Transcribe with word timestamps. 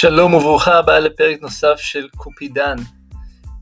שלום 0.00 0.34
וברוכה 0.34 0.78
הבאה 0.78 1.00
לפרק 1.00 1.40
נוסף 1.40 1.76
של 1.76 2.08
קופידן. 2.16 2.76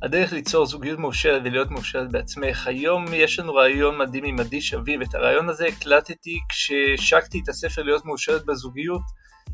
הדרך 0.02 0.32
ליצור 0.32 0.66
זוגיות 0.66 0.98
מאושרת 0.98 1.42
ולהיות 1.44 1.70
מאושרת 1.70 2.12
בעצמך. 2.12 2.66
היום 2.66 3.04
יש 3.12 3.38
לנו 3.38 3.54
רעיון 3.54 3.98
מדהים 3.98 4.24
עם 4.24 4.40
עדי 4.40 4.60
שביב. 4.60 5.00
את 5.02 5.14
הרעיון 5.14 5.48
הזה 5.48 5.66
הקלטתי 5.66 6.38
כשהשקתי 6.48 7.40
את 7.44 7.48
הספר 7.48 7.82
להיות 7.82 8.04
מאושרת 8.04 8.46
בזוגיות, 8.46 9.00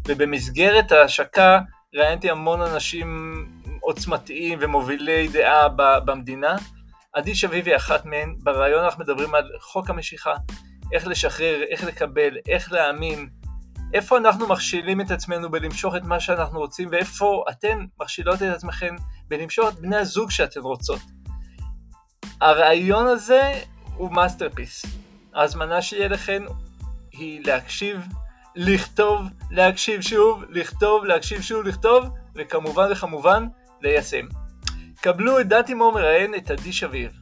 ובמסגרת 0.09 0.93
ההשקה 0.93 1.59
ראיינתי 1.95 2.31
המון 2.31 2.61
אנשים 2.61 3.35
עוצמתיים 3.81 4.59
ומובילי 4.61 5.29
דעה 5.29 5.69
במדינה. 6.05 6.57
עדי 7.13 7.35
שביב 7.35 7.67
היא 7.67 7.77
אחת 7.77 8.05
מהן. 8.05 8.35
ברעיון 8.43 8.85
אנחנו 8.85 9.05
מדברים 9.05 9.35
על 9.35 9.51
חוק 9.61 9.91
המשיכה, 9.91 10.35
איך 10.93 11.07
לשחרר, 11.07 11.63
איך 11.71 11.85
לקבל, 11.85 12.37
איך 12.49 12.73
להאמין, 12.73 13.29
איפה 13.93 14.19
אנחנו 14.19 14.49
מכשילים 14.49 15.01
את 15.01 15.11
עצמנו 15.11 15.51
בלמשוך 15.51 15.97
את 15.97 16.03
מה 16.03 16.21
שאנחנו 16.21 16.59
רוצים, 16.59 16.89
ואיפה 16.93 17.45
אתן 17.51 17.85
מכשילות 18.01 18.43
את 18.43 18.55
עצמכם 18.55 18.97
בלמשוך 19.29 19.69
את 19.69 19.75
בני 19.75 19.97
הזוג 19.97 20.31
שאתן 20.31 20.61
רוצות. 20.61 21.01
הרעיון 22.41 23.07
הזה 23.07 23.53
הוא 23.97 24.13
masterpiece. 24.13 24.87
ההזמנה 25.35 25.83
שלי 25.83 26.05
אליכן 26.05 26.43
היא 27.13 27.41
להקשיב, 27.47 28.07
לכתוב, 28.57 29.21
להקשיב 29.51 30.01
שוב, 30.01 30.45
לכתוב, 30.49 31.05
להקשיב 31.05 31.43
שוב, 31.43 31.67
לכתוב, 31.67 32.05
וכמובן 32.35 32.89
וכמובן 32.93 33.47
ליישם. 33.83 34.27
קבלו 35.01 35.41
את 35.41 35.49
דן 35.49 35.75
טימור 35.75 35.93
מראיין 35.93 36.35
את 36.35 36.51
עדי 36.51 36.73
שביב. 36.73 37.22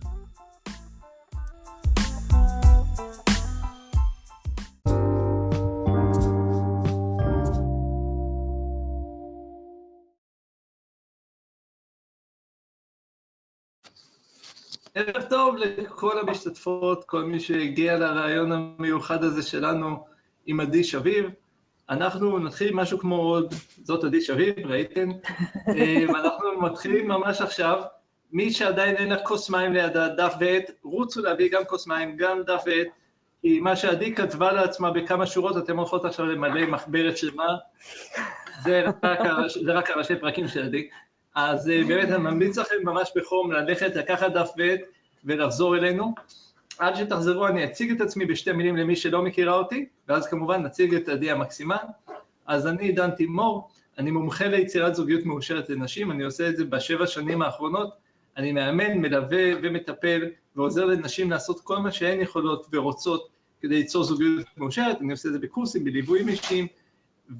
ערב 14.94 15.22
טוב 15.30 15.56
לכל 15.56 16.18
המשתתפות, 16.18 17.04
כל 17.04 17.24
מי 17.24 17.40
שהגיע 17.40 17.98
לרעיון 17.98 18.52
המיוחד 18.52 19.24
הזה 19.24 19.42
שלנו 19.42 20.04
עם 20.46 20.60
עדי 20.60 20.84
שביב. 20.84 21.26
אנחנו 21.90 22.38
נתחיל 22.38 22.74
משהו 22.74 22.98
כמו 22.98 23.16
עוד, 23.16 23.54
זאת 23.82 24.04
עדי 24.04 24.20
שביב, 24.20 24.54
ראיתם? 24.66 25.08
אה, 25.78 26.04
אנחנו 26.04 26.60
מתחילים 26.60 27.08
ממש 27.08 27.40
עכשיו. 27.40 27.82
מי 28.32 28.52
שעדיין 28.52 28.96
אין 28.96 29.08
לה 29.08 29.24
כוס 29.24 29.50
מים 29.50 29.72
לידה, 29.72 30.08
דף 30.08 30.34
ועט, 30.40 30.70
רוצו 30.82 31.22
להביא 31.22 31.50
גם 31.50 31.64
כוס 31.64 31.86
מים, 31.86 32.16
גם 32.16 32.42
דף 32.42 32.62
ועט, 32.66 32.86
כי 33.42 33.60
מה 33.60 33.76
שעדי 33.76 34.14
כתבה 34.14 34.52
לעצמה 34.52 34.90
בכמה 34.90 35.26
שורות, 35.26 35.56
אתם 35.56 35.78
הולכות 35.78 36.04
עכשיו 36.04 36.26
למלא 36.26 36.66
מחברת 36.66 37.16
שלמה. 37.16 37.56
זה 38.62 38.80
רק, 38.80 38.96
זה 39.64 39.72
רק 39.72 39.90
הראשי 39.90 40.16
פרקים 40.16 40.48
של 40.48 40.62
עדי. 40.62 40.88
אז 41.34 41.70
אה, 41.70 41.84
באמת 41.88 42.08
אני 42.08 42.22
ממליץ 42.22 42.58
לכם 42.58 42.74
ממש 42.82 43.12
בחום 43.16 43.52
ללכת, 43.52 43.96
לקחת 43.96 44.32
דף 44.32 44.50
ועט 44.56 44.80
ולחזור 45.24 45.76
אלינו. 45.76 46.14
עד 46.78 46.96
שתחזרו 46.96 47.46
אני 47.46 47.64
אציג 47.64 47.90
את 47.90 48.00
עצמי 48.00 48.26
בשתי 48.26 48.52
מילים 48.52 48.76
למי 48.76 48.96
שלא 48.96 49.22
מכירה 49.22 49.54
אותי, 49.54 49.86
ואז 50.08 50.26
כמובן 50.26 50.62
נציג 50.62 50.94
את 50.94 51.08
עדי 51.08 51.30
המקסימה. 51.30 51.76
אז 52.46 52.66
אני 52.66 52.92
דן 52.92 53.10
תימור, 53.10 53.68
אני 53.98 54.10
מומחה 54.10 54.46
ליצירת 54.46 54.94
זוגיות 54.94 55.26
מאושרת 55.26 55.70
לנשים, 55.70 56.10
אני 56.10 56.24
עושה 56.24 56.48
את 56.48 56.56
זה 56.56 56.64
בשבע 56.64 57.06
שנים 57.06 57.42
האחרונות. 57.42 57.90
אני 58.36 58.52
מאמן, 58.52 58.98
מלווה 58.98 59.52
ומטפל 59.62 60.22
ועוזר 60.56 60.84
לנשים 60.84 61.30
לעשות 61.30 61.60
כל 61.60 61.78
מה 61.78 61.92
שהן 61.92 62.20
יכולות 62.20 62.66
ורוצות 62.72 63.28
כדי 63.60 63.74
ליצור 63.74 64.04
זוגיות 64.04 64.46
מאושרת, 64.56 65.00
אני 65.00 65.12
עושה 65.12 65.28
את 65.28 65.32
זה 65.32 65.38
בקורסים, 65.38 65.84
בליוויים 65.84 66.28
אישיים, 66.28 66.66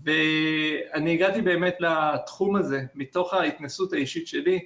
ואני 0.04 1.12
הגעתי 1.12 1.42
באמת 1.42 1.76
לתחום 1.80 2.56
הזה 2.56 2.82
מתוך 2.94 3.34
ההתנסות 3.34 3.92
האישית 3.92 4.26
שלי. 4.26 4.58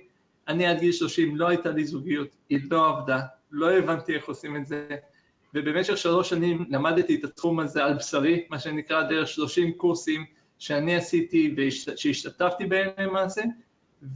אני 0.48 0.66
עד 0.66 0.80
גיל 0.80 0.92
30 0.92 1.36
לא 1.36 1.48
הייתה 1.48 1.70
לי 1.70 1.84
זוגיות, 1.84 2.28
היא 2.48 2.60
לא 2.70 2.88
עבדה, 2.88 3.20
לא 3.50 3.72
הבנתי 3.72 4.14
איך 4.14 4.28
עושים 4.28 4.56
את 4.56 4.66
זה, 4.66 4.88
ובמשך 5.54 5.96
שלוש 5.96 6.30
שנים 6.30 6.64
למדתי 6.70 7.14
את 7.14 7.24
התחום 7.24 7.60
הזה 7.60 7.84
על 7.84 7.94
בשרי, 7.94 8.46
מה 8.50 8.58
שנקרא 8.58 9.02
דרך 9.02 9.28
30 9.28 9.72
קורסים 9.72 10.24
שאני 10.58 10.96
עשיתי 10.96 11.54
ושהשתתפתי 11.56 12.66
בהם 12.66 12.90
למעשה, 12.98 13.42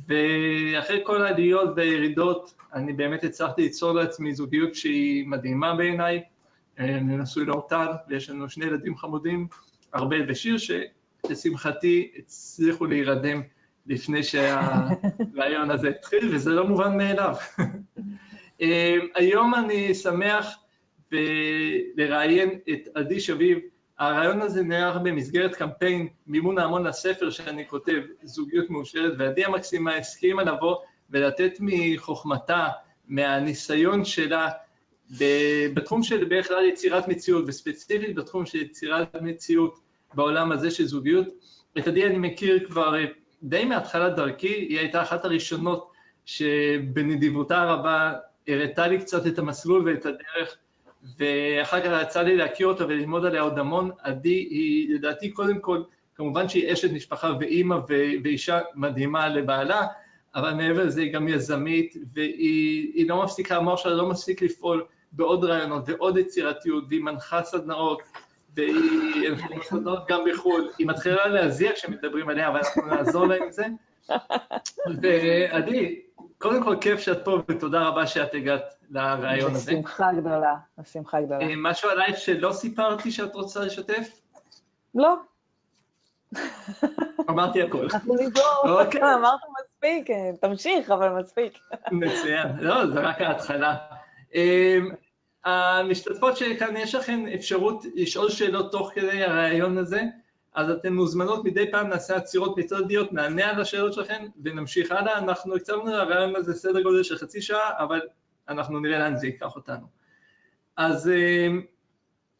ואחרי 0.08 1.00
כל 1.04 1.22
העליות 1.22 1.68
והירידות 1.76 2.54
אני 2.74 2.92
באמת 2.92 3.24
הצלחתי 3.24 3.62
ליצור 3.62 3.92
לעצמי 3.92 4.34
זוגיות 4.34 4.74
שהיא 4.74 5.26
מדהימה 5.26 5.74
בעיניי, 5.74 6.22
אני 6.78 7.16
נשוי 7.16 7.44
לאורטל 7.44 7.86
ויש 8.08 8.30
לנו 8.30 8.48
שני 8.48 8.64
ילדים 8.64 8.96
חמודים, 8.96 9.48
ארבל 9.94 10.30
ושיר, 10.30 10.56
לשמחתי 11.30 12.12
הצליחו 12.18 12.86
להירדם 12.86 13.42
לפני 13.86 14.22
שהרעיון 14.22 15.70
הזה 15.70 15.88
התחיל, 15.88 16.34
וזה 16.34 16.50
לא 16.50 16.66
מובן 16.66 16.96
מאליו. 16.96 17.34
אמ, 18.60 19.06
היום 19.14 19.54
אני 19.54 19.94
שמח 19.94 20.58
לראיין 21.96 22.58
את 22.72 22.88
עדי 22.94 23.20
שביב. 23.20 23.58
הרעיון 23.98 24.40
הזה 24.40 24.62
נערך 24.62 24.96
במסגרת 25.02 25.54
קמפיין 25.54 26.08
מימון 26.26 26.58
ההמון 26.58 26.86
לספר 26.86 27.30
שאני 27.30 27.68
כותב, 27.68 28.00
זוגיות 28.22 28.70
מאושרת, 28.70 29.12
ועדי 29.18 29.44
המקסימה 29.44 29.94
הסכימה 29.96 30.42
לבוא 30.42 30.76
ולתת 31.10 31.52
מחוכמתה, 31.60 32.68
מהניסיון 33.08 34.04
שלה, 34.04 34.48
בתחום 35.74 36.02
של 36.02 36.24
בכלל 36.24 36.64
יצירת 36.64 37.08
מציאות, 37.08 37.44
וספציפית 37.46 38.14
בתחום 38.14 38.46
של 38.46 38.58
יצירת 38.58 39.14
מציאות 39.22 39.80
בעולם 40.14 40.52
הזה 40.52 40.70
של 40.70 40.84
זוגיות. 40.84 41.26
את 41.78 41.88
עדי 41.88 42.06
אני 42.06 42.18
מכיר 42.18 42.66
כבר 42.66 42.96
אה, 42.96 43.04
די 43.42 43.64
מהתחלת 43.64 44.16
דרכי, 44.16 44.48
היא 44.48 44.78
הייתה 44.78 45.02
אחת 45.02 45.24
הראשונות 45.24 45.92
שבנדיבותה 46.26 47.62
הרבה 47.62 48.12
הראתה 48.48 48.86
לי 48.86 48.98
קצת 48.98 49.26
את 49.26 49.38
המסלול 49.38 49.88
ואת 49.88 50.06
הדרך, 50.06 50.56
ואחר 51.18 51.80
כך 51.80 52.02
יצא 52.02 52.22
לי 52.22 52.36
להכיר 52.36 52.66
אותה 52.66 52.86
וללמוד 52.86 53.24
עליה 53.24 53.40
עוד 53.40 53.58
המון. 53.58 53.90
עדי 54.02 54.28
היא 54.28 54.94
לדעתי 54.94 55.30
קודם 55.30 55.58
כל, 55.58 55.82
כמובן 56.14 56.48
שהיא 56.48 56.72
אשת 56.72 56.92
משפחה 56.92 57.32
ואימא 57.40 57.76
ואישה 58.24 58.60
מדהימה 58.74 59.28
לבעלה, 59.28 59.86
אבל 60.34 60.54
מעבר 60.54 60.84
לזה 60.84 61.00
היא 61.00 61.12
גם 61.12 61.28
יזמית, 61.28 61.96
והיא 62.14 63.08
לא 63.08 63.24
מפסיקה, 63.24 63.56
המוח 63.56 63.78
שלה 63.78 63.94
לא 63.94 64.08
מפסיק 64.08 64.42
לפעול 64.42 64.84
בעוד 65.12 65.44
רעיונות 65.44 65.82
ועוד 65.86 66.18
יצירתיות, 66.18 66.84
והיא 66.88 67.00
מנחה 67.00 67.42
סדנאות, 67.42 68.02
והיא 68.54 69.62
סדנאות 69.62 70.08
גם 70.08 70.20
בחו"ל, 70.32 70.70
היא 70.78 70.86
מתחילה 70.86 71.26
להזיע 71.26 71.72
כשמדברים 71.72 72.28
עליה, 72.28 72.48
אבל 72.48 72.58
אנחנו 72.58 72.86
נעזור 72.86 73.26
לה 73.26 73.36
עם 73.36 73.50
זה. 73.50 73.66
ועדי, 75.02 76.00
קודם 76.38 76.64
כל 76.64 76.76
כיף 76.80 77.00
שאת 77.00 77.24
פה, 77.24 77.38
ותודה 77.48 77.82
רבה 77.82 78.06
שאת 78.06 78.34
הגעת 78.34 78.74
לרעיון 78.90 79.54
הזה. 79.54 79.72
בשמחה 79.72 80.12
גדולה, 80.12 80.54
בשמחה 80.78 81.20
גדולה. 81.20 81.40
אה, 81.40 81.54
משהו 81.56 81.90
עלייך 81.90 82.18
שלא 82.18 82.52
סיפרתי 82.52 83.10
שאת 83.10 83.34
רוצה 83.34 83.60
לשתף? 83.60 84.20
לא. 84.94 85.16
אמרתי 87.30 87.62
הכול. 87.62 87.88
אנחנו 87.92 88.14
נגמור, 88.14 88.82
אוקיי. 88.82 89.02
אמרת 89.14 89.40
מספיק, 89.60 90.10
אה, 90.10 90.30
תמשיך, 90.40 90.90
אבל 90.90 91.08
מספיק. 91.08 91.58
מצוין, 91.90 92.46
לא, 92.60 92.86
זה 92.86 93.00
רק 93.00 93.20
ההתחלה. 93.20 93.76
המשתתפות 95.48 96.36
שכאן, 96.36 96.76
יש 96.76 96.94
לכם 96.94 97.24
אפשרות 97.34 97.84
לשאול 97.94 98.30
שאלות 98.30 98.72
תוך 98.72 98.92
כדי 98.94 99.24
הרעיון 99.24 99.78
הזה, 99.78 100.02
אז 100.54 100.70
אתן 100.70 100.92
מוזמנות 100.92 101.44
מדי 101.44 101.70
פעם 101.70 101.88
נעשה 101.88 102.16
עצירות 102.16 102.58
מצודיות, 102.58 103.12
נענה 103.12 103.50
על 103.50 103.60
השאלות 103.60 103.92
שלכם 103.92 104.26
ונמשיך 104.44 104.92
הלאה. 104.92 105.18
אנחנו 105.18 105.56
הקצבנו 105.56 105.86
לרעיון 105.86 106.36
הזה 106.36 106.54
סדר 106.54 106.82
גודל 106.82 107.02
של 107.02 107.16
חצי 107.16 107.42
שעה, 107.42 107.70
אבל 107.78 108.00
אנחנו 108.48 108.80
נראה 108.80 108.98
לאן 108.98 109.16
זה 109.16 109.26
ייקח 109.26 109.56
אותנו. 109.56 109.86
אז 110.76 111.08
אה, 111.08 111.48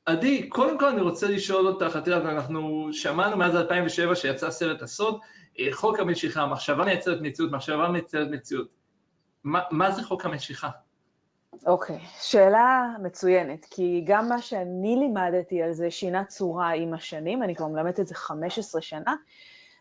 עדי, 0.07 0.49
קודם 0.49 0.79
כל 0.79 0.87
אני 0.87 1.01
רוצה 1.01 1.31
לשאול 1.31 1.67
אותך, 1.67 1.97
את 1.97 2.07
יודעת, 2.07 2.23
אנחנו 2.23 2.89
שמענו 2.93 3.37
מאז 3.37 3.57
2007 3.57 4.15
שיצא 4.15 4.51
סרט 4.51 4.83
הסוד, 4.83 5.21
אה, 5.59 5.69
חוק 5.73 5.99
המשיכה, 5.99 6.47
מחשבה 6.47 6.85
מייצרת 6.85 7.21
מציאות, 7.21 7.51
מחשבה 7.51 7.89
מייצרת 7.89 8.29
מציאות. 8.31 8.69
מה, 9.45 9.61
מה 9.71 9.91
זה 9.91 10.03
חוק 10.03 10.25
המשיכה? 10.25 10.69
אוקיי, 11.67 11.97
okay. 11.97 12.23
שאלה 12.23 12.95
מצוינת, 13.03 13.65
כי 13.65 14.05
גם 14.07 14.29
מה 14.29 14.43
שאני 14.43 14.97
לימדתי 14.97 15.63
על 15.63 15.73
זה 15.73 15.91
שינה 15.91 16.25
צורה 16.25 16.71
עם 16.71 16.95
השנים, 16.95 17.43
אני 17.43 17.55
כבר 17.55 17.67
מלמדת 17.67 18.01
את 18.01 18.07
זה 18.07 18.15
15 18.15 18.81
שנה, 18.81 19.15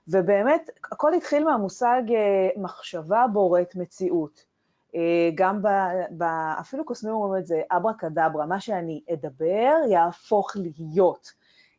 ובאמת, 0.08 0.70
הכל 0.92 1.14
התחיל 1.14 1.44
מהמושג 1.44 2.02
אה, 2.10 2.62
מחשבה 2.62 3.26
בוראת 3.34 3.76
מציאות. 3.76 4.46
אה, 4.96 5.30
גם 5.36 5.62
ב, 5.62 5.68
ב... 6.18 6.24
אפילו 6.60 6.86
קוסמים 6.86 7.14
אומרים 7.14 7.42
את 7.42 7.48
זה, 7.48 7.62
אברה 7.72 7.94
קדברה, 7.94 8.46
מה 8.46 8.60
שאני 8.60 9.02
אדבר 9.14 9.74
יהפוך 9.90 10.56
להיות. 10.56 11.32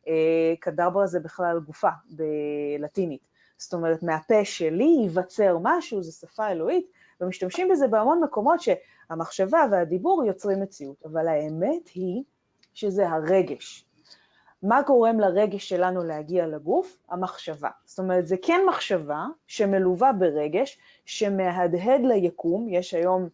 אה, 0.07 0.53
קדברה 0.59 1.07
זה 1.07 1.19
בכלל 1.19 1.59
גופה 1.59 1.89
בלטינית. 2.09 3.27
זאת 3.57 3.73
אומרת, 3.73 4.03
מהפה 4.03 4.45
שלי 4.45 4.97
ייווצר 5.01 5.57
משהו, 5.61 6.03
זו 6.03 6.11
שפה 6.11 6.47
אלוהית, 6.47 6.91
ומשתמשים 7.21 7.67
בזה 7.71 7.87
בהמון 7.87 8.23
מקומות 8.23 8.59
שהמחשבה 9.09 9.65
והדיבור 9.71 10.23
יוצרים 10.25 10.61
מציאות, 10.61 11.05
אבל 11.05 11.27
האמת 11.27 11.87
היא 11.93 12.23
שזה 12.73 13.09
הרגש. 13.09 13.85
מה 14.63 14.81
גורם 14.81 15.19
לרגש 15.19 15.69
שלנו 15.69 16.03
להגיע 16.03 16.47
לגוף? 16.47 16.97
המחשבה. 17.09 17.69
זאת 17.85 17.99
אומרת, 17.99 18.27
זה 18.27 18.35
כן 18.41 18.61
מחשבה 18.69 19.25
שמלווה 19.47 20.13
ברגש, 20.13 20.77
שמהדהד 21.05 22.01
ליקום, 22.03 22.67
יש 22.69 22.93
היום 22.93 23.29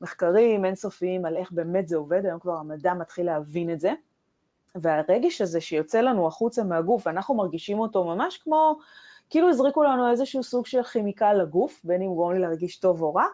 מחקרים 0.00 0.64
אינסופיים 0.64 1.24
על 1.24 1.36
איך 1.36 1.52
באמת 1.52 1.88
זה 1.88 1.96
עובד, 1.96 2.26
היום 2.26 2.40
כבר 2.40 2.56
המדע 2.56 2.94
מתחיל 2.94 3.26
להבין 3.26 3.72
את 3.72 3.80
זה, 3.80 3.92
והרגש 4.74 5.40
הזה 5.40 5.60
שיוצא 5.60 6.00
לנו 6.00 6.26
החוצה 6.26 6.64
מהגוף, 6.64 7.06
אנחנו 7.06 7.34
מרגישים 7.34 7.78
אותו 7.78 8.04
ממש 8.04 8.38
כמו, 8.38 8.78
כאילו 9.30 9.48
הזריקו 9.48 9.82
לנו 9.82 10.10
איזשהו 10.10 10.42
סוג 10.42 10.66
של 10.66 10.82
כימיקל 10.82 11.32
לגוף, 11.32 11.80
בין 11.84 12.02
אם 12.02 12.08
הוא 12.08 12.16
גורם 12.16 12.32
לי 12.32 12.38
להרגיש 12.38 12.76
טוב 12.76 13.02
או 13.02 13.14
רע, 13.14 13.26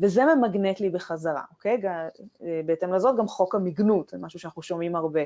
וזה 0.00 0.22
ממגנט 0.24 0.80
לי 0.80 0.90
בחזרה, 0.90 1.42
אוקיי? 1.50 1.80
אה, 1.86 2.08
בהתאם 2.66 2.92
לזאת 2.92 3.16
גם 3.16 3.28
חוק 3.28 3.54
המגנות, 3.54 4.08
זה 4.08 4.18
משהו 4.18 4.38
שאנחנו 4.38 4.62
שומעים 4.62 4.96
הרבה. 4.96 5.20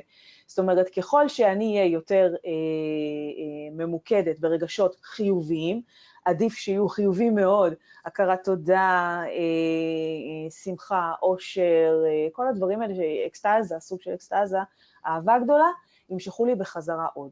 זאת 0.46 0.58
אומרת, 0.58 0.88
ככל 0.88 1.28
שאני 1.28 1.78
אהיה 1.78 1.92
יותר 1.92 2.34
אה, 2.34 2.50
אה, 2.50 3.86
ממוקדת 3.86 4.38
ברגשות 4.38 4.96
חיוביים, 5.02 5.82
עדיף 6.24 6.54
שיהיו 6.54 6.88
חיוביים 6.88 7.34
מאוד, 7.34 7.74
הכרת 8.04 8.44
תודה, 8.44 9.22
אה, 9.24 9.26
אה, 9.26 10.50
שמחה, 10.50 11.12
עושר, 11.20 12.02
אה, 12.06 12.28
כל 12.32 12.48
הדברים 12.48 12.82
האלה, 12.82 12.94
אקסטזה, 13.26 13.78
סוג 13.78 14.02
של 14.02 14.14
אקסטזה, 14.14 14.58
אהבה 15.06 15.38
גדולה, 15.38 15.68
ימשכו 16.10 16.44
לי 16.46 16.54
בחזרה 16.54 17.06
עוד. 17.14 17.30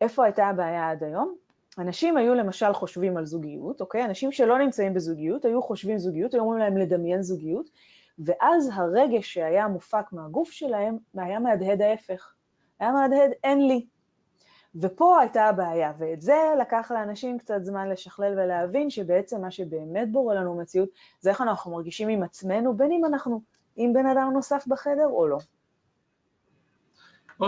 איפה 0.00 0.24
הייתה 0.24 0.46
הבעיה 0.46 0.90
עד 0.90 1.02
היום? 1.02 1.43
אנשים 1.78 2.16
היו 2.16 2.34
למשל 2.34 2.72
חושבים 2.72 3.16
על 3.16 3.26
זוגיות, 3.26 3.80
אוקיי? 3.80 4.04
אנשים 4.04 4.32
שלא 4.32 4.58
נמצאים 4.58 4.94
בזוגיות 4.94 5.44
היו 5.44 5.62
חושבים 5.62 5.98
זוגיות, 5.98 6.34
היו 6.34 6.42
אומרים 6.42 6.58
להם 6.58 6.76
לדמיין 6.76 7.22
זוגיות, 7.22 7.70
ואז 8.18 8.70
הרגש 8.74 9.34
שהיה 9.34 9.68
מופק 9.68 10.12
מהגוף 10.12 10.50
שלהם 10.50 10.96
היה 11.14 11.38
מהדהד 11.38 11.82
ההפך. 11.82 12.32
היה 12.80 12.92
מהדהד 12.92 13.30
אין 13.44 13.66
לי. 13.66 13.86
ופה 14.74 15.20
הייתה 15.20 15.44
הבעיה, 15.44 15.92
ואת 15.98 16.20
זה 16.20 16.36
לקח 16.60 16.90
לאנשים 16.94 17.38
קצת 17.38 17.58
זמן 17.62 17.88
לשכלל 17.88 18.32
ולהבין 18.32 18.90
שבעצם 18.90 19.40
מה 19.40 19.50
שבאמת 19.50 20.12
בורא 20.12 20.34
לנו 20.34 20.56
מציאות 20.56 20.88
זה 21.20 21.30
איך 21.30 21.40
אנחנו 21.40 21.72
מרגישים 21.72 22.08
עם 22.08 22.22
עצמנו, 22.22 22.76
בין 22.76 22.92
אם 22.92 23.04
אנחנו 23.04 23.40
עם 23.76 23.92
בן 23.92 24.06
אדם 24.06 24.30
נוסף 24.32 24.66
בחדר 24.66 25.06
או 25.06 25.26
לא. 25.26 25.38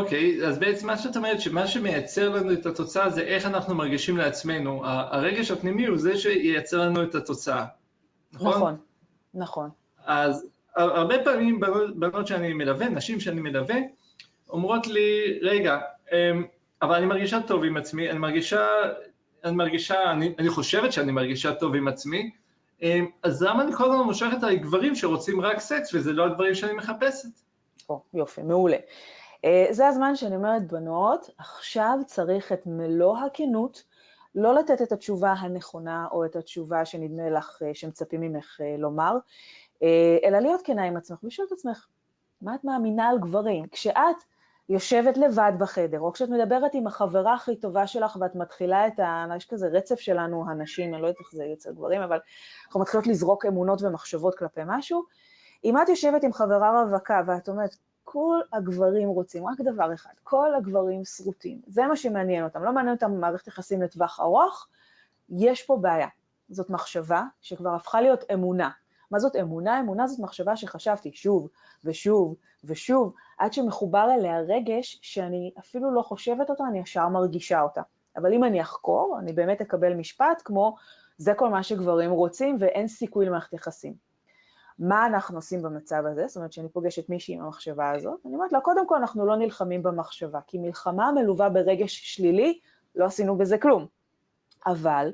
אוקיי, 0.01 0.39
okay, 0.41 0.47
אז 0.47 0.59
בעצם 0.59 0.87
מה 0.87 0.99
שאת 0.99 1.17
אומרת, 1.17 1.41
שמה 1.41 1.67
שמייצר 1.67 2.29
לנו 2.29 2.53
את 2.53 2.67
התוצאה 2.67 3.11
זה 3.11 3.21
איך 3.21 3.47
אנחנו 3.47 3.75
מרגישים 3.75 4.17
לעצמנו. 4.17 4.83
הרגש 4.85 5.51
הפנימי 5.51 5.87
הוא 5.87 5.99
זה 5.99 6.17
שייצר 6.17 6.81
לנו 6.81 7.03
את 7.03 7.15
התוצאה, 7.15 7.65
נכון? 8.33 8.53
נכון, 8.53 8.77
נכון. 9.35 9.71
אז 10.07 10.47
הרבה 10.77 11.25
פעמים 11.25 11.61
בנות, 11.95 12.27
שאני 12.27 12.53
מלווה, 12.53 12.89
נשים 12.89 13.21
שאני 13.21 13.41
מלווה, 13.41 13.77
אומרות 14.51 14.87
לי, 14.87 15.39
רגע, 15.43 15.79
אמ, 16.13 16.45
אבל 16.83 16.95
אני 16.95 17.07
מרגישה 17.07 17.41
טוב 17.47 17.65
עם 17.65 17.77
עצמי, 17.77 18.11
אני 18.11 18.19
מרגישה, 18.19 18.67
אני 19.45 19.57
מרגישה, 19.57 20.11
אני, 20.11 20.35
אני 20.39 20.49
חושבת 20.49 20.93
שאני 20.93 21.13
מרגישה 21.13 21.55
טוב 21.55 21.75
עם 21.75 21.89
עצמי, 21.89 22.31
אמ, 22.83 23.07
אז 23.23 23.43
למה 23.43 23.63
אני 23.63 23.73
כל 23.73 23.85
הזמן 23.85 24.05
מושכת 24.05 24.43
על 24.43 24.57
גברים 24.57 24.95
שרוצים 24.95 25.41
רק 25.41 25.59
סקס 25.59 25.95
וזה 25.95 26.13
לא 26.13 26.25
הדברים 26.25 26.55
שאני 26.55 26.73
מחפשת? 26.73 27.29
או, 27.89 28.03
יופי, 28.15 28.43
מעולה. 28.43 28.77
אה, 29.47 29.67
זה 29.71 29.87
הזמן 29.87 30.17
שאני 30.17 30.37
אומרת, 30.37 30.67
בנות, 30.67 31.31
עכשיו 31.39 31.99
צריך 32.07 32.53
את 32.53 32.63
מלוא 32.67 33.19
הכנות, 33.19 33.83
לא 34.35 34.55
לתת 34.55 34.83
את 34.83 34.93
התשובה 34.93 35.33
הנכונה 35.33 36.07
או 36.11 36.25
את 36.25 36.37
התשובה 36.37 36.85
שנדמה 36.85 37.31
לך, 37.31 37.63
אה, 37.63 37.75
שמצפים 37.75 38.21
ממך 38.21 38.61
אה, 38.61 38.77
לומר, 38.79 39.17
אלא 40.25 40.39
להיות 40.39 40.61
כנה 40.65 40.85
עם 40.85 40.97
עצמך 40.97 41.25
ולשאול 41.25 41.47
את 41.47 41.53
עצמך, 41.53 41.87
מה 42.43 42.55
את 42.55 42.65
מאמינה 42.65 43.09
על 43.09 43.19
גברים? 43.19 43.67
כשאת 43.73 44.17
יושבת 44.69 45.17
לבד 45.17 45.53
בחדר, 45.59 46.01
או 46.01 46.13
כשאת 46.13 46.29
מדברת 46.29 46.75
עם 46.75 46.87
החברה 46.87 47.35
הכי 47.35 47.57
טובה 47.57 47.87
שלך 47.87 48.17
ואת 48.21 48.35
מתחילה 48.35 48.87
את 48.87 49.01
ה... 49.01 49.27
יש 49.37 49.47
כזה 49.47 49.69
רצף 49.69 50.01
שלנו, 50.01 50.51
הנשים, 50.51 50.95
אני 50.95 51.03
לא 51.03 51.07
יודעת 51.07 51.21
איך 51.21 51.33
זה 51.33 51.45
אצל 51.53 51.73
גברים, 51.73 52.03
אבל 52.03 52.19
אנחנו 52.67 52.81
מתחילות 52.81 53.07
לזרוק 53.07 53.47
אמונות 53.47 53.83
ומחשבות 53.83 54.39
כלפי 54.39 54.61
משהו. 54.67 55.05
אם 55.65 55.83
את 55.83 55.89
יושבת 55.89 56.25
עם 56.25 56.33
חברה 56.33 56.83
רווקה 56.83 57.23
ואת 57.27 57.49
אומרת, 57.49 57.77
כל 58.09 58.41
הגברים 58.53 59.09
רוצים 59.09 59.47
רק 59.47 59.61
דבר 59.61 59.95
אחד, 59.95 60.11
כל 60.23 60.55
הגברים 60.55 61.05
שרוטים, 61.05 61.61
זה 61.67 61.87
מה 61.87 61.97
שמעניין 61.97 62.45
אותם, 62.45 62.65
לא 62.65 62.73
מעניין 62.73 62.95
אותם 62.95 63.21
מערכת 63.21 63.47
יחסים 63.47 63.83
לטווח 63.83 64.21
ארוך, 64.21 64.69
יש 65.29 65.63
פה 65.63 65.77
בעיה. 65.77 66.09
זאת 66.49 66.71
מחשבה 66.71 67.23
שכבר 67.41 67.75
הפכה 67.75 68.01
להיות 68.01 68.25
אמונה. 68.33 68.71
מה 69.11 69.19
זאת 69.19 69.37
אמונה? 69.37 69.81
אמונה 69.81 70.07
זאת 70.07 70.19
מחשבה 70.21 70.57
שחשבתי 70.57 71.13
שוב 71.13 71.49
ושוב 71.85 72.35
ושוב, 72.65 73.15
עד 73.39 73.53
שמחובר 73.53 74.09
אליה 74.15 74.41
רגש 74.41 74.99
שאני 75.03 75.53
אפילו 75.59 75.95
לא 75.95 76.03
חושבת 76.03 76.51
אותה, 76.51 76.65
אני 76.71 76.79
ישר 76.79 77.09
מרגישה 77.09 77.61
אותה. 77.63 77.83
אבל 78.17 78.33
אם 78.33 78.45
אני 78.45 78.61
אחקור, 78.61 79.17
אני 79.19 79.33
באמת 79.33 79.61
אקבל 79.61 79.95
משפט 79.95 80.43
כמו, 80.45 80.77
זה 81.19 81.35
כל 81.35 81.49
מה 81.49 81.63
שגברים 81.63 82.11
רוצים 82.11 82.57
ואין 82.61 82.89
סיכוי 82.89 83.27
למערכת 83.27 83.53
יחסים. 83.53 84.06
מה 84.79 85.07
אנחנו 85.07 85.39
עושים 85.39 85.63
במצב 85.63 86.03
הזה? 86.07 86.27
זאת 86.27 86.37
אומרת, 86.37 86.51
כשאני 86.51 86.69
פוגשת 86.69 87.09
מישהי 87.09 87.35
עם 87.35 87.43
המחשבה 87.43 87.91
הזאת, 87.91 88.21
אני 88.27 88.35
אומרת 88.35 88.53
לה, 88.53 88.61
קודם 88.61 88.87
כל 88.87 88.97
אנחנו 88.97 89.27
לא 89.27 89.37
נלחמים 89.37 89.83
במחשבה, 89.83 90.41
כי 90.47 90.59
מלחמה 90.59 91.13
מלווה 91.13 91.49
ברגש 91.49 92.15
שלילי, 92.15 92.59
לא 92.95 93.05
עשינו 93.05 93.39
בזה 93.39 93.59
כלום. 93.59 93.87
אבל 94.67 95.13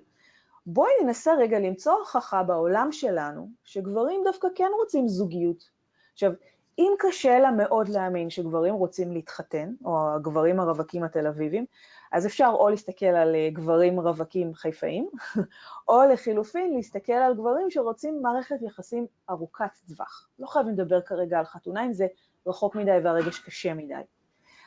בואי 0.67 0.91
ננסה 1.05 1.35
רגע 1.35 1.59
למצוא 1.59 1.93
הוכחה 1.93 2.43
בעולם 2.43 2.93
שלנו 2.93 3.49
שגברים 3.64 4.20
דווקא 4.25 4.49
כן 4.55 4.70
רוצים 4.81 5.09
זוגיות. 5.09 5.70
עכשיו, 6.12 6.32
אם 6.79 6.93
קשה 6.99 7.38
לה 7.38 7.50
מאוד 7.50 7.88
להאמין 7.88 8.31
שגברים 8.31 8.75
רוצים 8.75 9.12
להתחתן, 9.12 9.75
או 9.85 10.15
הגברים 10.15 10.61
הרווקים 10.61 11.03
התל 11.03 11.26
אביבים, 11.26 11.67
אז 12.12 12.26
אפשר 12.26 12.50
או 12.55 12.69
להסתכל 12.69 13.06
על 13.06 13.35
אה, 13.35 13.49
גברים 13.53 14.00
רווקים 14.00 14.55
חיפאים, 14.55 15.09
או 15.88 16.03
לחילופין 16.12 16.75
להסתכל 16.75 17.12
על 17.12 17.35
גברים 17.35 17.70
שרוצים 17.70 18.23
מערכת 18.23 18.62
יחסים 18.62 19.06
ארוכת 19.31 19.70
טווח. 19.88 20.29
לא 20.38 20.47
חייבים 20.47 20.73
לדבר 20.73 21.00
כרגע 21.00 21.38
על 21.38 21.44
חתונה 21.44 21.85
אם 21.87 21.93
זה 21.93 22.06
רחוק 22.47 22.76
מדי 22.76 22.99
והרגש 23.05 23.38
קשה 23.38 23.75
מדי. 23.75 23.94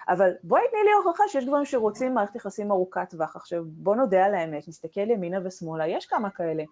אבל 0.10 0.32
בואי 0.44 0.62
תני 0.72 0.80
לי 0.84 0.92
הוכחה 0.92 1.24
שיש 1.28 1.46
גברים 1.46 1.66
שרוצים 1.66 2.14
מערכת 2.14 2.36
יחסים 2.36 2.72
ארוכת 2.72 3.10
טווח. 3.10 3.36
עכשיו, 3.36 3.64
בוא 3.66 3.96
נודה 3.96 4.26
על 4.26 4.36
האמת, 4.36 4.68
נסתכל 4.68 5.10
ימינה 5.10 5.38
ושמאלה, 5.44 5.88
יש 5.88 6.06
כמה 6.06 6.30
כאלה. 6.30 6.64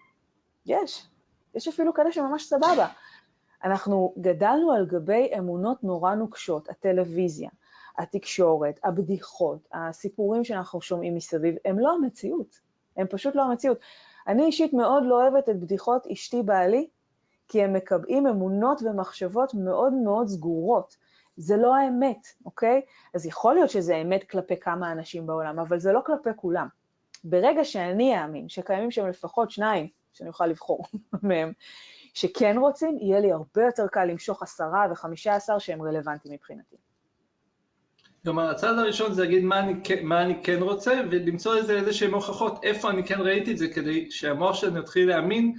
יש. 0.65 1.07
יש 1.55 1.67
אפילו 1.67 1.93
כאלה 1.93 2.11
שממש 2.11 2.49
סבבה. 2.49 2.87
אנחנו 3.63 4.13
גדלנו 4.21 4.71
על 4.71 4.85
גבי 4.85 5.31
אמונות 5.37 5.83
נורא 5.83 6.15
נוקשות, 6.15 6.69
הטלוויזיה, 6.69 7.49
התקשורת, 7.97 8.79
הבדיחות, 8.83 9.67
הסיפורים 9.73 10.43
שאנחנו 10.43 10.81
שומעים 10.81 11.15
מסביב, 11.15 11.55
הם 11.65 11.79
לא 11.79 11.93
המציאות, 11.93 12.59
הם 12.97 13.07
פשוט 13.07 13.35
לא 13.35 13.41
המציאות. 13.41 13.77
אני 14.27 14.45
אישית 14.45 14.73
מאוד 14.73 15.03
לא 15.05 15.21
אוהבת 15.21 15.49
את 15.49 15.59
בדיחות 15.59 16.07
אשתי 16.07 16.43
בעלי, 16.43 16.87
כי 17.47 17.63
הם 17.63 17.73
מקבעים 17.73 18.27
אמונות 18.27 18.81
ומחשבות 18.81 19.53
מאוד 19.53 19.93
מאוד 19.93 20.27
סגורות. 20.27 20.95
זה 21.37 21.57
לא 21.57 21.75
האמת, 21.75 22.27
אוקיי? 22.45 22.81
אז 23.13 23.25
יכול 23.25 23.53
להיות 23.53 23.69
שזה 23.69 23.95
אמת 23.95 24.23
כלפי 24.23 24.57
כמה 24.57 24.91
אנשים 24.91 25.27
בעולם, 25.27 25.59
אבל 25.59 25.79
זה 25.79 25.91
לא 25.91 25.99
כלפי 26.05 26.29
כולם. 26.35 26.67
ברגע 27.23 27.63
שאני 27.63 28.21
אאמין 28.21 28.49
שקיימים 28.49 28.91
שם 28.91 29.07
לפחות 29.07 29.51
שניים, 29.51 29.87
שאני 30.13 30.29
אוכל 30.29 30.47
לבחור 30.47 30.85
מהם, 31.23 31.53
שכן 32.13 32.57
רוצים, 32.57 32.97
יהיה 32.99 33.19
לי 33.19 33.31
הרבה 33.31 33.63
יותר 33.65 33.87
קל 33.87 34.05
למשוך 34.05 34.43
עשרה 34.43 34.85
וחמישה 34.91 35.35
עשר 35.35 35.59
שהם 35.59 35.81
רלוונטיים 35.81 36.33
מבחינתי. 36.33 36.75
כלומר, 38.23 38.49
הצעד 38.49 38.77
הראשון 38.77 39.13
זה 39.13 39.21
להגיד 39.21 39.43
מה 39.43 39.59
אני, 39.59 39.73
מה 40.03 40.21
אני 40.21 40.43
כן 40.43 40.61
רוצה, 40.61 41.01
ולמצוא 41.11 41.55
איזה, 41.57 41.73
איזה 41.73 41.93
שהן 41.93 42.11
הוכחות 42.11 42.63
איפה 42.63 42.89
אני 42.89 43.03
כן 43.03 43.19
ראיתי 43.19 43.51
את 43.51 43.57
זה, 43.57 43.67
כדי 43.67 44.11
שהמוח 44.11 44.55
שלנו 44.55 44.79
יתחיל 44.79 45.09
להאמין 45.09 45.55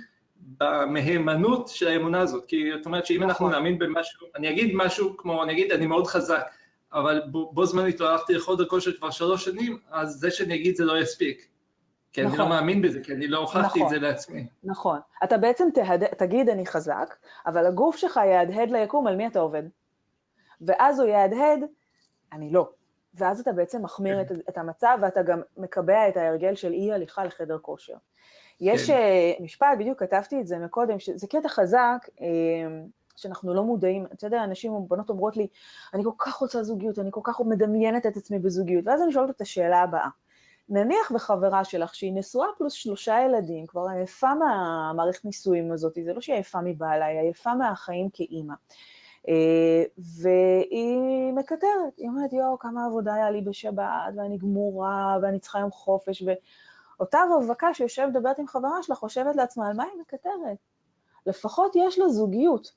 במהימנות 0.60 1.68
של 1.68 1.88
האמונה 1.88 2.20
הזאת. 2.20 2.44
כי 2.46 2.70
זאת 2.76 2.86
אומרת 2.86 3.06
שאם 3.06 3.22
אנחנו 3.22 3.48
נכון. 3.48 3.58
נאמין 3.58 3.78
במשהו, 3.78 4.26
אני 4.36 4.50
אגיד 4.50 4.70
משהו 4.74 5.16
כמו, 5.16 5.42
אני 5.42 5.52
אגיד, 5.52 5.72
אני 5.72 5.86
מאוד 5.86 6.06
חזק, 6.06 6.50
אבל 6.92 7.22
בו, 7.26 7.52
בו 7.52 7.66
זמנית 7.66 8.00
לא 8.00 8.08
הלכתי 8.08 8.34
לחודר 8.34 8.64
כושר 8.64 8.92
כבר 8.92 9.10
שלוש 9.10 9.44
שנים, 9.44 9.78
אז 9.90 10.10
זה 10.10 10.30
שאני 10.30 10.54
אגיד 10.54 10.76
זה 10.76 10.84
לא 10.84 10.98
יספיק. 10.98 11.48
כי 12.12 12.22
נכון. 12.22 12.32
אני 12.32 12.38
לא 12.38 12.44
נכון. 12.44 12.56
מאמין 12.56 12.82
בזה, 12.82 13.00
כי 13.00 13.12
אני 13.12 13.28
לא 13.28 13.38
הוכחתי 13.38 13.66
נכון, 13.66 13.82
את 13.82 13.88
זה 13.88 13.98
לעצמי. 13.98 14.46
נכון. 14.64 14.98
אתה 15.24 15.38
בעצם 15.38 15.68
תהד... 15.74 16.04
תגיד 16.04 16.48
אני 16.48 16.66
חזק, 16.66 17.16
אבל 17.46 17.66
הגוף 17.66 17.96
שלך 17.96 18.20
יהדהד 18.26 18.70
ליקום 18.70 19.06
על 19.06 19.16
מי 19.16 19.26
אתה 19.26 19.40
עובד. 19.40 19.62
ואז 20.60 21.00
הוא 21.00 21.08
יהדהד, 21.08 21.60
אני 22.34 22.50
לא. 22.50 22.68
ואז 23.14 23.40
אתה 23.40 23.52
בעצם 23.52 23.82
מחמיר 23.82 24.20
את, 24.20 24.32
את 24.48 24.58
המצב, 24.58 24.98
ואתה 25.02 25.22
גם 25.22 25.40
מקבע 25.56 26.08
את 26.08 26.16
ההרגל 26.16 26.54
של 26.54 26.72
אי 26.72 26.92
הליכה 26.92 27.24
לחדר 27.24 27.58
כושר. 27.58 27.96
יש 28.60 28.90
כן. 28.90 29.36
uh, 29.38 29.42
משפט, 29.42 29.68
בדיוק 29.78 30.00
כתבתי 30.00 30.40
את 30.40 30.46
זה 30.46 30.58
מקודם, 30.58 30.98
שזה 30.98 31.26
קטע 31.26 31.48
חזק, 31.48 32.08
uh, 32.16 32.20
שאנחנו 33.16 33.54
לא 33.54 33.64
מודעים, 33.64 34.06
אתה 34.12 34.26
יודע, 34.26 34.44
אנשים, 34.44 34.72
בנות 34.88 35.10
אומרות 35.10 35.36
לי, 35.36 35.46
אני 35.94 36.04
כל 36.04 36.10
כך 36.18 36.34
רוצה 36.34 36.62
זוגיות, 36.62 36.98
אני 36.98 37.08
כל 37.12 37.20
כך 37.24 37.40
מדמיינת 37.40 38.06
את 38.06 38.16
עצמי 38.16 38.38
בזוגיות, 38.38 38.86
ואז 38.86 39.02
אני 39.02 39.12
שואלת 39.12 39.30
את 39.30 39.40
השאלה 39.40 39.82
הבאה, 39.82 40.08
נניח 40.68 41.12
בחברה 41.14 41.64
שלך 41.64 41.94
שהיא 41.94 42.12
נשואה 42.14 42.48
פלוס 42.58 42.72
שלושה 42.72 43.16
ילדים, 43.26 43.66
כבר 43.66 43.86
עייפה 43.94 44.34
מהמערכת 44.34 45.24
נישואים 45.24 45.72
הזאת, 45.72 45.98
זה 46.04 46.12
לא 46.12 46.20
שהיא 46.20 46.34
עייפה 46.34 46.58
מבעלה, 46.64 47.06
היא 47.06 47.18
עייפה 47.18 47.54
מהחיים 47.54 48.08
כאימא. 48.12 48.54
והיא 49.98 51.32
מקטרת, 51.32 51.96
היא 51.96 52.08
אומרת, 52.08 52.32
יואו, 52.32 52.58
כמה 52.58 52.86
עבודה 52.86 53.14
היה 53.14 53.30
לי 53.30 53.40
בשבת, 53.40 54.12
ואני 54.16 54.38
גמורה, 54.38 55.18
ואני 55.22 55.38
צריכה 55.38 55.58
יום 55.58 55.70
חופש, 55.70 56.22
ואותה 56.98 57.18
רווקה 57.30 57.74
שיושבת 57.74 58.08
מדברת 58.08 58.38
עם 58.38 58.46
חברה 58.46 58.82
שלה, 58.82 58.96
חושבת 58.96 59.36
לעצמה, 59.36 59.68
על 59.68 59.76
מה 59.76 59.84
היא 59.84 60.00
מקטרת? 60.00 60.58
לפחות 61.26 61.72
יש 61.76 61.98
לה 61.98 62.08
זוגיות. 62.08 62.72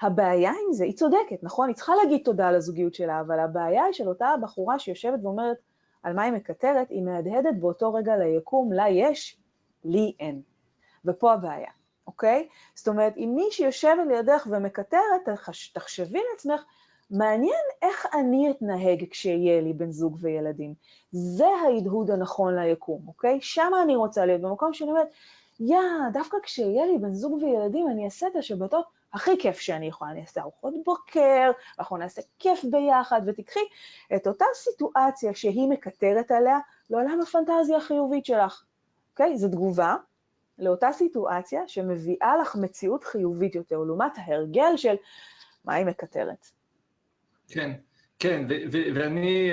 הבעיה 0.00 0.50
עם 0.50 0.72
זה, 0.72 0.84
היא 0.84 0.96
צודקת, 0.96 1.42
נכון? 1.42 1.68
היא 1.68 1.76
צריכה 1.76 1.92
להגיד 2.02 2.20
תודה 2.24 2.48
על 2.48 2.54
הזוגיות 2.54 2.94
שלה, 2.94 3.20
אבל 3.20 3.38
הבעיה 3.38 3.84
היא 3.84 3.92
של 3.92 4.08
אותה 4.08 4.34
בחורה 4.42 4.78
שיושבת 4.78 5.18
ואומרת 5.22 5.56
על 6.02 6.12
מה 6.12 6.22
היא 6.22 6.32
מקטרת, 6.32 6.90
היא 6.90 7.02
מהדהדת 7.02 7.54
באותו 7.60 7.92
רגע 7.94 8.16
ליקום, 8.16 8.72
לה 8.72 8.88
יש, 8.88 9.38
לי 9.84 10.12
אין. 10.20 10.42
ופה 11.04 11.32
הבעיה, 11.32 11.70
אוקיי? 12.06 12.48
זאת 12.74 12.88
אומרת, 12.88 13.16
אם 13.16 13.32
מי 13.36 13.44
שיושבת 13.50 14.06
לידך 14.08 14.46
ומקטרת, 14.50 15.28
תחשבי 15.72 16.20
לעצמך, 16.32 16.62
מעניין 17.10 17.64
איך 17.82 18.06
אני 18.14 18.50
אתנהג 18.50 19.04
כשיהיה 19.10 19.60
לי 19.60 19.72
בן 19.72 19.90
זוג 19.90 20.18
וילדים. 20.20 20.74
זה 21.12 21.46
ההדהוד 21.46 22.10
הנכון 22.10 22.58
ליקום, 22.58 23.02
אוקיי? 23.08 23.38
שם 23.40 23.72
אני 23.82 23.96
רוצה 23.96 24.26
להיות, 24.26 24.40
במקום 24.40 24.72
שאני 24.72 24.90
אומרת, 24.90 25.08
יא, 25.60 25.78
דווקא 26.12 26.36
כשיהיה 26.42 26.86
לי 26.86 26.98
בן 26.98 27.12
זוג 27.12 27.42
וילדים, 27.42 27.88
אני 27.90 28.04
אעשה 28.04 28.26
את 28.26 28.36
השבתות 28.36 28.84
הכי 29.12 29.38
כיף 29.38 29.58
שאני 29.58 29.86
יכולה, 29.86 30.10
אני 30.10 30.20
אעשה 30.20 30.40
ארוחות 30.40 30.74
בוקר, 30.84 31.50
אנחנו 31.78 31.96
נעשה 31.96 32.22
כיף 32.38 32.64
ביחד, 32.64 33.20
ותיקחי 33.26 33.60
את 34.16 34.26
אותה 34.26 34.44
סיטואציה 34.54 35.34
שהיא 35.34 35.68
מקטרת 35.68 36.30
עליה 36.30 36.58
לעולם 36.90 37.20
הפנטזיה 37.20 37.76
החיובית 37.76 38.26
שלך, 38.26 38.64
אוקיי? 39.12 39.38
זו 39.38 39.48
תגובה 39.48 39.96
לאותה 40.58 40.88
סיטואציה 40.92 41.60
שמביאה 41.66 42.36
לך 42.40 42.56
מציאות 42.56 43.04
חיובית 43.04 43.54
יותר, 43.54 43.78
לעומת 43.78 44.12
ההרגל 44.16 44.76
של 44.76 44.94
מה 45.64 45.74
היא 45.74 45.86
מקטרת. 45.86 46.46
כן, 47.48 47.72
כן, 48.18 48.46
ואני, 48.94 49.50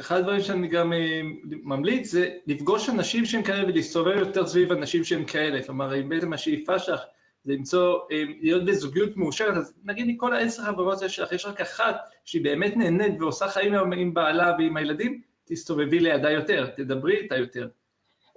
אחד 0.00 0.16
הדברים 0.16 0.40
שאני 0.40 0.68
גם 0.68 0.92
אה, 0.92 1.20
ממליץ 1.44 2.10
זה 2.10 2.30
לפגוש 2.46 2.88
אנשים 2.88 3.24
שהם 3.24 3.42
כאלה 3.42 3.64
ולהסתובב 3.68 4.16
יותר 4.18 4.46
סביב 4.46 4.72
אנשים 4.72 5.04
שהם 5.04 5.24
כאלה, 5.24 5.62
כלומר, 5.62 6.00
אם 6.00 6.08
בעצם 6.08 6.32
השאיפה 6.32 6.78
שלך 6.78 7.00
זה 7.44 7.52
למצוא, 7.52 7.98
אה, 8.12 8.22
להיות 8.40 8.64
בזוגיות 8.64 9.16
מאושרת, 9.16 9.56
אז 9.56 9.74
נגיד 9.84 10.06
מכל 10.08 10.34
העשר 10.34 10.62
חברות 10.62 10.98
שלך, 11.08 11.32
יש 11.32 11.46
רק 11.46 11.60
אחת 11.60 11.96
שהיא 12.24 12.44
באמת 12.44 12.76
נהנית 12.76 13.20
ועושה 13.20 13.48
חיים 13.48 13.74
עם 13.74 14.14
בעלה 14.14 14.54
ועם 14.58 14.76
הילדים, 14.76 15.20
תסתובבי 15.44 15.98
לידה 15.98 16.30
יותר, 16.30 16.66
תדברי 16.76 17.16
איתה 17.16 17.36
יותר. 17.36 17.68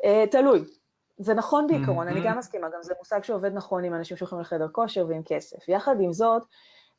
אה, 0.05 0.23
תלוי. 0.31 0.59
זה 1.19 1.33
נכון 1.33 1.67
בעיקרון, 1.67 2.07
אני 2.07 2.21
גם 2.25 2.37
מסכימה, 2.37 2.67
גם 2.69 2.79
זה 2.81 2.93
מושג 2.99 3.23
שעובד 3.23 3.53
נכון 3.53 3.83
עם 3.83 3.93
אנשים 3.93 4.17
שהולכים 4.17 4.39
לחדר 4.39 4.67
כושר 4.71 5.05
ועם 5.07 5.21
כסף. 5.25 5.69
יחד 5.69 5.95
עם 6.01 6.13
זאת, 6.13 6.43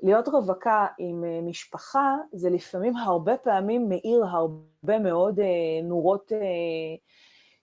להיות 0.03 0.29
רווקה 0.29 0.87
עם 0.99 1.25
אה, 1.25 1.41
משפחה, 1.43 2.17
זה 2.33 2.51
לפעמים 2.51 2.97
הרבה 2.97 3.37
פעמים 3.37 3.89
מאיר 3.89 4.25
הרבה 4.25 4.99
מאוד 4.99 5.41
נורות 5.83 6.33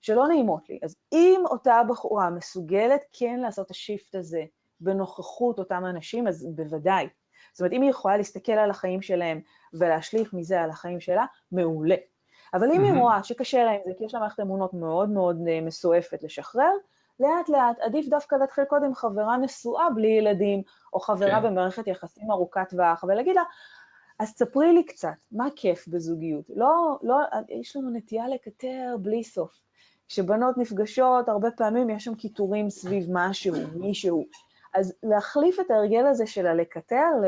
שלא 0.01 0.27
נעימות 0.27 0.69
לי. 0.69 0.79
אז 0.83 0.95
אם 1.13 1.41
אותה 1.45 1.81
בחורה 1.89 2.29
מסוגלת 2.29 3.05
כן 3.13 3.39
לעשות 3.39 3.65
את 3.65 3.71
השיפט 3.71 4.15
הזה 4.15 4.43
בנוכחות 4.79 5.59
אותם 5.59 5.83
אנשים, 5.85 6.27
אז 6.27 6.47
בוודאי. 6.55 7.07
זאת 7.53 7.59
אומרת, 7.59 7.73
אם 7.73 7.81
היא 7.81 7.89
יכולה 7.89 8.17
להסתכל 8.17 8.51
על 8.51 8.69
החיים 8.69 9.01
שלהם 9.01 9.41
ולהשליך 9.73 10.33
מזה 10.33 10.61
על 10.61 10.69
החיים 10.69 10.99
שלה, 10.99 11.25
מעולה. 11.51 11.95
אבל 12.54 12.72
אם. 12.72 12.84
היא 12.84 12.94
רואה 12.94 13.24
שקשה 13.24 13.63
לה 13.63 13.72
עם 13.72 13.80
זה, 13.86 13.92
כי 13.98 14.04
יש 14.04 14.13
לה 14.13 14.20
מערכת 14.20 14.39
אמונות 14.39 14.74
מאוד 14.74 15.10
מאוד 15.10 15.42
אה, 15.48 15.62
מסועפת 15.62 16.24
לשחרר, 16.24 16.72
לאט 17.20 17.50
לאט 17.50 17.80
עדיף 17.80 18.08
דווקא 18.08 18.36
להתחיל 18.36 18.66
קודם 18.66 18.96
חברה 18.96 19.38
נשואה 19.38 19.89
בלי 19.89 20.08
ילדים, 20.08 20.62
או 20.94 21.00
חברה 21.00 21.42
כן. 21.42 21.44
במערכת 21.44 21.88
יחסים 21.88 22.32
ארוכת 22.32 22.70
טווח, 22.70 23.04
ולהגיד 23.04 23.36
לה, 23.36 23.44
אז 24.20 24.30
ספרי 24.30 24.74
לי 24.74 24.84
קצת, 24.84 25.16
מה 25.32 25.48
כיף 25.56 25.88
בזוגיות? 25.88 26.46
לא, 26.56 26.98
לא, 27.04 27.18
יש 27.50 27.75
לנו 27.75 27.89
נטייה 27.89 28.27
לקטר 28.27 28.96
בלי 29.01 29.24
סוף. 29.24 29.60
כשבנות 30.08 30.58
נפגשות, 30.58 31.30
הרבה 31.30 31.51
פעמים 31.51 31.89
יש 31.89 32.04
שם 32.04 32.16
קיטורים 32.16 32.70
סביב 32.70 33.08
משהו, 33.12 33.56
מישהו. 33.75 34.25
אז 34.74 34.94
להחליף 35.04 35.60
את 35.60 35.72
ההרגל 35.72 36.06
הזה 36.06 36.27
של 36.27 36.48
הלקטר 36.48 37.10
ל... 37.24 37.25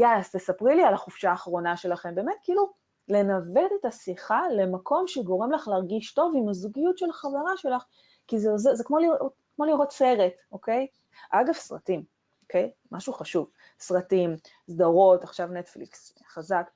יאללה, 0.00 0.18
אז 0.18 0.30
תספרי 0.30 0.76
לי 0.76 0.84
על 0.84 0.94
החופשה 0.94 1.30
האחרונה 1.30 1.76
שלכם. 1.76 2.14
באמת, 2.14 2.34
כאילו, 2.42 2.72
לנווט 3.08 3.72
את 3.80 3.84
השיחה 3.84 4.42
למקום 4.56 5.06
שגורם 5.06 5.52
לך 5.52 5.68
להרגיש 5.68 6.14
טוב 6.14 6.32
עם 6.36 6.48
הזוגיות 6.48 6.98
של 6.98 7.10
החברה 7.10 7.56
שלך, 7.56 7.84
כי 8.26 8.38
זה, 8.38 8.56
זה, 8.56 8.74
זה 8.74 8.84
כמו, 8.84 8.98
לראות, 8.98 9.32
כמו 9.56 9.64
לראות 9.64 9.92
סרט, 9.92 10.32
אוקיי? 10.52 10.86
אגב, 11.30 11.52
סרטים, 11.52 12.02
אוקיי? 12.42 12.70
משהו 12.92 13.12
חשוב. 13.12 13.50
סרטים, 13.80 14.36
סדרות, 14.70 15.24
עכשיו 15.24 15.48
נטפליקס, 15.48 16.14
חזק. 16.28 16.70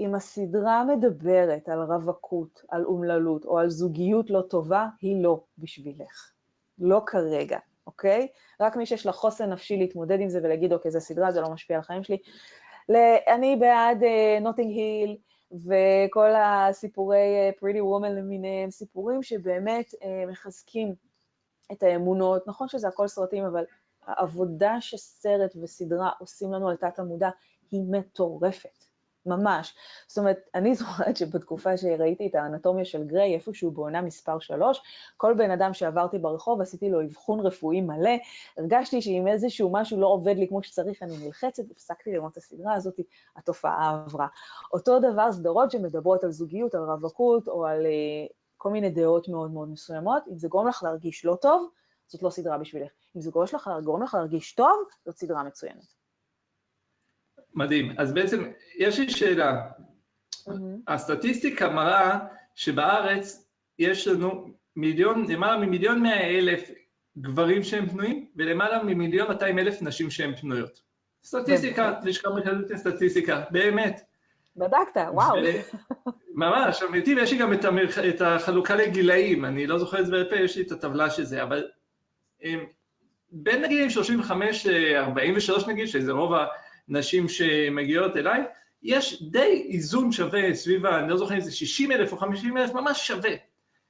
אם 0.00 0.14
הסדרה 0.14 0.84
מדברת 0.84 1.68
על 1.68 1.82
רווקות, 1.82 2.62
על 2.68 2.84
אומללות 2.84 3.44
או 3.44 3.58
על 3.58 3.70
זוגיות 3.70 4.30
לא 4.30 4.42
טובה, 4.50 4.86
היא 5.00 5.22
לא 5.22 5.40
בשבילך. 5.58 6.30
לא 6.78 7.02
כרגע, 7.06 7.58
אוקיי? 7.86 8.28
רק 8.60 8.76
מי 8.76 8.86
שיש 8.86 9.06
לה 9.06 9.12
חוסן 9.12 9.52
נפשי 9.52 9.76
להתמודד 9.76 10.20
עם 10.20 10.28
זה 10.28 10.40
ולהגיד, 10.42 10.72
אוקיי, 10.72 10.90
זו 10.90 11.00
סדרה, 11.00 11.32
זה 11.32 11.40
לא 11.40 11.50
משפיע 11.50 11.76
על 11.76 11.80
החיים 11.80 12.04
שלי. 12.04 12.18
אני 13.34 13.56
בעד 13.56 14.02
נוטינג 14.40 14.70
uh, 14.70 14.78
היל 14.78 15.16
וכל 15.64 16.30
הסיפורי 16.36 17.50
uh, 17.50 17.60
Pretty 17.60 17.80
Woman 17.80 18.08
למיניהם, 18.08 18.70
סיפורים 18.70 19.22
שבאמת 19.22 19.94
uh, 19.94 20.30
מחזקים 20.30 20.94
את 21.72 21.82
האמונות. 21.82 22.46
נכון 22.46 22.68
שזה 22.68 22.88
הכל 22.88 23.08
סרטים, 23.08 23.44
אבל 23.44 23.64
העבודה 24.06 24.76
שסרט 24.80 25.56
וסדרה 25.62 26.10
עושים 26.18 26.52
לנו 26.52 26.68
על 26.68 26.76
תת 26.76 26.98
המודע 26.98 27.30
היא 27.70 27.82
מטורפת. 27.90 28.85
ממש. 29.26 29.74
זאת 30.08 30.18
אומרת, 30.18 30.38
אני 30.54 30.74
זוכרת 30.80 31.16
שבתקופה 31.16 31.76
שראיתי 31.76 32.26
את 32.26 32.34
האנטומיה 32.34 32.84
של 32.84 33.04
גריי, 33.04 33.34
איפשהו 33.34 33.70
בעונה 33.70 34.02
מספר 34.02 34.38
3, 34.38 34.82
כל 35.16 35.34
בן 35.38 35.50
אדם 35.50 35.74
שעברתי 35.74 36.18
ברחוב, 36.18 36.60
עשיתי 36.60 36.90
לו 36.90 37.02
אבחון 37.02 37.40
רפואי 37.40 37.80
מלא, 37.80 38.16
הרגשתי 38.58 39.02
שאם 39.02 39.28
איזשהו 39.28 39.72
משהו 39.72 40.00
לא 40.00 40.06
עובד 40.06 40.36
לי 40.36 40.48
כמו 40.48 40.62
שצריך, 40.62 41.02
אני 41.02 41.16
נלחצת, 41.24 41.62
הפסקתי 41.70 42.12
לראות 42.12 42.32
את 42.32 42.36
הסדרה 42.36 42.74
הזאת, 42.74 43.00
התופעה 43.36 44.02
עברה. 44.06 44.26
אותו 44.72 44.98
דבר 44.98 45.32
סדרות 45.32 45.70
שמדברות 45.70 46.24
על 46.24 46.30
זוגיות, 46.30 46.74
על 46.74 46.80
רווקות, 46.80 47.48
או 47.48 47.66
על 47.66 47.86
uh, 47.86 48.32
כל 48.56 48.70
מיני 48.70 48.90
דעות 48.90 49.28
מאוד 49.28 49.50
מאוד 49.50 49.68
מסוימות, 49.68 50.22
אם 50.32 50.38
זה 50.38 50.48
גורם 50.48 50.68
לך 50.68 50.82
להרגיש 50.82 51.24
לא 51.24 51.34
טוב, 51.40 51.70
זאת 52.06 52.22
לא 52.22 52.30
סדרה 52.30 52.58
בשבילך. 52.58 52.90
אם 53.16 53.20
זה 53.20 53.30
גורם 53.30 54.02
לך, 54.02 54.14
להרגיש 54.14 54.54
טוב, 54.54 54.84
זאת 55.04 55.16
סדרה 55.16 55.42
מצוינת. 55.42 55.95
מדהים. 57.56 57.92
אז 57.96 58.12
בעצם 58.12 58.44
יש 58.78 58.98
לי 58.98 59.10
שאלה. 59.10 59.60
Mm-hmm. 60.30 60.52
הסטטיסטיקה 60.88 61.68
מראה 61.68 62.18
שבארץ 62.54 63.48
יש 63.78 64.08
לנו 64.08 64.48
מיליון, 64.76 65.30
למעלה 65.30 65.58
ממיליון 65.58 66.02
מאה 66.02 66.38
אלף 66.38 66.70
גברים 67.18 67.62
שהם 67.62 67.88
פנויים, 67.88 68.26
ולמעלה 68.36 68.82
ממיליון 68.82 69.28
מאתיים 69.28 69.58
אלף 69.58 69.82
נשים 69.82 70.10
שהן 70.10 70.36
פנויות. 70.36 70.82
סטטיסטיקה, 71.24 71.94
לשכה 72.04 72.30
מרכזית 72.30 72.70
לסטטיסטיקה, 72.70 73.42
באמת. 73.50 74.00
בדקת, 74.56 75.00
וואו. 75.12 75.36
ממש, 76.34 76.82
אמיתי, 76.82 77.14
ויש 77.14 77.32
לי 77.32 77.38
גם 77.38 77.52
את, 77.52 77.64
המרח... 77.64 77.98
את 77.98 78.20
החלוקה 78.20 78.74
לגילאים, 78.74 79.44
אני 79.44 79.66
לא 79.66 79.78
זוכר 79.78 80.00
את 80.00 80.06
זה 80.06 80.12
בעל 80.12 80.24
פה, 80.24 80.36
יש 80.36 80.56
לי 80.56 80.62
את 80.62 80.72
הטבלה 80.72 81.10
של 81.10 81.24
זה, 81.24 81.42
אבל 81.42 81.64
בין 83.30 83.62
נגיד 83.62 83.90
35-43 83.90 85.68
נגיד, 85.68 85.86
שזה 85.86 86.12
רוב 86.12 86.32
נשים 86.88 87.28
שמגיעות 87.28 88.16
אליי, 88.16 88.42
יש 88.82 89.22
די 89.22 89.68
איזון 89.70 90.12
שווה 90.12 90.54
סביב, 90.54 90.86
אני 90.86 91.08
לא 91.08 91.16
זוכר 91.16 91.34
אם 91.34 91.40
זה 91.40 91.52
60 91.52 91.92
אלף 91.92 92.12
או 92.12 92.16
50 92.16 92.56
אלף, 92.56 92.74
ממש 92.74 93.06
שווה. 93.06 93.30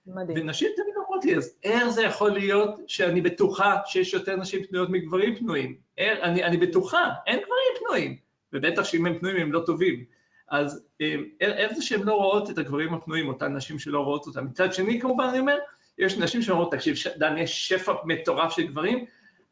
מדהים. 0.07 0.39
ונשים 0.39 0.69
תמיד 0.77 0.95
אומרות 0.97 1.25
לי, 1.25 1.37
אז 1.37 1.57
איך 1.65 1.89
זה 1.89 2.03
יכול 2.03 2.31
להיות 2.31 2.81
שאני 2.87 3.21
בטוחה 3.21 3.77
שיש 3.87 4.15
יותר 4.15 4.37
נשים 4.37 4.65
פנויות 4.65 4.91
מגברים 4.91 5.37
פנויים? 5.37 5.77
אני, 5.99 6.45
אני 6.45 6.57
בטוחה, 6.57 7.11
אין 7.27 7.37
גברים 7.37 7.87
פנויים, 7.87 8.17
ובטח 8.53 8.85
שאם 8.85 9.07
הם 9.07 9.19
פנויים 9.19 9.37
הם 9.37 9.53
לא 9.53 9.63
טובים. 9.67 10.05
אז 10.49 10.87
אה, 11.01 11.15
איך 11.41 11.73
זה 11.73 11.83
שהן 11.83 12.03
לא 12.03 12.15
רואות 12.15 12.51
את 12.51 12.59
הגברים 12.59 12.95
הפנויים, 12.95 13.29
אותן 13.29 13.57
נשים 13.57 13.79
שלא 13.79 14.01
רואות 14.01 14.27
אותם? 14.27 14.45
מצד 14.45 14.73
שני, 14.73 15.01
כמובן, 15.01 15.25
אני 15.25 15.39
אומר, 15.39 15.59
יש 15.99 16.19
נשים 16.19 16.43
שאומרות, 16.43 16.73
תקשיב, 16.73 16.97
דן, 17.17 17.39
יש 17.39 17.69
שפע 17.69 17.93
מטורף 18.05 18.53
של 18.53 18.67
גברים, 18.67 19.05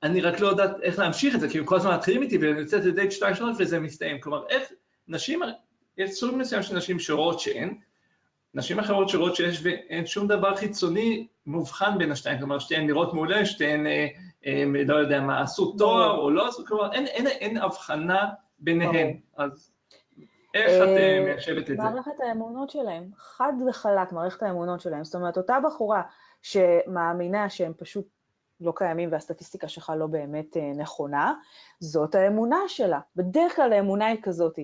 אני 0.04 0.20
רק 0.20 0.40
לא 0.40 0.49
יודעת 0.49 0.70
איך 0.82 0.99
להמשיך 0.99 1.34
את 1.34 1.40
זה, 1.40 1.49
כי 1.49 1.58
הם 1.58 1.64
כל 1.64 1.76
הזמן 1.76 1.94
מתחילים 1.94 2.23
איתי 2.23 2.38
ואני 2.38 2.61
יוצא 2.61 2.76
לדייט 2.76 3.12
שתיים 3.12 3.34
שלוש 3.34 3.56
וזה 3.58 3.80
מסתיים. 3.80 4.20
כלומר, 4.20 4.46
איך 4.49 4.73
נשים, 5.08 5.40
יש 5.99 6.11
סוג 6.11 6.34
מסוים 6.37 6.62
של 6.62 6.76
נשים 6.76 6.99
שרואות 6.99 7.40
שאין, 7.40 7.78
נשים 8.54 8.78
אחרות 8.78 9.08
שרואות 9.08 9.37
שיש 9.37 9.61
ואין 9.62 10.06
שום 10.06 10.28
דבר 10.28 10.56
חיצוני 10.56 11.26
מובחן 11.46 11.99
בין 11.99 12.12
השתיים, 12.12 12.38
כלומר 12.38 12.58
שתיהן 12.58 12.87
נראות 12.87 13.14
מעולה, 13.14 13.46
שתיהן, 13.46 13.87
אה, 13.87 14.06
אה, 14.46 14.64
לא 14.87 14.94
יודע 14.94 15.20
מה, 15.20 15.42
עשו 15.42 15.73
תואר 15.78 16.18
או 16.18 16.30
לא 16.30 16.49
עשו, 16.49 16.64
כלומר 16.66 16.92
אין, 16.92 17.06
אין, 17.06 17.26
אין 17.26 17.56
הבחנה 17.56 18.28
ביניהן. 18.58 19.16
אז 19.37 19.73
איך 20.54 20.70
את 20.82 20.88
אה, 20.88 21.20
מיישבת 21.25 21.70
את 21.70 21.76
זה? 21.76 21.82
מערכת 21.82 22.20
האמונות 22.28 22.70
שלהם, 22.70 23.11
חד 23.16 23.52
וחלק 23.68 24.12
מערכת 24.12 24.42
האמונות 24.42 24.80
שלהם. 24.80 25.04
זאת 25.04 25.14
אומרת, 25.14 25.37
אותה 25.37 25.58
בחורה 25.64 26.02
שמאמינה 26.42 27.50
שהם 27.50 27.73
פשוט 27.78 28.06
לא 28.64 28.73
קיימים 28.76 29.12
והסטטיסטיקה 29.12 29.68
שלך 29.68 29.92
לא 29.97 30.06
באמת 30.06 30.56
אה, 30.56 30.73
נכונה, 30.76 31.35
זאת 31.80 32.14
האמונה 32.14 32.59
שלה. 32.68 33.00
בדרך 33.16 33.56
כלל 33.56 33.73
האמונה 33.73 34.06
היא 34.06 34.18
כזאת, 34.23 34.59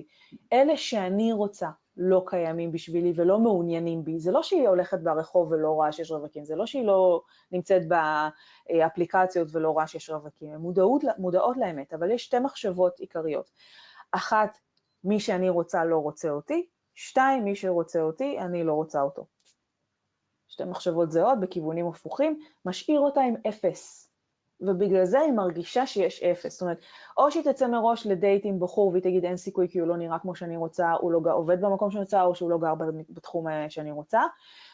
אלה 0.53 0.77
שאני 0.77 1.33
רוצה 1.33 1.69
לא 1.97 2.23
קיימים 2.25 2.71
בשבילי 2.71 3.13
ולא 3.15 3.39
מעוניינים 3.39 4.03
בי. 4.03 4.19
זה 4.19 4.31
לא 4.31 4.43
שהיא 4.43 4.67
הולכת 4.67 4.99
ברחוב 4.99 5.51
ולא 5.51 5.69
רואה 5.69 5.91
שיש 5.91 6.11
רווקים, 6.11 6.45
זה 6.45 6.55
לא 6.55 6.65
שהיא 6.65 6.85
לא 6.85 7.21
נמצאת 7.51 7.81
באפליקציות 7.87 9.47
ולא 9.51 9.69
רואה 9.69 9.87
שיש 9.87 10.09
רווקים, 10.09 10.53
הן 10.53 10.59
מודעות, 10.59 11.03
מודעות 11.17 11.57
לאמת, 11.57 11.93
אבל 11.93 12.11
יש 12.11 12.23
שתי 12.23 12.39
מחשבות 12.39 12.99
עיקריות. 12.99 13.51
אחת, 14.11 14.57
מי 15.03 15.19
שאני 15.19 15.49
רוצה 15.49 15.85
לא 15.85 15.97
רוצה 15.97 16.29
אותי, 16.29 16.67
שתיים, 16.95 17.43
מי 17.43 17.55
שרוצה 17.55 18.01
אותי, 18.01 18.39
אני 18.39 18.63
לא 18.63 18.73
רוצה 18.73 19.01
אותו. 19.01 19.25
שתי 20.51 20.63
מחשבות 20.63 21.11
זהות 21.11 21.39
בכיוונים 21.39 21.87
הפוכים, 21.87 22.39
משאיר 22.65 22.99
אותה 22.99 23.21
עם 23.21 23.35
אפס. 23.49 24.11
ובגלל 24.61 25.05
זה 25.05 25.19
היא 25.19 25.31
מרגישה 25.31 25.87
שיש 25.87 26.23
אפס. 26.23 26.53
זאת 26.53 26.61
אומרת, 26.61 26.77
או 27.17 27.31
שהיא 27.31 27.43
תצא 27.43 27.67
מראש 27.67 28.07
לדייט 28.07 28.41
עם 28.45 28.59
בחור 28.59 28.87
והיא 28.91 29.03
תגיד 29.03 29.25
אין 29.25 29.37
סיכוי 29.37 29.67
כי 29.69 29.79
הוא 29.79 29.87
לא 29.87 29.97
נראה 29.97 30.19
כמו 30.19 30.35
שאני 30.35 30.57
רוצה, 30.57 30.91
הוא 30.91 31.11
לא 31.11 31.21
עובד 31.33 31.61
במקום 31.61 31.91
שאני 31.91 32.01
רוצה, 32.03 32.23
או 32.23 32.35
שהוא 32.35 32.49
לא 32.49 32.57
גר 32.57 32.73
בתחום 33.09 33.47
אה, 33.47 33.69
שאני 33.69 33.91
רוצה, 33.91 34.21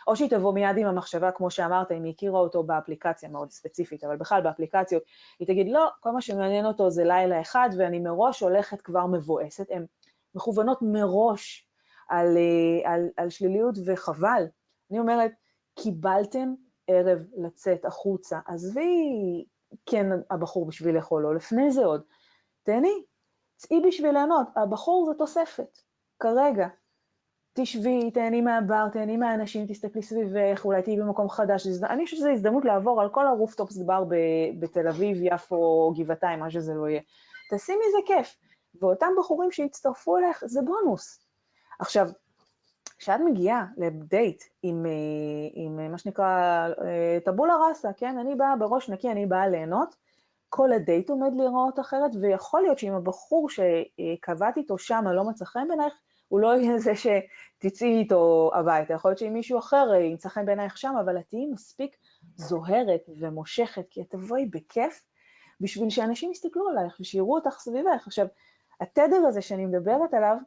או 0.07 0.15
שהיא 0.15 0.29
תבוא 0.29 0.53
מיד 0.53 0.77
עם 0.77 0.87
המחשבה, 0.87 1.31
כמו 1.31 1.51
שאמרת, 1.51 1.91
אם 1.91 2.03
היא 2.03 2.13
הכירה 2.13 2.39
אותו 2.39 2.63
באפליקציה 2.63 3.29
מאוד 3.29 3.51
ספציפית, 3.51 4.03
אבל 4.03 4.17
בכלל 4.17 4.41
באפליקציות, 4.41 5.03
היא 5.39 5.47
תגיד, 5.47 5.67
לא, 5.69 5.87
כל 5.99 6.11
מה 6.11 6.21
שמעניין 6.21 6.65
אותו 6.65 6.89
זה 6.89 7.03
לילה 7.03 7.41
אחד, 7.41 7.69
ואני 7.77 7.99
מראש 7.99 8.39
הולכת 8.39 8.81
כבר 8.81 9.05
מבואסת. 9.05 9.71
הן 9.71 9.85
מכוונות 10.35 10.79
מראש 10.81 11.67
על, 12.09 12.37
אה, 12.37 12.93
על, 12.93 13.09
על 13.17 13.29
שליליות, 13.29 13.75
וחבל. 13.85 14.43
אני 14.91 14.99
אומרת, 14.99 15.31
קיבלתם 15.77 16.53
ערב 16.87 17.19
לצאת 17.37 17.85
החוצה, 17.85 18.39
עזבי 18.45 19.45
כן 19.85 20.05
הבחור 20.31 20.65
בשביל 20.65 20.95
לאכול, 20.95 21.25
או 21.25 21.33
לפני 21.33 21.71
זה 21.71 21.85
עוד, 21.85 22.01
תהני, 22.63 23.03
צאי 23.55 23.81
בשביל 23.87 24.11
ליהנות, 24.11 24.47
הבחור 24.55 25.05
זה 25.05 25.17
תוספת, 25.17 25.79
כרגע. 26.19 26.67
תשבי, 27.53 28.11
תהני 28.11 28.41
מהבר, 28.41 28.89
תהני 28.93 29.17
מהאנשים, 29.17 29.67
תסתכלי 29.67 30.01
סביבך, 30.01 30.65
אולי 30.65 30.81
תהיי 30.81 30.97
במקום 30.97 31.29
חדש. 31.29 31.67
אני 31.83 32.05
חושבת 32.05 32.19
שזו 32.19 32.29
הזדמנות 32.29 32.65
לעבור 32.65 33.01
על 33.01 33.09
כל 33.09 33.27
הרופטופס 33.27 33.77
בר 33.77 34.03
בתל 34.59 34.87
אביב, 34.87 35.17
יפו, 35.21 35.93
גבעתיים, 35.97 36.39
מה 36.39 36.51
שזה 36.51 36.73
לא 36.73 36.87
יהיה. 36.87 37.01
תעשי 37.49 37.71
מזה 37.71 37.97
כיף. 38.05 38.35
ואותם 38.81 39.07
בחורים 39.19 39.51
שהצטרפו 39.51 40.17
אליך, 40.17 40.43
זה 40.45 40.61
בונוס. 40.61 41.27
עכשיו, 41.79 42.09
כשאת 42.97 43.19
מגיעה 43.25 43.65
לדייט 43.77 44.43
עם, 44.63 44.85
אה, 44.85 44.91
עם 45.53 45.79
אה, 45.79 45.89
מה 45.89 45.97
שנקרא 45.97 46.67
אה, 46.85 47.17
טבולה 47.25 47.53
ראסה, 47.69 47.93
כן? 47.97 48.17
אני 48.17 48.35
באה 48.35 48.55
בראש 48.55 48.89
נקי, 48.89 49.11
אני 49.11 49.25
באה 49.25 49.47
ליהנות, 49.47 49.95
כל 50.49 50.73
הדייט 50.73 51.09
עומד 51.09 51.31
להיראות 51.35 51.79
אחרת, 51.79 52.11
ויכול 52.21 52.61
להיות 52.61 52.79
שאם 52.79 52.93
הבחור 52.93 53.47
שקבעתי 53.49 54.59
איתו 54.59 54.77
שם 54.77 55.03
לא 55.07 55.23
מצא 55.23 55.45
חן 55.45 55.67
בעינייך, 55.67 55.93
הוא 56.27 56.39
לא 56.39 56.55
יהיה 56.55 56.79
זה 56.79 56.91
שתצאי 56.95 57.99
איתו 57.99 58.51
הביתה. 58.53 58.93
יכול 58.93 59.11
להיות 59.11 59.19
שאם 59.19 59.33
מישהו 59.33 59.59
אחר 59.59 59.93
ימצא 59.93 60.29
חן 60.29 60.45
בעינייך 60.45 60.77
שם, 60.77 60.93
אבל 60.99 61.17
את 61.17 61.23
תהיי 61.29 61.45
מספיק 61.45 61.95
זוהרת 62.35 63.09
ומושכת, 63.19 63.85
כי 63.89 64.01
את 64.01 64.09
תבואי 64.09 64.45
בכיף, 64.45 65.03
בשביל 65.61 65.89
שאנשים 65.89 66.31
יסתכלו 66.31 66.69
עלייך 66.69 66.97
ושיראו 66.99 67.35
אותך 67.35 67.59
סביבך. 67.59 68.07
עכשיו, 68.07 68.27
התדר 68.81 69.25
הזה 69.27 69.41
שאני 69.41 69.65
מדברת 69.65 70.13
עליו, 70.13 70.37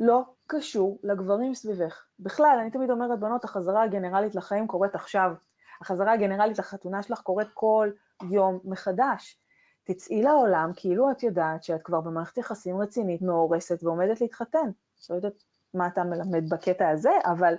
לא 0.00 0.22
קשור 0.46 0.98
לגברים 1.02 1.54
סביבך. 1.54 2.04
בכלל, 2.20 2.58
אני 2.60 2.70
תמיד 2.70 2.90
אומרת, 2.90 3.20
בנות, 3.20 3.44
החזרה 3.44 3.82
הגנרלית 3.82 4.34
לחיים 4.34 4.66
קורית 4.66 4.94
עכשיו. 4.94 5.32
החזרה 5.80 6.12
הגנרלית 6.12 6.58
לחתונה 6.58 7.02
שלך 7.02 7.20
קורית 7.20 7.48
כל 7.54 7.90
יום 8.30 8.58
מחדש. 8.64 9.40
תצאי 9.84 10.22
לעולם 10.22 10.70
כאילו 10.76 11.10
את 11.10 11.22
יודעת 11.22 11.64
שאת 11.64 11.82
כבר 11.82 12.00
במערכת 12.00 12.38
יחסים 12.38 12.80
רצינית, 12.80 13.22
מאורסת 13.22 13.84
ועומדת 13.84 14.20
להתחתן. 14.20 14.70
לא 15.10 15.14
יודעת 15.14 15.42
מה 15.74 15.86
אתה 15.86 16.04
מלמד 16.04 16.48
בקטע 16.48 16.88
הזה, 16.88 17.10
אבל 17.24 17.54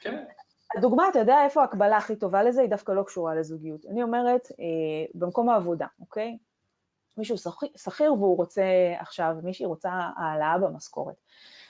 כן. 0.00 0.24
הדוגמה, 0.76 1.08
אתה 1.08 1.18
יודע 1.18 1.44
איפה 1.44 1.60
ההקבלה 1.60 1.96
הכי 1.96 2.16
טובה 2.16 2.42
לזה? 2.42 2.60
היא 2.60 2.70
דווקא 2.70 2.92
לא 2.92 3.02
קשורה 3.02 3.34
לזוגיות. 3.34 3.86
אני 3.86 4.02
אומרת, 4.02 4.48
אה, 4.60 5.04
במקום 5.14 5.48
העבודה, 5.48 5.86
אוקיי? 6.00 6.38
מישהו 7.16 7.36
שכיר 7.76 8.12
והוא 8.12 8.36
רוצה 8.36 8.64
עכשיו, 8.98 9.36
מישהי 9.42 9.66
רוצה 9.66 9.90
העלאה 10.16 10.58
במשכורת. 10.58 11.16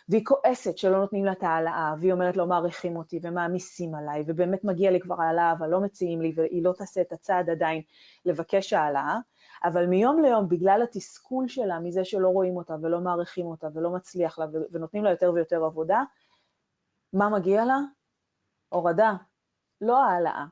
והיא 0.09 0.25
כועסת 0.25 0.79
שלא 0.79 0.99
נותנים 0.99 1.25
לה 1.25 1.33
את 1.33 1.43
ההעלאה, 1.43 1.95
והיא 2.01 2.13
אומרת 2.13 2.37
לא 2.37 2.47
מעריכים 2.47 2.97
אותי 2.97 3.21
ומעמיסים 3.23 3.95
עליי, 3.95 4.25
ובאמת 4.27 4.65
מגיע 4.65 4.91
לי 4.91 5.01
כבר 5.01 5.23
העלאה, 5.23 5.53
אבל 5.53 5.69
לא 5.69 5.81
מציעים 5.81 6.21
לי, 6.21 6.33
והיא 6.37 6.65
לא 6.65 6.73
תעשה 6.73 7.01
את 7.01 7.13
הצעד 7.13 7.51
עדיין 7.51 7.83
לבקש 8.25 8.73
העלאה, 8.73 9.19
אבל 9.65 9.87
מיום 9.87 10.23
ליום, 10.23 10.49
בגלל 10.49 10.81
התסכול 10.83 11.49
שלה 11.49 11.81
מזה 11.81 12.05
שלא 12.05 12.29
רואים 12.29 12.57
אותה 12.57 12.75
ולא 12.83 13.01
מעריכים 13.01 13.47
אותה 13.47 13.67
ולא 13.75 13.91
מצליח 13.91 14.39
לה 14.39 14.47
ונותנים 14.73 15.05
לה 15.05 15.11
יותר 15.11 15.33
ויותר 15.35 15.65
עבודה, 15.65 16.03
מה 17.13 17.29
מגיע 17.29 17.65
לה? 17.65 17.79
הורדה, 18.69 19.13
לא 19.81 20.05
העלאה. 20.05 20.45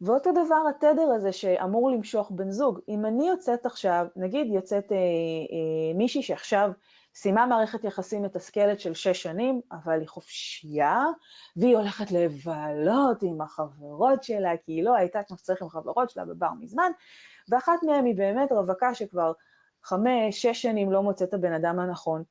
ואותו 0.00 0.30
דבר 0.32 0.62
התדר 0.70 1.12
הזה 1.16 1.32
שאמור 1.32 1.90
למשוך 1.90 2.30
בן 2.30 2.50
זוג. 2.50 2.80
אם 2.88 3.06
אני 3.06 3.28
יוצאת 3.28 3.66
עכשיו, 3.66 4.06
נגיד 4.16 4.46
יוצאת 4.46 4.92
אה, 4.92 4.96
אה, 4.96 5.94
מישהי 5.94 6.22
שעכשיו 6.22 6.70
סיימה 7.20 7.46
מערכת 7.46 7.84
יחסים 7.84 8.22
מתסכלת 8.22 8.80
של 8.80 8.94
שש 8.94 9.22
שנים, 9.22 9.60
אבל 9.72 10.00
היא 10.00 10.08
חופשייה, 10.08 11.04
והיא 11.56 11.76
הולכת 11.76 12.10
לבלות 12.10 13.22
עם 13.22 13.40
החברות 13.40 14.22
שלה, 14.22 14.56
כי 14.56 14.72
היא 14.72 14.84
לא 14.84 14.94
הייתה 14.94 15.22
כמו 15.22 15.36
שצריך 15.36 15.62
עם 15.62 15.68
החברות 15.68 16.10
שלה 16.10 16.24
בבר 16.24 16.50
מזמן, 16.60 16.90
ואחת 17.48 17.82
מהן 17.82 18.04
היא 18.04 18.16
באמת 18.16 18.52
רווקה 18.52 18.94
שכבר 18.94 19.32
חמש, 19.82 20.42
שש 20.42 20.62
שנים 20.62 20.92
לא 20.92 21.02
מוצאת 21.02 21.28
את 21.28 21.34
הבן 21.34 21.52
אדם 21.52 21.78
הנכון. 21.78 22.22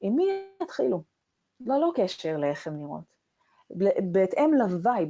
עם 0.00 0.16
מי 0.16 0.24
יתחילו? 0.62 1.02
לא, 1.60 1.80
לא 1.80 1.92
קשר 1.94 2.36
לאיך 2.36 2.66
הן 2.66 2.76
נראות. 2.76 3.04
בהתאם 4.12 4.54
לווייב. 4.54 5.08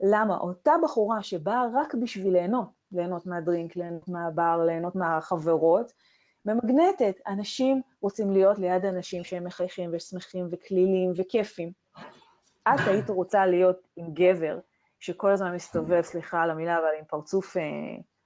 למה? 0.00 0.38
אותה 0.38 0.72
בחורה 0.82 1.22
שבאה 1.22 1.62
רק 1.74 1.94
בשביל 1.94 2.32
ליהנות, 2.32 2.68
ליהנות 2.92 3.26
מהדרינק, 3.26 3.76
ליהנות 3.76 4.08
מהבר, 4.08 4.64
ליהנות 4.66 4.94
מהחברות, 4.94 5.92
ממגנטת. 6.44 7.14
אנשים 7.26 7.82
רוצים 8.00 8.30
להיות 8.30 8.58
ליד 8.58 8.84
אנשים 8.84 9.24
שהם 9.24 9.44
מחייכים 9.44 9.90
ושמחים 9.92 10.48
וכלילים 10.50 11.12
וכיפים. 11.16 11.72
את 12.68 12.80
היית 12.86 13.10
רוצה 13.10 13.46
להיות 13.46 13.76
עם 13.96 14.06
גבר 14.14 14.58
שכל 15.00 15.32
הזמן 15.32 15.54
מסתובב, 15.54 16.02
סליחה 16.02 16.42
על 16.42 16.50
המילה, 16.50 16.78
אבל 16.78 16.88
עם 16.98 17.04
פרצוף 17.04 17.56
אה, 17.56 17.62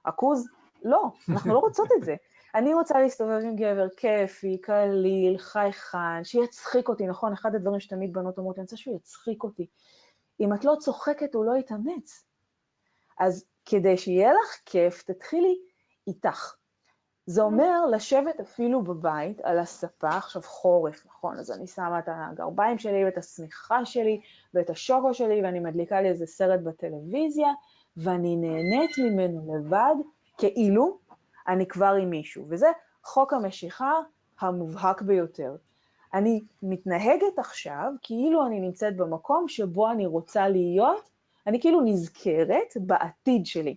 עכוז? 0.03 0.47
לא, 0.83 1.03
אנחנו 1.29 1.53
לא 1.53 1.59
רוצות 1.59 1.89
את 1.97 2.03
זה. 2.03 2.15
אני 2.55 2.73
רוצה 2.73 2.99
להסתובב 2.99 3.39
עם 3.43 3.55
גבר 3.55 3.89
כיפי, 3.97 4.57
קליל, 4.61 5.37
חייכן, 5.37 6.23
שיצחיק 6.23 6.89
אותי, 6.89 7.07
נכון? 7.07 7.33
אחד 7.33 7.55
הדברים 7.55 7.79
שתמיד 7.79 8.13
בנות 8.13 8.37
אומרות, 8.37 8.57
אני 8.57 8.63
רוצה 8.63 8.77
שהוא 8.77 8.95
יצחיק 8.95 9.43
אותי. 9.43 9.67
אם 10.39 10.53
את 10.53 10.65
לא 10.65 10.75
צוחקת, 10.79 11.35
הוא 11.35 11.45
לא 11.45 11.57
יתאמץ. 11.57 12.25
אז 13.19 13.45
כדי 13.65 13.97
שיהיה 13.97 14.33
לך 14.33 14.57
כיף, 14.65 15.03
תתחילי 15.03 15.55
איתך. 16.07 16.55
זה 17.27 17.41
אומר 17.41 17.85
לשבת 17.85 18.39
אפילו 18.39 18.81
בבית 18.81 19.41
על 19.41 19.59
הספה, 19.59 20.09
עכשיו 20.09 20.41
חורף, 20.41 21.05
נכון? 21.05 21.39
אז 21.39 21.51
אני 21.51 21.67
שמה 21.67 21.99
את 21.99 22.03
הגרביים 22.07 22.77
שלי 22.77 23.05
ואת 23.05 23.17
השמיכה 23.17 23.85
שלי 23.85 24.21
ואת 24.53 24.69
השוקו 24.69 25.13
שלי 25.13 25.41
ואני 25.43 25.59
מדליקה 25.59 26.01
לי 26.01 26.09
איזה 26.09 26.25
סרט 26.25 26.59
בטלוויזיה 26.59 27.49
ואני 27.97 28.35
נהנית 28.35 28.91
ממנו 28.97 29.55
לבד, 29.55 29.95
כאילו 30.37 30.97
אני 31.47 31.67
כבר 31.67 31.93
עם 32.01 32.09
מישהו. 32.09 32.45
וזה 32.49 32.67
חוק 33.03 33.33
המשיכה 33.33 33.91
המובהק 34.39 35.01
ביותר. 35.01 35.55
אני 36.13 36.43
מתנהגת 36.63 37.39
עכשיו 37.39 37.91
כאילו 38.01 38.45
אני 38.45 38.59
נמצאת 38.59 38.97
במקום 38.97 39.47
שבו 39.47 39.91
אני 39.91 40.05
רוצה 40.05 40.47
להיות, 40.47 41.09
אני 41.47 41.61
כאילו 41.61 41.81
נזכרת 41.81 42.73
בעתיד 42.75 43.45
שלי. 43.45 43.75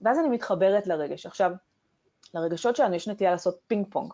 ואז 0.00 0.18
אני 0.18 0.28
מתחברת 0.28 0.86
לרגש. 0.86 1.26
עכשיו, 1.26 1.52
לרגשות 2.36 2.76
שלנו 2.76 2.94
יש 2.94 3.08
נטייה 3.08 3.30
לעשות 3.30 3.58
פינג 3.66 3.86
פונג. 3.90 4.12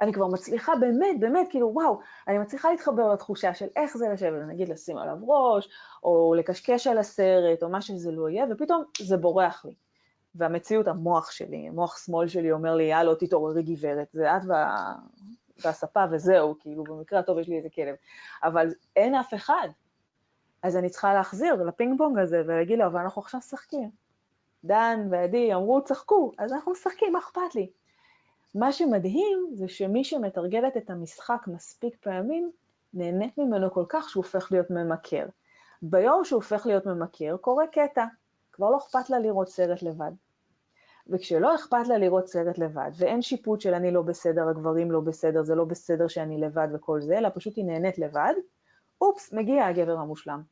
אני 0.00 0.12
כבר 0.12 0.26
מצליחה 0.26 0.72
באמת, 0.80 1.20
באמת, 1.20 1.46
כאילו, 1.50 1.70
וואו, 1.74 2.00
אני 2.28 2.38
מצליחה 2.38 2.70
להתחבר 2.70 3.12
לתחושה 3.12 3.54
של 3.54 3.66
איך 3.76 3.96
זה 3.96 4.08
לשבת, 4.08 4.42
נגיד 4.48 4.68
לשים 4.68 4.98
עליו 4.98 5.16
ראש, 5.22 5.68
או 6.02 6.34
לקשקש 6.38 6.86
על 6.86 6.98
הסרט, 6.98 7.62
או 7.62 7.68
מה 7.68 7.80
שזה 7.80 8.12
לא 8.12 8.28
יהיה, 8.28 8.44
ופתאום 8.50 8.84
זה 8.98 9.16
בורח 9.16 9.64
לי. 9.64 9.74
והמציאות, 10.34 10.88
המוח 10.88 11.30
שלי, 11.30 11.68
המוח 11.68 12.04
שמאל 12.04 12.28
שלי 12.28 12.52
אומר 12.52 12.74
לי, 12.74 12.84
יאללה, 12.84 13.14
תתעוררי 13.14 13.62
גברת, 13.62 14.08
זה 14.12 14.36
את 14.36 14.42
וה... 14.48 14.94
והספה 15.64 16.04
וזהו, 16.12 16.54
כאילו, 16.60 16.84
במקרה 16.84 17.18
הטוב 17.18 17.38
יש 17.38 17.48
לי 17.48 17.56
איזה 17.56 17.68
כלב. 17.74 17.94
אבל 18.42 18.68
אין 18.96 19.14
אף 19.14 19.34
אחד. 19.34 19.68
אז 20.62 20.76
אני 20.76 20.90
צריכה 20.90 21.14
להחזיר 21.14 21.54
לפינג 21.54 21.98
פונג 21.98 22.18
הזה 22.18 22.42
ולהגיד 22.46 22.78
לו, 22.78 22.86
אבל 22.86 23.00
אנחנו 23.00 23.22
עכשיו 23.22 23.38
משחקים. 23.38 23.90
דן 24.64 25.08
ועדי 25.10 25.54
אמרו, 25.54 25.84
צחקו, 25.84 26.32
אז 26.38 26.52
אנחנו 26.52 26.72
משחקים, 26.72 27.12
מה 27.12 27.18
אכפת 27.18 27.54
לי? 27.54 27.70
מה 28.54 28.72
שמדהים 28.72 29.50
זה 29.52 29.68
שמי 29.68 30.04
שמתרגלת 30.04 30.76
את 30.76 30.90
המשחק 30.90 31.42
מספיק 31.46 31.96
פעמים, 32.00 32.50
נהנית 32.94 33.38
ממנו 33.38 33.70
כל 33.70 33.84
כך 33.88 34.10
שהוא 34.10 34.24
הופך 34.24 34.52
להיות 34.52 34.70
ממכר. 34.70 35.26
ביום 35.82 36.24
שהוא 36.24 36.36
הופך 36.36 36.66
להיות 36.66 36.86
ממכר, 36.86 37.36
קורה 37.36 37.66
קטע, 37.66 38.04
כבר 38.52 38.70
לא 38.70 38.78
אכפת 38.78 39.10
לה 39.10 39.18
לראות 39.18 39.48
סרט 39.48 39.82
לבד. 39.82 40.12
וכשלא 41.06 41.54
אכפת 41.54 41.88
לה 41.88 41.98
לראות 41.98 42.28
סרט 42.28 42.58
לבד, 42.58 42.90
ואין 42.98 43.22
שיפוט 43.22 43.60
של 43.60 43.74
אני 43.74 43.90
לא 43.90 44.02
בסדר, 44.02 44.48
הגברים 44.48 44.90
לא 44.90 45.00
בסדר, 45.00 45.42
זה 45.42 45.54
לא 45.54 45.64
בסדר 45.64 46.08
שאני 46.08 46.40
לבד 46.40 46.68
וכל 46.74 47.00
זה, 47.00 47.18
אלא 47.18 47.28
פשוט 47.34 47.56
היא 47.56 47.64
נהנית 47.64 47.98
לבד, 47.98 48.34
אופס, 49.00 49.32
מגיע 49.32 49.66
הגבר 49.66 49.98
המושלם. 49.98 50.42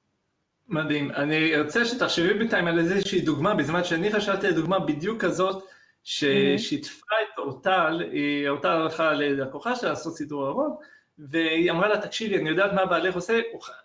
מדהים. 0.69 1.11
אני 1.11 1.61
רוצה 1.61 1.85
שתחשבי 1.85 2.35
בינתיים 2.35 2.67
על 2.67 2.79
איזושהי 2.79 3.21
דוגמה, 3.21 3.55
בזמן 3.55 3.85
שאני 3.85 4.13
חשבתי 4.13 4.47
על 4.47 4.53
דוגמה 4.53 4.79
בדיוק 4.79 5.25
כזאת, 5.25 5.65
ששיתפה 6.05 7.15
את 7.23 7.39
אורטל, 7.39 8.03
אורטל 8.49 8.69
הלכה 8.69 9.13
ללקוחה 9.13 9.77
שלה 9.77 9.91
לעשות 9.91 10.17
סידור 10.17 10.49
ארון, 10.49 10.75
והיא 11.19 11.71
אמרה 11.71 11.89
לה, 11.89 12.01
תקשיבי, 12.01 12.39
אני 12.39 12.49
יודעת 12.49 12.73
מה 12.73 12.87
בעלך 12.87 13.15
עושה, 13.15 13.41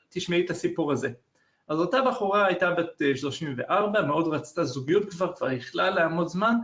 תשמעי 0.09 0.45
את 0.45 0.49
הסיפור 0.49 0.91
הזה. 0.91 1.09
אז 1.67 1.79
אותה 1.79 2.01
בחורה 2.01 2.45
הייתה 2.45 2.71
בת 2.71 3.01
34, 3.15 3.99
אה, 3.99 4.05
מאוד 4.05 4.27
רצתה 4.27 4.63
זוגיות 4.63 5.09
כבר, 5.09 5.33
כבר 5.33 5.51
יכלה 5.51 5.89
לעמוד 5.89 6.27
זמן, 6.27 6.55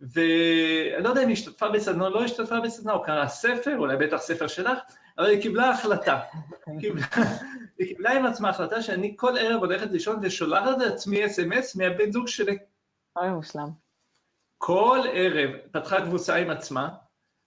ואני 0.00 1.04
לא 1.04 1.08
יודע 1.08 1.22
אם 1.22 1.28
היא 1.28 1.32
השתתפה 1.32 1.68
בסדנה 1.68 2.04
או 2.04 2.10
לא 2.10 2.24
השתתפה 2.24 2.60
בסדנה, 2.60 2.92
או 2.92 3.02
קראה 3.02 3.28
ספר, 3.28 3.76
אולי 3.78 3.96
בטח 3.96 4.16
ספר 4.16 4.46
שלך, 4.46 4.78
אבל 5.18 5.26
היא 5.26 5.42
קיבלה 5.42 5.70
החלטה. 5.70 6.20
היא 6.66 6.92
קיבלה 7.84 8.12
עם 8.12 8.26
עצמה 8.26 8.48
החלטה 8.48 8.82
שאני 8.82 9.14
כל 9.16 9.38
ערב 9.38 9.60
הולכת 9.60 9.90
לישון 9.90 10.18
ושולחת 10.22 10.78
לעצמי 10.78 11.26
אס.אם.אס 11.26 11.76
מהבן 11.76 12.12
זוג 12.12 12.28
שלי. 12.28 12.58
אוי 13.16 13.28
מושלם. 13.28 13.68
כל 14.58 15.00
ערב 15.12 15.50
פתחה 15.72 16.00
קבוצה 16.00 16.36
עם 16.36 16.50
עצמה, 16.50 16.88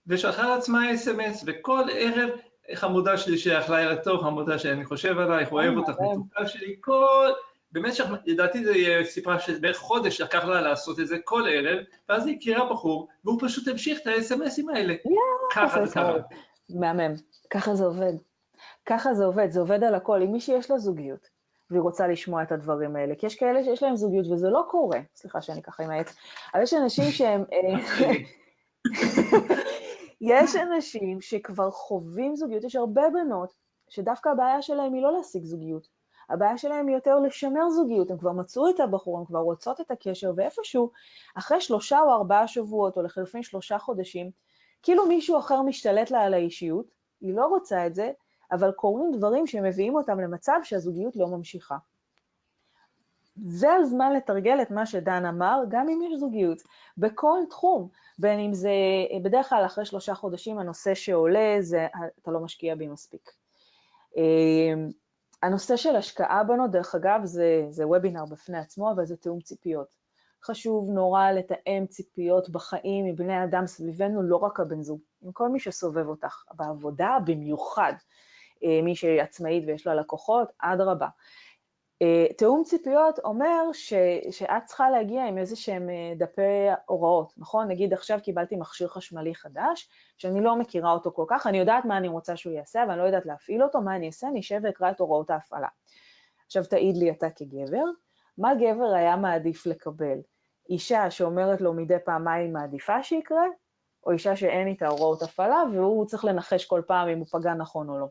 ושלחה 0.08 0.50
לעצמה 0.50 0.94
אס.אם.אס, 0.94 1.44
וכל 1.48 1.84
ערב 1.94 2.30
חמודה 2.76 3.18
שלי 3.18 3.38
שיכלה 3.38 3.80
ערב 3.80 3.98
טוב, 4.04 4.22
חמודה 4.22 4.60
שאני 4.60 4.86
חושב 4.86 5.20
עלייך, 5.20 5.52
אוהב 5.52 5.78
אותך, 5.78 5.90
מתוקה 5.90 6.48
שלי, 6.48 6.76
כל... 6.80 7.30
במשך, 7.72 8.06
לדעתי 8.26 8.66
זה 8.66 8.74
סיפרה 9.04 9.40
שבערך 9.40 9.78
חודש 9.78 10.22
לקח 10.22 10.46
לה 10.46 10.62
לעשות 10.62 11.00
את 11.00 11.08
זה 11.08 11.18
כל 11.24 11.44
ערב, 11.50 11.84
ואז 12.10 12.28
היא 12.28 12.38
הכירה 12.38 12.74
בחור, 12.74 13.08
והוא 13.26 13.40
פשוט 13.42 13.68
המשיך 13.68 14.00
את 14.02 14.08
האס.אם.אסים 14.08 14.70
האלה. 14.70 14.94
ככה 15.54 15.86
זה 15.86 15.94
קרה. 15.94 16.18
מהמם, 16.70 17.14
ככה 17.50 17.76
זה 17.76 17.86
עובד. 17.86 18.14
ככה 18.90 19.14
זה 19.14 19.26
עובד, 19.26 19.52
זה 19.52 19.60
עובד 19.60 19.84
על 19.84 19.96
הכל. 19.96 20.22
אם 20.22 20.32
מישהי 20.32 20.58
יש 20.58 20.72
לה 20.72 20.78
זוגיות, 20.78 21.30
והיא 21.70 21.82
רוצה 21.82 22.08
לשמוע 22.08 22.44
את 22.44 22.52
הדברים 22.52 22.96
האלה, 22.96 23.16
כי 23.16 23.26
יש 23.26 23.36
כאלה 23.36 23.64
שיש 23.64 23.84
להם 23.84 23.96
זוגיות 23.96 24.28
וזה 24.32 24.50
לא 24.50 24.64
קורה, 24.70 25.00
סליחה 25.16 25.42
שאני 25.42 25.62
ככה 25.62 25.84
עם 25.84 25.90
העץ, 25.90 26.16
אבל 26.54 26.64
יש 26.64 26.74
אנשים 26.74 27.06
שהם... 27.12 27.44
אה, 27.54 27.80
יש 30.22 30.56
אנשים 30.56 31.22
שכבר 31.22 31.72
חווים 31.72 32.36
זוגיות, 32.36 32.64
יש 32.64 32.76
הרבה 32.76 33.10
בנות 33.10 33.54
שדווקא 33.90 34.30
הבעיה 34.30 34.62
שלהם 34.62 34.94
היא 34.94 35.04
לא 35.04 35.14
להשיג 35.14 35.44
זוגיות, 35.44 35.88
הבעיה 36.30 36.58
שלהם 36.58 36.88
היא 36.88 36.96
יותר 36.96 37.20
לשמר 37.20 37.70
זוגיות, 37.70 38.12
הם 38.12 38.18
כבר 38.18 38.32
מצאו 38.32 38.70
את 38.70 38.80
הבחור, 38.80 39.20
הם 39.20 39.26
כבר 39.26 39.40
רוצות 39.40 39.82
את 39.82 39.92
הקשר, 39.92 40.32
ואיפשהו, 40.36 40.92
אחרי 41.36 41.62
שלושה 41.62 42.00
או 42.00 42.14
ארבעה 42.14 42.48
שבועות, 42.48 42.98
או 42.98 43.02
לחלופין 43.02 43.44
שלושה 43.44 43.80
חודשים, 43.80 44.32
כאילו 44.84 45.06
מישהו 45.06 45.40
אחר 45.40 45.62
משתלט 45.62 46.12
לה 46.12 46.22
על 46.22 46.34
האישיות, 46.34 46.86
היא 47.22 47.34
לא 47.34 47.46
רוצה 47.46 47.88
את 47.88 47.96
זה, 47.96 48.12
אבל 48.52 48.72
קורים 48.72 49.12
דברים 49.12 49.48
שמביאים 49.48 49.96
אותם 49.96 50.20
למצב 50.20 50.60
שהזוגיות 50.64 51.16
לא 51.16 51.28
ממשיכה. 51.28 51.78
זה 53.46 53.74
הזמן 53.74 54.14
לתרגל 54.14 54.62
את 54.62 54.72
מה 54.72 54.86
שדן 54.86 55.26
אמר, 55.26 55.62
גם 55.70 55.90
אם 55.90 56.00
יש 56.02 56.20
זוגיות, 56.20 56.58
בכל 56.98 57.40
תחום, 57.50 57.90
בין 58.20 58.40
אם 58.40 58.54
זה, 58.54 58.72
בדרך 59.24 59.50
כלל 59.50 59.66
אחרי 59.66 59.86
שלושה 59.86 60.16
חודשים 60.16 60.60
הנושא 60.60 60.94
שעולה 60.94 61.58
זה 61.60 61.88
אתה 62.22 62.32
לא 62.32 62.40
משקיע 62.40 62.76
בי 62.76 62.88
מספיק. 62.88 63.32
אמ, 64.18 64.90
הנושא 65.44 65.76
של 65.76 65.96
השקעה 65.96 66.44
בנו, 66.44 66.68
דרך 66.68 66.96
אגב, 66.96 67.22
זה, 67.24 67.66
זה 67.70 67.88
וובינר 67.88 68.26
בפני 68.26 68.58
עצמו, 68.58 68.92
אבל 68.92 69.06
זה 69.06 69.18
תיאום 69.18 69.40
ציפיות. 69.42 69.88
חשוב 70.44 70.90
נורא 70.90 71.32
לתאם 71.32 71.86
ציפיות 71.88 72.50
בחיים 72.50 73.06
עם 73.06 73.16
בני 73.16 73.44
אדם 73.44 73.68
סביבנו, 73.68 74.24
לא 74.24 74.36
רק 74.36 74.60
הבן 74.60 74.82
זוג, 74.82 75.00
עם 75.22 75.32
כל 75.32 75.50
מי 75.50 75.60
שסובב 75.60 76.08
אותך, 76.08 76.44
בעבודה 76.54 77.18
במיוחד. 77.26 77.94
אה, 78.64 78.82
מי 78.84 78.96
שהיא 78.96 79.22
עצמאית 79.22 79.64
ויש 79.68 79.88
לה 79.88 79.96
לקוחות, 79.96 80.52
אדרבה. 80.60 81.08
אה, 82.02 82.34
תיאום 82.38 82.64
ציפיות 82.64 83.20
אומר 83.20 83.74
ש, 83.74 83.94
שאת 84.32 84.66
צריכה 84.66 84.90
להגיע 84.90 85.26
עם 85.26 85.38
איזה 85.38 85.56
שהם 85.56 85.90
אה, 85.90 86.14
דפי 86.18 86.68
הוראות, 86.86 87.34
נכון? 87.38 87.68
נגיד 87.68 87.94
עכשיו 87.94 88.20
קיבלתי 88.24 88.56
מכשיר 88.56 88.88
חשמלי 88.88 89.36
חדש, 89.36 89.90
שאני 90.18 90.42
לא 90.42 90.56
מכירה 90.56 90.92
אותו 90.92 91.12
כל 91.12 91.26
כך, 91.28 91.48
אני 91.48 91.58
יודעת 91.58 91.86
מה 91.86 91.98
אני 91.98 92.08
רוצה 92.08 92.36
שהוא 92.36 92.54
יעשה, 92.54 92.84
אבל 92.84 92.92
אני 92.92 93.00
לא 93.00 93.04
יודעת 93.04 93.26
להפעיל 93.26 93.64
אותו, 93.64 93.82
מה 93.82 93.96
אני 93.96 94.08
אעשה? 94.08 94.28
אני 94.28 94.40
אשב 94.40 94.60
ואקרא 94.64 94.92
את 94.92 95.00
הוראות 95.00 95.30
ההפעלה. 95.30 95.68
עכשיו 96.46 96.66
תעיד 96.66 96.98
לי 96.98 97.12
אתה 97.12 97.30
כגבר, 97.30 97.84
מה 98.38 98.56
גבר 98.56 98.94
היה 98.96 99.16
מעדיף 99.16 99.66
לקבל? 99.66 100.18
אישה 100.70 101.12
שאומרת 101.12 101.62
לו 101.62 101.74
מדי 101.74 101.96
היא 102.26 102.50
מעדיפה 102.50 103.04
שיקרה, 103.04 103.46
או 104.06 104.12
אישה 104.12 104.36
שאין 104.36 104.68
איתה 104.68 104.88
הוראות 104.88 105.22
הפעלה 105.22 105.64
והוא 105.74 106.06
צריך 106.06 106.26
לנחש 106.26 106.66
כל 106.66 106.82
פעם 106.88 107.08
אם 107.08 107.20
הוא 107.20 107.28
פגע 107.32 107.54
נכון 107.54 107.90
או 107.90 108.00
לא. 108.00 108.08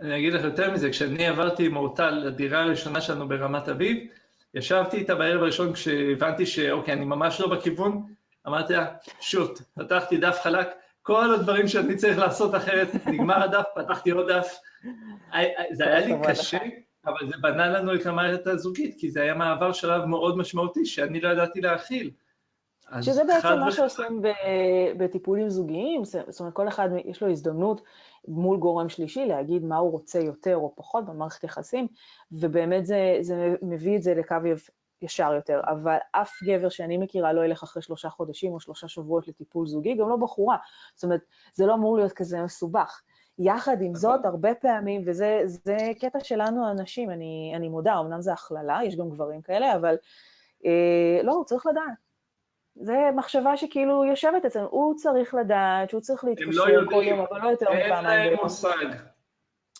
אני 0.00 0.18
אגיד 0.18 0.32
לך 0.32 0.44
יותר 0.44 0.70
מזה, 0.70 0.90
כשאני 0.90 1.26
עברתי 1.26 1.66
עם 1.66 1.76
אורטל 1.76 2.10
לדירה 2.10 2.62
הראשונה 2.62 3.00
שלנו 3.00 3.28
ברמת 3.28 3.68
אביב, 3.68 4.06
ישבתי 4.54 4.96
איתה 4.96 5.14
בערב 5.14 5.42
הראשון 5.42 5.72
כשהבנתי 5.72 6.46
שאוקיי, 6.46 6.94
אני 6.94 7.04
ממש 7.04 7.40
לא 7.40 7.48
בכיוון, 7.48 8.02
אמרתי 8.46 8.72
לה, 8.72 8.86
שוט, 9.20 9.60
פתחתי 9.74 10.16
דף 10.16 10.40
חלק, 10.42 10.68
כל 11.02 11.34
הדברים 11.34 11.68
שאני 11.68 11.96
צריך 11.96 12.18
לעשות 12.18 12.54
אחרת, 12.54 12.88
נגמר 13.06 13.42
הדף, 13.42 13.64
פתחתי 13.74 14.10
עוד 14.10 14.30
דף. 14.30 14.58
זה 15.72 15.84
היה 15.84 16.06
לי 16.06 16.14
קשה, 16.28 16.58
אבל 17.06 17.28
זה 17.28 17.34
בנה 17.40 17.68
לנו 17.68 17.94
את 17.94 18.06
המערכת 18.06 18.46
הזוגית, 18.46 18.94
כי 18.98 19.10
זה 19.10 19.22
היה 19.22 19.34
מעבר 19.34 19.72
שלב 19.72 20.04
מאוד 20.04 20.38
משמעותי 20.38 20.86
שאני 20.86 21.20
לא 21.20 21.28
ידעתי 21.28 21.60
להכיל. 21.60 22.10
שזה 23.00 23.24
בעצם 23.24 23.58
מה 23.60 23.72
שעושים 23.72 24.22
בטיפולים 24.96 25.50
זוגיים, 25.50 26.04
זאת 26.04 26.40
אומרת, 26.40 26.54
כל 26.54 26.68
אחד 26.68 26.88
יש 27.04 27.22
לו 27.22 27.30
הזדמנות 27.30 27.80
מול 28.28 28.58
גורם 28.58 28.88
שלישי 28.88 29.26
להגיד 29.26 29.64
מה 29.64 29.76
הוא 29.76 29.90
רוצה 29.90 30.18
יותר 30.18 30.56
או 30.56 30.72
פחות 30.76 31.06
במערכת 31.06 31.44
יחסים, 31.44 31.86
ובאמת 32.32 32.86
זה, 32.86 33.18
זה 33.20 33.54
מביא 33.62 33.96
את 33.96 34.02
זה 34.02 34.14
לקו 34.14 34.36
ישר 35.02 35.32
יותר. 35.34 35.60
אבל 35.64 35.96
אף 36.12 36.32
גבר 36.44 36.68
שאני 36.68 36.98
מכירה 36.98 37.32
לא 37.32 37.44
ילך 37.44 37.62
אחרי 37.62 37.82
שלושה 37.82 38.10
חודשים 38.10 38.52
או 38.52 38.60
שלושה 38.60 38.88
שבועות 38.88 39.28
לטיפול 39.28 39.66
זוגי, 39.66 39.94
גם 39.94 40.08
לא 40.08 40.16
בחורה. 40.16 40.56
זאת 40.94 41.04
אומרת, 41.04 41.20
זה 41.54 41.66
לא 41.66 41.74
אמור 41.74 41.96
להיות 41.96 42.12
כזה 42.12 42.42
מסובך. 42.42 43.02
יחד 43.38 43.82
עם 43.82 43.94
זאת, 43.94 44.24
הרבה 44.24 44.54
פעמים, 44.54 45.02
וזה 45.06 45.38
קטע 46.00 46.20
שלנו 46.20 46.66
הנשים, 46.66 47.10
אני, 47.10 47.52
אני 47.56 47.68
מודה, 47.68 47.98
אמנם 47.98 48.20
זה 48.20 48.32
הכללה, 48.32 48.78
יש 48.84 48.96
גם 48.96 49.10
גברים 49.10 49.42
כאלה, 49.42 49.76
אבל 49.76 49.96
אה, 50.66 51.22
לא, 51.22 51.42
צריך 51.46 51.66
לדעת. 51.66 52.09
זה 52.76 53.10
מחשבה 53.16 53.56
שכאילו 53.56 54.04
יושבת 54.04 54.44
אצלנו, 54.44 54.68
הוא 54.70 54.94
צריך 54.96 55.34
לדעת 55.34 55.90
שהוא 55.90 56.00
צריך 56.00 56.24
להתקשר 56.24 56.64
לא 56.66 56.90
כל 56.90 57.02
יום, 57.02 57.20
אבל 57.20 57.40
לא 57.40 57.48
יותר 57.48 57.66
מפעמיים. 57.70 58.20
אין 58.20 58.32
להם 58.32 58.38
מושג. 58.42 58.86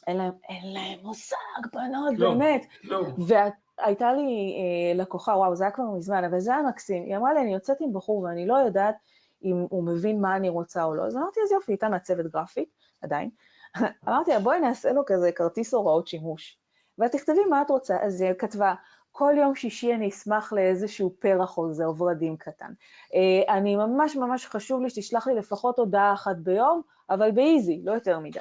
אין 0.07 0.17
להם, 0.17 0.33
אין 0.49 0.73
להם 0.73 0.99
מושג, 1.03 1.37
בנות, 1.73 2.19
לא, 2.19 2.31
באמת. 2.31 2.67
לא. 2.85 3.03
והייתה 3.19 4.13
לי 4.13 4.55
אה, 4.59 5.03
לקוחה, 5.03 5.33
וואו, 5.33 5.57
זה 5.57 5.65
היה 5.65 5.71
כבר 5.71 5.85
מזמן, 5.85 6.25
אבל 6.25 6.41
זה 6.41 6.55
היה 6.55 6.63
מקסים. 6.63 7.03
היא 7.03 7.17
אמרה 7.17 7.33
לי, 7.33 7.41
אני 7.41 7.55
יוצאת 7.55 7.77
עם 7.81 7.93
בחור 7.93 8.23
ואני 8.23 8.47
לא 8.47 8.55
יודעת 8.55 8.97
אם 9.45 9.67
הוא 9.71 9.85
מבין 9.85 10.21
מה 10.21 10.37
אני 10.37 10.49
רוצה 10.49 10.85
או 10.85 10.95
לא. 10.95 11.07
אז 11.07 11.17
אמרתי, 11.17 11.41
אז 11.45 11.53
יופי, 11.53 11.73
הייתה 11.73 11.89
מעצבת 11.89 12.25
גרפית, 12.25 12.69
עדיין. 13.03 13.31
אמרתי 14.09 14.31
לה, 14.31 14.39
בואי 14.39 14.61
נעשה 14.61 14.93
לו 14.93 15.03
כזה 15.07 15.33
כרטיס 15.33 15.75
הוראות 15.75 16.07
שימוש. 16.07 16.59
ותכתבי 16.99 17.45
מה 17.51 17.63
את 17.63 17.71
רוצה. 17.71 17.97
אז 18.03 18.21
היא 18.21 18.33
כתבה, 18.39 18.75
כל 19.13 19.35
יום 19.37 19.55
שישי 19.55 19.95
אני 19.95 20.09
אשמח 20.09 20.53
לאיזשהו 20.53 21.15
פרח 21.19 21.59
או 21.59 21.73
זר 21.73 22.03
ורדים 22.03 22.37
קטן. 22.37 22.73
אה, 23.15 23.55
אני 23.55 23.77
ממש 23.77 24.17
ממש 24.17 24.47
חשוב 24.47 24.83
לי 24.83 24.91
שתשלח 24.91 25.27
לי 25.27 25.35
לפחות 25.35 25.79
הודעה 25.79 26.13
אחת 26.13 26.37
ביום, 26.37 26.83
אבל 27.11 27.31
ב 27.31 27.39
easy, 27.39 27.81
לא 27.85 27.93
יותר 27.93 28.19
מדי. 28.19 28.39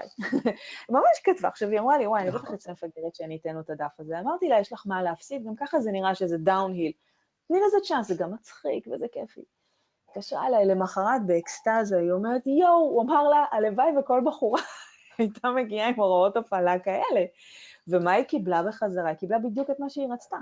ממש 0.89 1.19
כתבה. 1.23 1.47
עכשיו 1.47 1.69
היא 1.69 1.79
אמרה 1.79 1.97
לי, 1.97 2.07
וואי, 2.07 2.21
אני 2.21 2.31
בטח 2.31 2.51
אצא 2.53 2.71
מפגרת 2.71 3.15
שאני 3.15 3.37
אתן 3.41 3.53
לו 3.53 3.59
את 3.59 3.69
הדף 3.69 3.99
הזה. 3.99 4.19
אמרתי 4.19 4.49
לה, 4.49 4.59
יש 4.59 4.73
לך 4.73 4.83
מה 4.87 5.03
להפסיד, 5.03 5.45
גם 5.45 5.55
ככה 5.55 5.79
זה 5.79 5.91
נראה 5.91 6.15
שזה 6.15 6.37
downhill. 6.37 6.91
תני 7.47 7.57
לזה 7.67 7.77
צ'אנס, 7.87 8.07
זה 8.07 8.15
גם 8.15 8.33
מצחיק 8.33 8.87
וזה 8.87 9.05
כיפי. 9.11 9.41
התקשרה 10.09 10.47
אליי 10.47 10.65
למחרת 10.65 11.25
באקסטזה, 11.25 11.97
היא 11.97 12.11
אומרת, 12.11 12.47
יואו, 12.47 12.73
הוא 12.73 13.01
אמר 13.03 13.27
לה, 13.27 13.45
הלוואי 13.51 13.97
וכל 13.99 14.21
בחורה 14.25 14.61
הייתה 15.17 15.49
מגיעה 15.49 15.89
עם 15.89 15.95
הוראות 15.95 16.37
הפעלה 16.37 16.79
כאלה. 16.79 17.25
ומה 17.89 18.11
היא 18.11 18.23
קיבלה 18.23 18.63
בחזרה? 18.63 19.07
היא 19.07 19.17
קיבלה 19.17 19.39
בדיוק 19.39 19.69
את 19.69 19.79
מה 19.79 19.89
שהיא 19.89 20.07
רצתה. 20.13 20.37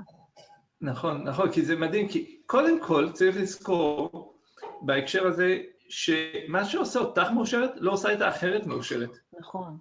נכון, 0.82 1.24
נכון, 1.24 1.52
כי 1.52 1.66
זה 1.66 1.76
מדהים, 1.76 2.08
כי 2.08 2.42
קודם 2.46 2.82
כל 2.82 3.12
צריך 3.12 3.38
לזכור 3.38 4.34
בהקשר 4.82 5.28
הזה, 5.28 5.58
שמה 5.90 6.66
שעושה 6.66 7.00
אותך 7.00 7.28
מאושרת, 7.34 7.72
לא 7.76 7.92
עושה 7.92 8.14
את 8.14 8.22
האחרת 8.22 8.66
מאושרת. 8.66 9.10
נכון. 9.40 9.78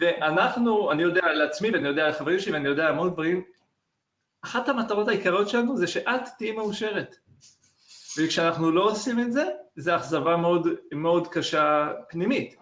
ואנחנו, 0.00 0.92
אני 0.92 1.02
יודע 1.02 1.24
על 1.24 1.42
עצמי 1.42 1.70
ואני 1.70 1.88
יודע 1.88 2.06
על 2.06 2.12
חברים 2.12 2.38
שלי 2.38 2.52
ואני 2.52 2.68
יודע 2.68 2.86
על 2.86 2.92
המון 2.92 3.10
דברים, 3.10 3.42
אחת 4.44 4.68
המטרות 4.68 5.08
העיקריות 5.08 5.48
שלנו 5.48 5.76
זה 5.76 5.86
שאת 5.86 6.28
תהיי 6.38 6.52
מאושרת. 6.52 7.16
וכשאנחנו 8.18 8.70
לא 8.70 8.90
עושים 8.90 9.20
את 9.20 9.32
זה, 9.32 9.44
זו 9.76 9.96
אכזבה 9.96 10.36
מאוד, 10.36 10.68
מאוד 10.92 11.28
קשה 11.28 11.92
פנימית. 12.08 12.56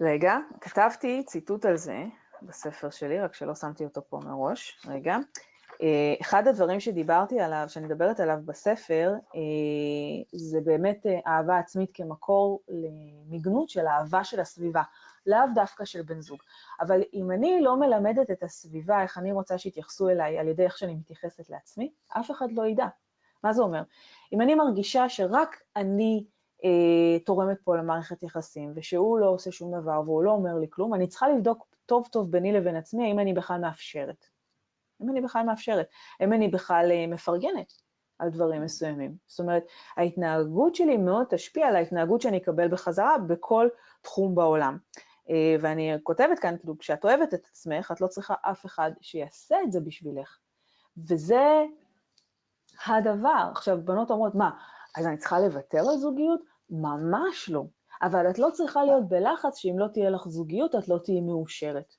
רגע, 0.00 0.36
כתבתי 0.60 1.22
ציטוט 1.26 1.64
על 1.64 1.76
זה, 1.76 1.96
בספר 2.46 2.90
שלי, 2.90 3.20
רק 3.20 3.34
שלא 3.34 3.54
שמתי 3.54 3.84
אותו 3.84 4.00
פה 4.08 4.20
מראש. 4.24 4.80
רגע. 4.88 5.16
אה, 5.82 6.14
אחד 6.20 6.48
הדברים 6.48 6.80
שדיברתי 6.80 7.40
עליו, 7.40 7.64
שאני 7.68 7.86
מדברת 7.86 8.20
עליו 8.20 8.36
בספר, 8.44 9.12
אה, 9.34 9.40
זה 10.32 10.60
באמת 10.60 11.06
אהבה 11.26 11.58
עצמית 11.58 11.90
כמקור 11.94 12.60
למיגנות 12.68 13.68
של 13.68 13.86
אהבה 13.86 14.24
של 14.24 14.40
הסביבה, 14.40 14.82
לאו 15.26 15.38
דווקא 15.54 15.84
של 15.84 16.02
בן 16.02 16.20
זוג. 16.20 16.38
אבל 16.80 17.00
אם 17.14 17.30
אני 17.30 17.60
לא 17.60 17.76
מלמדת 17.76 18.30
את 18.30 18.42
הסביבה 18.42 19.02
איך 19.02 19.18
אני 19.18 19.32
רוצה 19.32 19.58
שיתייחסו 19.58 20.08
אליי 20.08 20.38
על 20.38 20.48
ידי 20.48 20.64
איך 20.64 20.78
שאני 20.78 20.94
מתייחסת 20.94 21.50
לעצמי, 21.50 21.92
אף 22.08 22.30
אחד 22.30 22.52
לא 22.52 22.66
ידע. 22.66 22.86
מה 23.44 23.52
זה 23.52 23.62
אומר? 23.62 23.82
אם 24.32 24.40
אני 24.40 24.54
מרגישה 24.54 25.08
שרק 25.08 25.62
אני 25.76 26.24
אה, 26.64 27.18
תורמת 27.24 27.58
פה 27.64 27.76
למערכת 27.76 28.22
יחסים, 28.22 28.72
ושהוא 28.74 29.18
לא 29.18 29.28
עושה 29.28 29.52
שום 29.52 29.80
דבר 29.80 30.00
והוא 30.04 30.22
לא 30.22 30.30
אומר 30.30 30.54
לי 30.54 30.66
כלום, 30.70 30.94
אני 30.94 31.06
צריכה 31.06 31.28
לבדוק 31.28 31.71
טוב 31.86 32.08
טוב 32.08 32.30
ביני 32.30 32.52
לבין 32.52 32.76
עצמי, 32.76 33.04
האם 33.04 33.18
אני 33.18 33.32
בכלל 33.32 33.60
מאפשרת. 33.60 34.26
האם 35.00 35.10
אני 35.10 35.20
בכלל 35.20 35.46
מאפשרת, 35.46 35.86
האם 36.20 36.32
אני 36.32 36.48
בכלל 36.48 36.88
אה, 36.90 37.06
מפרגנת 37.06 37.72
על 38.18 38.30
דברים 38.30 38.62
מסוימים. 38.62 39.16
זאת 39.26 39.40
אומרת, 39.40 39.64
ההתנהגות 39.96 40.74
שלי 40.74 40.96
מאוד 40.96 41.26
תשפיע 41.30 41.66
על 41.66 41.76
ההתנהגות 41.76 42.20
שאני 42.20 42.36
אקבל 42.36 42.68
בחזרה 42.68 43.18
בכל 43.18 43.68
תחום 44.02 44.34
בעולם. 44.34 44.78
אה, 45.30 45.56
ואני 45.60 45.92
כותבת 46.02 46.38
כאן, 46.38 46.58
כאילו, 46.58 46.78
כשאת 46.78 47.04
אוהבת 47.04 47.34
את 47.34 47.46
עצמך, 47.50 47.92
את 47.92 48.00
לא 48.00 48.06
צריכה 48.06 48.34
אף 48.42 48.66
אחד 48.66 48.90
שיעשה 49.00 49.56
את 49.64 49.72
זה 49.72 49.80
בשבילך. 49.80 50.38
וזה 51.08 51.64
הדבר. 52.86 53.50
עכשיו, 53.52 53.78
בנות 53.84 54.10
אומרות, 54.10 54.34
מה, 54.34 54.50
אז 54.96 55.06
אני 55.06 55.16
צריכה 55.16 55.40
לוותר 55.40 55.78
על 55.78 55.96
זוגיות? 55.96 56.40
ממש 56.70 57.50
לא. 57.50 57.64
אבל 58.02 58.30
את 58.30 58.38
לא 58.38 58.48
צריכה 58.52 58.84
להיות 58.84 59.08
בלחץ 59.08 59.56
שאם 59.56 59.78
לא 59.78 59.86
תהיה 59.88 60.10
לך 60.10 60.28
זוגיות, 60.28 60.74
את 60.74 60.88
לא 60.88 60.98
תהיי 60.98 61.20
מאושרת. 61.20 61.94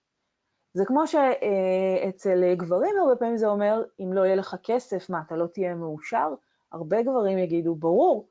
זה 0.74 0.86
כמו 0.86 1.08
שאצל 1.08 2.54
גברים 2.56 2.96
הרבה 3.02 3.16
פעמים 3.16 3.38
זה 3.38 3.48
אומר, 3.48 3.84
אם 4.00 4.13
לא 4.13 4.26
יהיה 4.26 4.36
לך 4.36 4.56
כסף, 4.63 5.10
מה, 5.10 5.22
אתה 5.28 5.36
לא 5.36 5.48
תהיה 5.48 5.76
מאושר? 5.76 6.34
הרבה 6.72 7.02
גברים 7.02 7.38
יגידו, 7.38 7.76
ברור, 7.76 8.30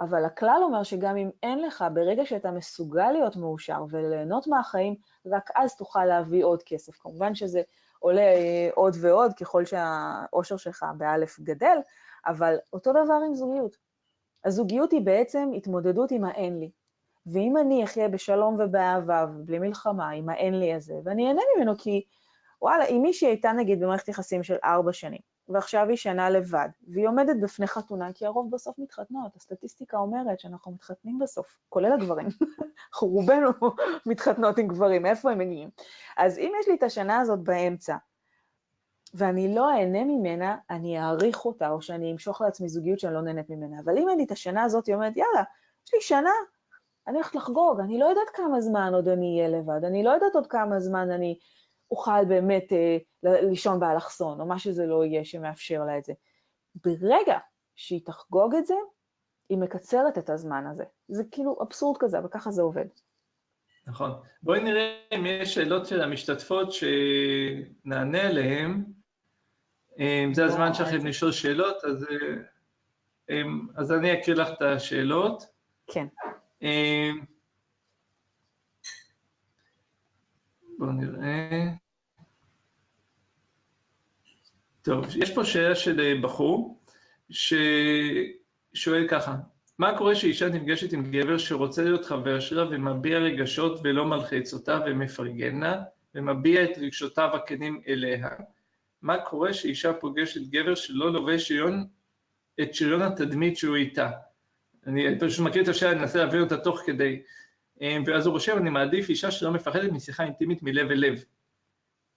אבל 0.00 0.24
הכלל 0.24 0.60
אומר 0.62 0.82
שגם 0.82 1.16
אם 1.16 1.30
אין 1.42 1.62
לך, 1.62 1.84
ברגע 1.94 2.26
שאתה 2.26 2.50
מסוגל 2.50 3.12
להיות 3.12 3.36
מאושר 3.36 3.84
וליהנות 3.90 4.46
מהחיים, 4.46 4.96
רק 5.26 5.50
אז 5.54 5.76
תוכל 5.76 6.04
להביא 6.04 6.44
עוד 6.44 6.62
כסף. 6.62 6.92
כמובן 6.98 7.34
שזה 7.34 7.62
עולה 7.98 8.22
אה, 8.22 8.68
עוד 8.74 8.96
ועוד 9.00 9.32
ככל 9.32 9.64
שהאושר 9.64 10.56
שלך 10.56 10.86
באלף 10.98 11.40
גדל, 11.40 11.76
אבל 12.26 12.56
אותו 12.72 12.92
דבר 12.92 13.20
עם 13.26 13.34
זוגיות. 13.34 13.76
הזוגיות 14.44 14.92
היא 14.92 15.00
בעצם 15.00 15.50
התמודדות 15.56 16.10
עם 16.10 16.24
האין 16.24 16.58
לי. 16.58 16.70
ואם 17.26 17.56
אני 17.56 17.84
אחיה 17.84 18.08
בשלום 18.08 18.56
ובאהבה 18.60 19.26
ובלי 19.30 19.58
מלחמה 19.58 20.10
עם 20.10 20.28
האין 20.28 20.60
לי 20.60 20.74
הזה, 20.74 20.94
ואני 21.04 21.28
אהנה 21.28 21.40
ממנו 21.56 21.72
כי, 21.78 22.04
וואלה, 22.62 22.84
אם 22.84 23.02
מישהי 23.02 23.28
הייתה 23.28 23.52
נגיד 23.52 23.80
במערכת 23.80 24.08
יחסים 24.08 24.42
של 24.42 24.56
ארבע 24.64 24.92
שנים, 24.92 25.20
ועכשיו 25.48 25.88
היא 25.88 25.96
שנה 25.96 26.30
לבד, 26.30 26.68
והיא 26.88 27.08
עומדת 27.08 27.36
בפני 27.42 27.66
חתונה, 27.66 28.12
כי 28.12 28.26
הרוב 28.26 28.50
בסוף 28.50 28.78
מתחתנות, 28.78 29.36
הסטטיסטיקה 29.36 29.98
אומרת 29.98 30.40
שאנחנו 30.40 30.72
מתחתנים 30.72 31.18
בסוף, 31.18 31.58
כולל 31.68 31.92
הגברים. 31.92 32.28
אנחנו 32.92 33.08
רובנו 33.14 33.50
מתחתנות 34.06 34.58
עם 34.58 34.68
גברים, 34.68 35.02
מאיפה 35.02 35.30
הם 35.30 35.38
מגיעים? 35.38 35.70
אז 36.16 36.38
אם 36.38 36.52
יש 36.60 36.68
לי 36.68 36.74
את 36.74 36.82
השנה 36.82 37.20
הזאת 37.20 37.38
באמצע, 37.38 37.96
ואני 39.14 39.54
לא 39.54 39.70
אהנה 39.70 40.04
ממנה, 40.04 40.56
אני 40.70 41.00
אעריך 41.00 41.44
אותה, 41.44 41.70
או 41.70 41.82
שאני 41.82 42.12
אמשוך 42.12 42.40
לעצמי 42.40 42.68
זוגיות 42.68 42.98
שאני 42.98 43.14
לא 43.14 43.22
נהנית 43.22 43.50
ממנה. 43.50 43.80
אבל 43.84 43.98
אם 43.98 44.08
אני 44.08 44.24
את 44.24 44.32
השנה 44.32 44.62
הזאת 44.62 44.88
אומרת, 44.88 45.16
יאללה, 45.16 45.42
יש 45.86 45.94
לי 45.94 46.00
שנה, 46.00 46.30
אני 47.08 47.16
הולכת 47.16 47.34
לחגוג, 47.34 47.80
אני 47.80 47.98
לא 47.98 48.06
יודעת 48.06 48.30
כמה 48.34 48.60
זמן 48.60 48.94
עוד 48.94 49.08
אני 49.08 49.38
אהיה 49.38 49.58
לבד, 49.58 49.84
אני 49.84 50.02
לא 50.04 50.10
יודעת 50.10 50.34
עוד 50.34 50.46
כמה 50.46 50.80
זמן 50.80 51.10
אני 51.10 51.38
אוכל 51.90 52.24
באמת 52.24 52.72
אה, 52.72 52.98
לישון 53.22 53.80
באלכסון, 53.80 54.40
או 54.40 54.46
מה 54.46 54.58
שזה 54.58 54.86
לא 54.86 55.04
יהיה 55.04 55.24
שמאפשר 55.24 55.84
לה 55.84 55.98
את 55.98 56.04
זה. 56.04 56.12
ברגע 56.74 57.38
שהיא 57.76 58.00
תחגוג 58.04 58.54
את 58.54 58.66
זה, 58.66 58.74
היא 59.48 59.58
מקצרת 59.58 60.18
את 60.18 60.30
הזמן 60.30 60.66
הזה. 60.66 60.84
זה 61.08 61.24
כאילו 61.30 61.58
אבסורד 61.62 61.96
כזה, 61.98 62.18
אבל 62.18 62.28
ככה 62.28 62.50
זה 62.50 62.62
עובד. 62.62 62.86
נכון. 63.86 64.10
בואי 64.42 64.62
נראה 64.62 64.96
אם 65.14 65.26
יש 65.26 65.54
שאלות 65.54 65.86
של 65.86 66.02
המשתתפות 66.02 66.68
שנענה 66.72 68.22
עליהן. 68.22 68.84
אם 69.98 70.34
זה 70.34 70.44
הזמן 70.44 70.74
שלכם 70.74 71.06
לשאול 71.06 71.32
שאלות, 71.32 71.84
אז, 71.84 72.06
אה, 73.30 73.42
אז 73.76 73.92
אני 73.92 74.12
אקריא 74.12 74.36
לך 74.36 74.48
את 74.52 74.62
השאלות. 74.62 75.44
כן. 75.86 76.06
בואו 80.78 80.92
נראה. 80.92 81.68
טוב, 84.82 85.06
יש 85.16 85.34
פה 85.34 85.44
שאלה 85.44 85.74
של 85.74 86.00
אה, 86.00 86.14
בחור 86.22 86.80
ששואל 87.30 89.08
ככה, 89.08 89.36
מה 89.78 89.98
קורה 89.98 90.14
שאישה 90.14 90.48
נפגשת 90.48 90.92
עם 90.92 91.10
גבר 91.10 91.38
שרוצה 91.38 91.84
להיות 91.84 92.04
חבר 92.04 92.40
שלה 92.40 92.68
ומביע 92.70 93.18
רגשות 93.18 93.80
ולא 93.84 94.06
מלחיץ 94.06 94.54
אותה 94.54 94.80
ומפרגן 94.86 95.60
לה 95.60 95.82
ומביע 96.14 96.64
את 96.64 96.78
רגשותיו 96.78 97.30
הכנים 97.34 97.80
אליה? 97.88 98.28
מה 99.02 99.18
קורה 99.18 99.52
שאישה 99.52 99.92
פוגשת 99.92 100.40
גבר 100.50 100.74
שלא 100.74 101.12
לובש 101.12 101.48
שריון, 101.48 101.86
את 102.60 102.74
שריון 102.74 103.02
התדמית 103.02 103.56
שהוא 103.56 103.76
איתה? 103.76 104.10
אני 104.86 105.18
פשוט 105.20 105.46
מכיר 105.46 105.62
את 105.62 105.68
השאלה, 105.68 105.92
אני 105.92 106.00
אנסה 106.00 106.18
להבין 106.18 106.40
אותה 106.40 106.56
תוך 106.56 106.80
כדי. 106.86 107.22
אה, 107.82 107.96
ואז 108.06 108.26
הוא 108.26 108.32
רושם, 108.32 108.58
אני 108.58 108.70
מעדיף 108.70 109.08
אישה 109.08 109.30
שלא 109.30 109.50
מפחדת 109.50 109.92
משיחה 109.92 110.24
אינטימית 110.24 110.62
מלב 110.62 110.90
אל 110.90 110.98
לב. 110.98 111.24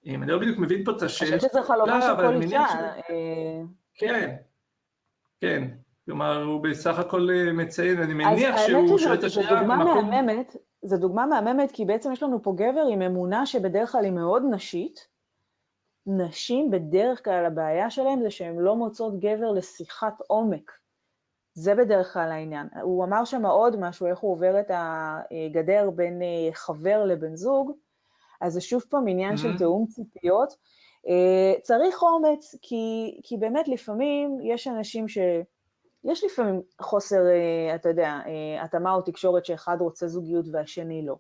אה, 0.08 0.16
אני 0.16 0.28
לא 0.28 0.40
בדיוק 0.40 0.60
מבין 0.60 0.84
פה 0.84 0.92
את 0.92 1.02
השאלה. 1.02 1.30
אני 1.32 1.40
חושבת 1.40 1.52
שזה 1.52 1.64
חלומה 1.64 2.02
של 2.02 2.16
כל 2.16 2.42
אישה. 2.42 2.60
אה. 2.60 3.62
כן, 3.96 4.36
כן. 5.42 5.68
כלומר, 6.06 6.44
הוא 6.44 6.64
בסך 6.64 7.00
הכל 7.00 7.30
מציין, 7.54 8.02
אני 8.02 8.14
מניח 8.14 8.56
שהוא 8.68 8.98
שואל 8.98 9.14
את 9.14 9.24
השאלה 9.24 9.64
במקום... 9.64 10.12
זו 10.82 10.98
דוגמה 10.98 11.26
מהממת, 11.26 11.72
כי 11.72 11.86
בעצם 11.86 12.12
יש 12.12 12.24
לנו 12.24 12.44
פה 12.44 12.54
גבר 12.58 12.84
עם 12.92 13.02
אמונה 13.02 13.46
שבדרך 13.46 13.92
כלל 13.92 14.04
היא 14.04 14.12
מאוד 14.12 14.44
נשית. 14.52 15.08
נשים, 16.08 16.72
בדרך 16.72 17.24
כלל 17.24 17.46
הבעיה 17.46 17.90
שלהם 17.90 18.22
זה 18.22 18.32
שהן 18.32 18.56
לא 18.60 18.76
מוצאות 18.76 19.20
גבר 19.20 19.52
לשיחת 19.52 20.14
עומק. 20.28 20.72
זה 21.60 21.76
בדרך 21.76 22.14
כלל 22.14 22.32
העניין. 22.32 22.68
הוא 22.82 23.04
אמר 23.04 23.26
שם 23.26 23.46
עוד 23.46 23.76
משהו, 23.80 24.08
איך 24.08 24.20
הוא 24.20 24.32
עובר 24.32 24.60
את 24.60 24.72
הגדר 24.72 25.90
בין 25.90 26.22
אה, 26.22 26.54
חבר 26.54 27.06
לבן 27.06 27.36
זוג, 27.36 27.72
אז 28.42 28.54
זה 28.54 28.62
שוב 28.62 28.84
פעם 28.90 29.08
עניין 29.08 29.34
mm-hmm. 29.34 29.38
של 29.38 29.58
תיאום 29.58 29.86
ציפיות. 29.86 30.54
אה, 31.08 31.54
צריך 31.62 32.04
אומץ, 32.04 32.56
כי, 32.62 33.20
כי 33.24 33.38
באמת 33.38 33.68
לפעמים 33.68 34.38
יש 34.44 34.68
אנשים 34.68 35.08
ש... 35.08 35.18
יש 36.04 36.24
לפעמים 36.24 36.62
חוסר, 36.82 37.22
אה, 37.28 37.76
אתה 37.76 37.90
יודע, 37.90 38.20
התאמה 38.62 38.94
או 38.94 39.02
תקשורת 39.02 39.46
שאחד 39.46 39.78
רוצה 39.80 40.08
זוגיות 40.08 40.46
והשני 40.52 41.06
לא. 41.06 41.16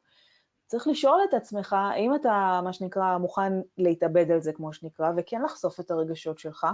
צריך 0.66 0.88
לשאול 0.88 1.20
את 1.30 1.34
עצמך, 1.34 1.74
האם 1.74 2.16
אתה, 2.16 2.60
מה 2.64 2.74
שנקרא, 2.74 3.18
מוכן 3.18 3.54
להתאבד 3.78 4.32
על 4.32 4.42
זה, 4.42 4.54
כמו 4.54 4.74
שנקרא, 4.74 5.12
וכן 5.18 5.42
לחשוף 5.42 5.80
את 5.80 5.92
הרגשות 5.92 6.40
שלך, 6.40 6.68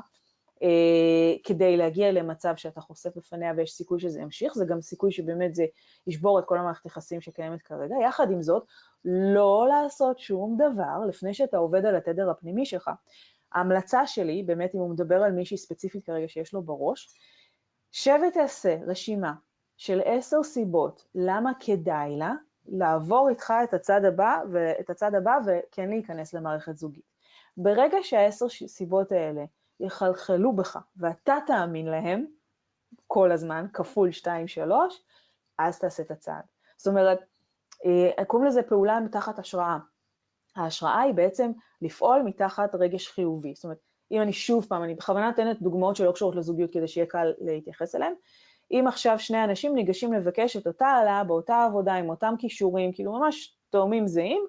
כדי 1.43 1.77
להגיע 1.77 2.11
למצב 2.11 2.53
שאתה 2.55 2.81
חושף 2.81 3.17
בפניה 3.17 3.53
ויש 3.57 3.71
סיכוי 3.71 3.99
שזה 3.99 4.19
ימשיך, 4.19 4.53
זה 4.53 4.65
גם 4.65 4.81
סיכוי 4.81 5.11
שבאמת 5.11 5.55
זה 5.55 5.65
ישבור 6.07 6.39
את 6.39 6.45
כל 6.45 6.57
המערכת 6.57 6.85
יחסים 6.85 7.21
שקיימת 7.21 7.61
כרגע. 7.61 7.95
יחד 8.07 8.31
עם 8.31 8.41
זאת, 8.41 8.63
לא 9.05 9.67
לעשות 9.69 10.19
שום 10.19 10.57
דבר 10.57 11.05
לפני 11.07 11.33
שאתה 11.33 11.57
עובד 11.57 11.85
על 11.85 11.95
התדר 11.95 12.29
הפנימי 12.29 12.65
שלך. 12.65 12.91
ההמלצה 13.53 14.07
שלי, 14.07 14.43
באמת 14.43 14.75
אם 14.75 14.79
הוא 14.79 14.89
מדבר 14.89 15.23
על 15.23 15.31
מישהי 15.31 15.57
ספציפית 15.57 16.05
כרגע 16.05 16.27
שיש 16.27 16.53
לו 16.53 16.61
בראש, 16.61 17.09
שב 17.91 18.19
ותעשה 18.27 18.77
רשימה 18.87 19.33
של 19.77 20.01
עשר 20.05 20.43
סיבות 20.43 21.05
למה 21.15 21.51
כדאי 21.59 22.17
לה 22.17 22.33
לעבור 22.65 23.29
איתך 23.29 23.53
את 23.63 23.73
הצד 23.73 24.05
הבא, 24.05 24.39
ואת 24.51 24.89
הצד 24.89 25.15
הבא 25.15 25.37
וכן 25.45 25.89
להיכנס 25.89 26.33
למערכת 26.33 26.77
זוגית. 26.77 27.13
ברגע 27.57 27.97
שהעשר 28.01 28.45
סיבות 28.67 29.11
האלה 29.11 29.43
יחלחלו 29.79 30.53
בך 30.55 30.77
ואתה 30.97 31.37
תאמין 31.47 31.85
להם 31.85 32.25
כל 33.07 33.31
הזמן, 33.31 33.65
כפול 33.73 34.09
2-3, 34.09 34.27
אז 35.57 35.79
תעשה 35.79 36.03
את 36.03 36.11
הצעד. 36.11 36.43
זאת 36.77 36.87
אומרת, 36.87 37.19
אה, 37.85 38.25
קוראים 38.25 38.47
לזה 38.47 38.63
פעולה 38.63 38.99
מתחת 38.99 39.39
השראה. 39.39 39.77
ההשראה 40.55 41.01
היא 41.01 41.13
בעצם 41.13 41.51
לפעול 41.81 42.21
מתחת 42.21 42.75
רגש 42.75 43.07
חיובי. 43.07 43.53
זאת 43.55 43.63
אומרת, 43.63 43.79
אם 44.11 44.21
אני 44.21 44.33
שוב 44.33 44.65
פעם, 44.65 44.83
אני 44.83 44.95
בכוונה 44.95 45.27
נותנת 45.27 45.61
דוגמאות 45.61 45.95
שלא 45.95 46.11
קשורות 46.11 46.35
לזוגיות 46.35 46.73
כדי 46.73 46.87
שיהיה 46.87 47.07
קל 47.07 47.33
להתייחס 47.41 47.95
אליהן, 47.95 48.13
אם 48.71 48.85
עכשיו 48.87 49.19
שני 49.19 49.43
אנשים 49.43 49.75
ניגשים 49.75 50.13
לבקש 50.13 50.57
את 50.57 50.67
אותה 50.67 50.87
העלאה 50.87 51.23
באותה 51.23 51.65
עבודה 51.65 51.93
עם 51.93 52.09
אותם 52.09 52.33
כישורים, 52.37 52.93
כאילו 52.93 53.13
ממש 53.13 53.57
תאומים 53.69 54.07
זהים, 54.07 54.45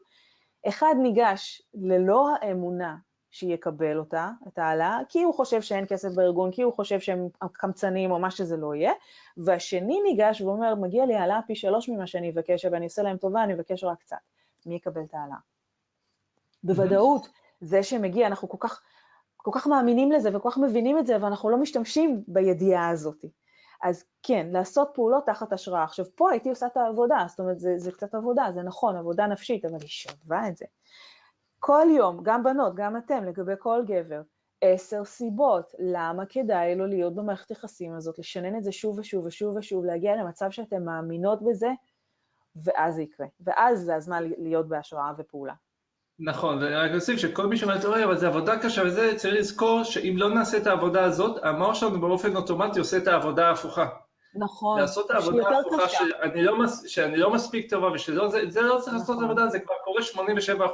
אחד 0.68 0.94
ניגש 1.02 1.62
ללא 1.74 2.28
האמונה 2.34 2.96
שיקבל 3.34 3.98
אותה, 3.98 4.30
את 4.48 4.58
ההעלאה, 4.58 4.98
כי 5.08 5.22
הוא 5.22 5.34
חושב 5.34 5.62
שאין 5.62 5.84
כסף 5.88 6.08
בארגון, 6.14 6.52
כי 6.52 6.62
הוא 6.62 6.72
חושב 6.72 7.00
שהם 7.00 7.28
קמצנים 7.52 8.10
או 8.10 8.18
מה 8.18 8.30
שזה 8.30 8.56
לא 8.56 8.74
יהיה, 8.74 8.92
והשני 9.36 10.00
ניגש 10.02 10.40
ואומר, 10.40 10.74
מגיע 10.74 11.06
לי 11.06 11.14
העלאה 11.14 11.40
פי 11.46 11.54
שלוש 11.54 11.88
ממה 11.88 12.06
שאני 12.06 12.30
אבקש, 12.30 12.64
אבל 12.64 12.76
אני 12.76 12.84
אעשה 12.84 13.02
להם 13.02 13.16
טובה, 13.16 13.44
אני 13.44 13.54
אבקש 13.54 13.84
רק 13.84 14.00
קצת. 14.00 14.16
מי 14.66 14.74
יקבל 14.74 15.02
את 15.02 15.14
ההעלאה? 15.14 15.36
בוודאות, 16.64 17.28
זה 17.60 17.82
שמגיע, 17.82 18.26
אנחנו 18.26 18.48
כל 18.48 18.56
כך, 18.60 18.82
כל 19.36 19.50
כך 19.54 19.66
מאמינים 19.66 20.12
לזה 20.12 20.36
וכל 20.36 20.50
כך 20.50 20.58
מבינים 20.58 20.98
את 20.98 21.06
זה, 21.06 21.16
ואנחנו 21.20 21.50
לא 21.50 21.56
משתמשים 21.56 22.22
בידיעה 22.28 22.88
הזאת. 22.88 23.24
אז 23.82 24.04
כן, 24.22 24.46
לעשות 24.50 24.90
פעולות 24.94 25.26
תחת 25.26 25.52
השראה. 25.52 25.84
עכשיו, 25.84 26.04
פה 26.14 26.30
הייתי 26.30 26.48
עושה 26.48 26.66
את 26.66 26.76
העבודה, 26.76 27.24
זאת 27.28 27.40
אומרת, 27.40 27.60
זה, 27.60 27.74
זה 27.76 27.92
קצת 27.92 28.14
עבודה, 28.14 28.46
זה 28.54 28.62
נכון, 28.62 28.96
עבודה 28.96 29.26
נפשית, 29.26 29.64
אבל 29.64 29.78
היא 29.80 29.88
שווה 29.88 30.48
את 30.48 30.56
זה. 30.56 30.64
כל 31.66 31.86
יום, 31.96 32.20
גם 32.22 32.42
בנות, 32.42 32.74
גם 32.74 32.96
אתם, 32.96 33.24
לגבי 33.24 33.52
כל 33.58 33.82
גבר, 33.86 34.20
עשר 34.60 35.04
סיבות 35.04 35.72
למה 35.78 36.26
כדאי 36.26 36.74
לו 36.74 36.86
להיות 36.86 37.14
במערכת 37.14 37.50
יחסים 37.50 37.94
הזאת, 37.94 38.18
לשנן 38.18 38.58
את 38.58 38.64
זה 38.64 38.72
שוב 38.72 38.98
ושוב 38.98 39.26
ושוב 39.26 39.56
ושוב, 39.56 39.84
להגיע 39.84 40.16
למצב 40.16 40.50
שאתן 40.50 40.84
מאמינות 40.84 41.42
בזה, 41.42 41.68
ואז 42.64 42.94
זה 42.94 43.02
יקרה. 43.02 43.26
ואז 43.40 43.80
זה 43.80 43.94
הזמן 43.94 44.24
להיות 44.38 44.68
בהשראה 44.68 45.12
ופעולה. 45.18 45.54
נכון, 46.18 46.62
ואני 46.62 46.74
רק 46.74 46.90
אוסיף 46.94 47.18
שכל 47.18 47.46
מי 47.46 47.56
שאומר, 47.56 47.86
אוי, 47.86 48.04
אבל 48.04 48.16
זו 48.16 48.26
עבודה 48.26 48.58
קשה 48.58 48.82
וזה, 48.86 49.12
צריך 49.16 49.34
לזכור 49.34 49.82
שאם 49.82 50.14
לא 50.16 50.34
נעשה 50.34 50.56
את 50.56 50.66
העבודה 50.66 51.04
הזאת, 51.04 51.44
המוח 51.44 51.74
שלנו 51.74 52.00
באופן 52.00 52.36
אוטומטי 52.36 52.78
עושה 52.78 52.96
את 52.96 53.08
העבודה 53.08 53.48
ההפוכה. 53.48 53.88
נכון, 54.36 54.80
לעשות 54.80 55.06
את 55.06 55.10
העבודה 55.10 55.48
ההפוכה 55.48 55.88
שאני 55.88 56.42
לא, 56.42 56.58
מס, 56.58 56.86
שאני 56.86 57.16
לא 57.16 57.32
מספיק 57.32 57.70
טובה 57.70 57.92
ושלא, 57.92 58.28
זה, 58.28 58.40
זה 58.48 58.60
לא 58.60 58.78
צריך 58.80 58.96
לעשות 58.96 59.16
נכון. 59.16 59.24
עבודה, 59.24 59.48
זה 59.48 59.60
כבר 59.60 59.74
קורה 59.84 60.00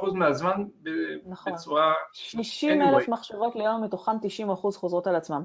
87% 0.09 0.13
מהזמן 0.13 0.63
נכון. 1.25 1.53
בצורה... 1.53 1.93
60 2.13 2.81
אלף 2.81 3.09
מחשבות 3.09 3.55
ליום, 3.55 3.83
מתוכן 3.83 4.19
90 4.21 4.49
אחוז 4.49 4.77
חוזרות 4.77 5.07
על 5.07 5.15
עצמם. 5.15 5.43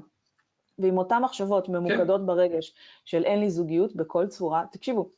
ועם 0.79 0.97
אותן 0.97 1.21
מחשבות 1.23 1.69
ממוקדות 1.69 2.21
כן. 2.21 2.27
ברגש 2.27 2.75
של 3.05 3.23
אין 3.23 3.39
לי 3.39 3.49
זוגיות 3.49 3.95
בכל 3.95 4.27
צורה, 4.27 4.63
תקשיבו, 4.71 5.09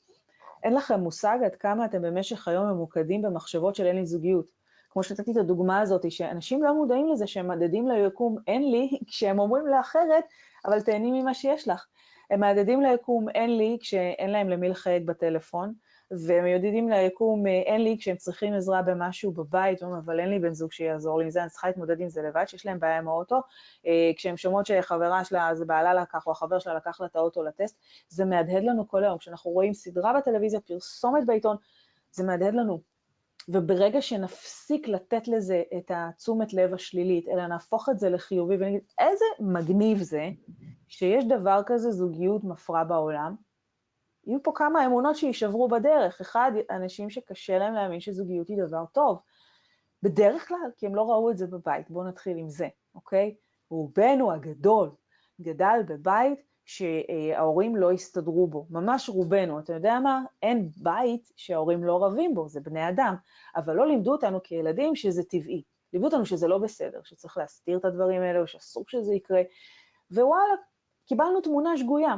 אין 0.64 0.74
לכם 0.74 1.00
מושג 1.00 1.38
עד 1.46 1.56
כמה 1.56 1.86
אתם 1.86 2.02
במשך 2.02 2.48
היום 2.48 2.66
ממוקדים 2.66 3.22
במחשבות 3.22 3.76
של 3.76 3.86
אין 3.86 3.96
לי 3.96 4.06
זוגיות. 4.06 4.46
כמו 4.90 5.04
שנתתי 5.04 5.32
את 5.32 5.38
הדוגמה 5.38 5.80
הזאת, 5.80 6.12
שאנשים 6.12 6.64
לא 6.64 6.74
מודעים 6.74 7.08
לזה 7.08 7.28
שהם 7.28 7.48
מדדים 7.48 7.88
ליקום 7.88 8.38
אין 8.48 8.72
לי, 8.72 8.90
כשהם 9.08 9.40
אומרים 9.40 9.68
לאחרת, 9.68 10.24
אבל 10.66 10.82
תהני 10.82 11.22
ממה 11.22 11.34
שיש 11.34 11.68
לך. 11.68 11.86
הם 12.30 12.40
מהדהדים 12.40 12.82
ליקום 12.82 13.30
אין 13.30 13.58
לי 13.58 13.78
כשאין 13.82 14.30
להם 14.30 14.50
למי 14.50 14.70
לחייג 14.70 15.06
בטלפון, 15.06 15.74
והם 16.12 16.48
יודעים 16.48 16.90
ליקום 16.90 17.48
אין 17.48 17.84
לי 17.84 17.98
כשהם 18.00 18.16
צריכים 18.16 18.54
עזרה 18.54 18.82
במשהו 18.82 19.32
בבית, 19.32 19.84
אומרים, 19.84 20.02
אבל 20.06 20.20
אין 20.20 20.30
לי 20.30 20.40
בן 20.40 20.54
זוג 20.54 20.72
שיעזור 20.72 21.20
לי 21.20 21.24
עם 21.24 21.32
זה, 21.32 21.42
אני 21.42 21.50
צריכה 21.50 21.68
להתמודד 21.68 22.00
עם 22.00 22.10
זה 22.10 22.22
לבד, 22.22 22.46
שיש 22.48 22.66
להם 22.66 22.80
בעיה 22.80 22.98
עם 22.98 23.08
האוטו. 23.08 23.42
אה, 23.86 24.12
כשהם 24.16 24.38
שומעות 24.38 24.66
שחברה 24.66 25.24
שלה, 25.26 25.56
זה 25.56 25.66
בעלה 25.66 25.94
לקח, 25.94 26.28
או 26.28 26.32
החבר 26.32 26.60
שלה 26.60 26.74
לקח 26.74 27.02
לה 27.02 27.06
את 27.08 27.16
האוטו 27.16 27.44
לטסט, 27.44 27.80
זה 28.10 28.26
מהדהד 28.26 28.64
לנו 28.64 28.88
כל 28.88 29.04
היום. 29.04 29.18
כשאנחנו 29.18 29.52
רואים 29.52 29.74
סדרה 29.74 30.14
בטלוויזיה, 30.14 30.60
פרסומת 30.60 31.26
בעיתון, 31.26 31.58
זה 32.12 32.24
מהדהד 32.24 32.54
לנו. 32.54 32.99
וברגע 33.52 34.02
שנפסיק 34.02 34.88
לתת 34.88 35.28
לזה 35.28 35.64
את 35.78 35.92
התשומת 35.96 36.54
לב 36.54 36.74
השלילית, 36.74 37.28
אלא 37.28 37.48
נהפוך 37.48 37.90
את 37.90 38.00
זה 38.00 38.10
לחיובי 38.10 38.56
ונגיד, 38.56 38.82
איזה 39.00 39.26
מגניב 39.40 39.98
זה 39.98 40.30
שיש 40.88 41.26
דבר 41.26 41.62
כזה 41.66 41.92
זוגיות 41.92 42.44
מפרה 42.44 42.84
בעולם, 42.84 43.36
יהיו 44.28 44.44
פה 44.44 44.52
כמה 44.56 44.86
אמונות 44.86 45.16
שיישברו 45.16 45.68
בדרך. 45.68 46.22
אחד, 46.22 46.52
אנשים 46.70 47.10
שקשה 47.10 47.58
להם 47.58 47.74
להאמין 47.74 48.00
שזוגיות 48.00 48.48
היא 48.48 48.58
דבר 48.68 48.86
טוב. 48.86 49.20
בדרך 50.04 50.48
כלל, 50.48 50.72
כי 50.78 50.86
הם 50.86 50.96
לא 50.96 51.12
ראו 51.12 51.32
את 51.32 51.38
זה 51.38 51.48
בבית. 51.48 51.90
בואו 51.90 52.08
נתחיל 52.08 52.38
עם 52.38 52.50
זה, 52.50 52.68
אוקיי? 52.96 53.36
רובנו 53.70 54.32
הגדול 54.32 54.90
גדל 55.42 55.80
בבית 55.88 56.49
שההורים 56.70 57.76
לא 57.76 57.92
הסתדרו 57.92 58.48
בו, 58.48 58.66
ממש 58.70 59.10
רובנו. 59.10 59.60
אתה 59.60 59.74
יודע 59.74 60.00
מה? 60.00 60.24
אין 60.42 60.70
בית 60.78 61.32
שההורים 61.36 61.84
לא 61.84 62.04
רבים 62.06 62.36
בו, 62.36 62.48
זה 62.48 62.60
בני 62.60 62.90
אדם. 62.90 63.16
אבל 63.56 63.76
לא 63.76 63.88
לימדו 63.88 64.12
אותנו 64.12 64.44
כילדים 64.44 64.96
שזה 64.96 65.24
טבעי. 65.24 65.64
לימדו 65.94 66.08
אותנו 66.08 66.26
שזה 66.26 66.48
לא 66.48 66.58
בסדר, 66.58 67.00
שצריך 67.04 67.38
להסתיר 67.38 67.78
את 67.78 67.86
הדברים 67.86 68.22
האלה, 68.22 68.40
או 68.40 68.48
שאסור 68.48 68.84
שזה 68.88 69.14
יקרה. 69.14 69.42
ווואלה, 70.12 70.54
קיבלנו 71.06 71.42
תמונה 71.42 71.78
שגויה. 71.78 72.16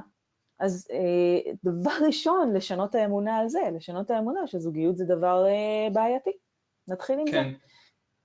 אז 0.59 0.87
אה, 0.91 1.51
דבר 1.63 2.05
ראשון, 2.07 2.53
לשנות 2.53 2.95
האמונה 2.95 3.37
על 3.37 3.49
זה, 3.49 3.59
לשנות 3.75 4.11
האמונה 4.11 4.47
שזוגיות 4.47 4.97
זה 4.97 5.05
דבר 5.05 5.45
אה, 5.45 5.89
בעייתי. 5.93 6.31
נתחיל 6.87 7.19
עם 7.19 7.25
כן, 7.25 7.31
זה. 7.31 7.57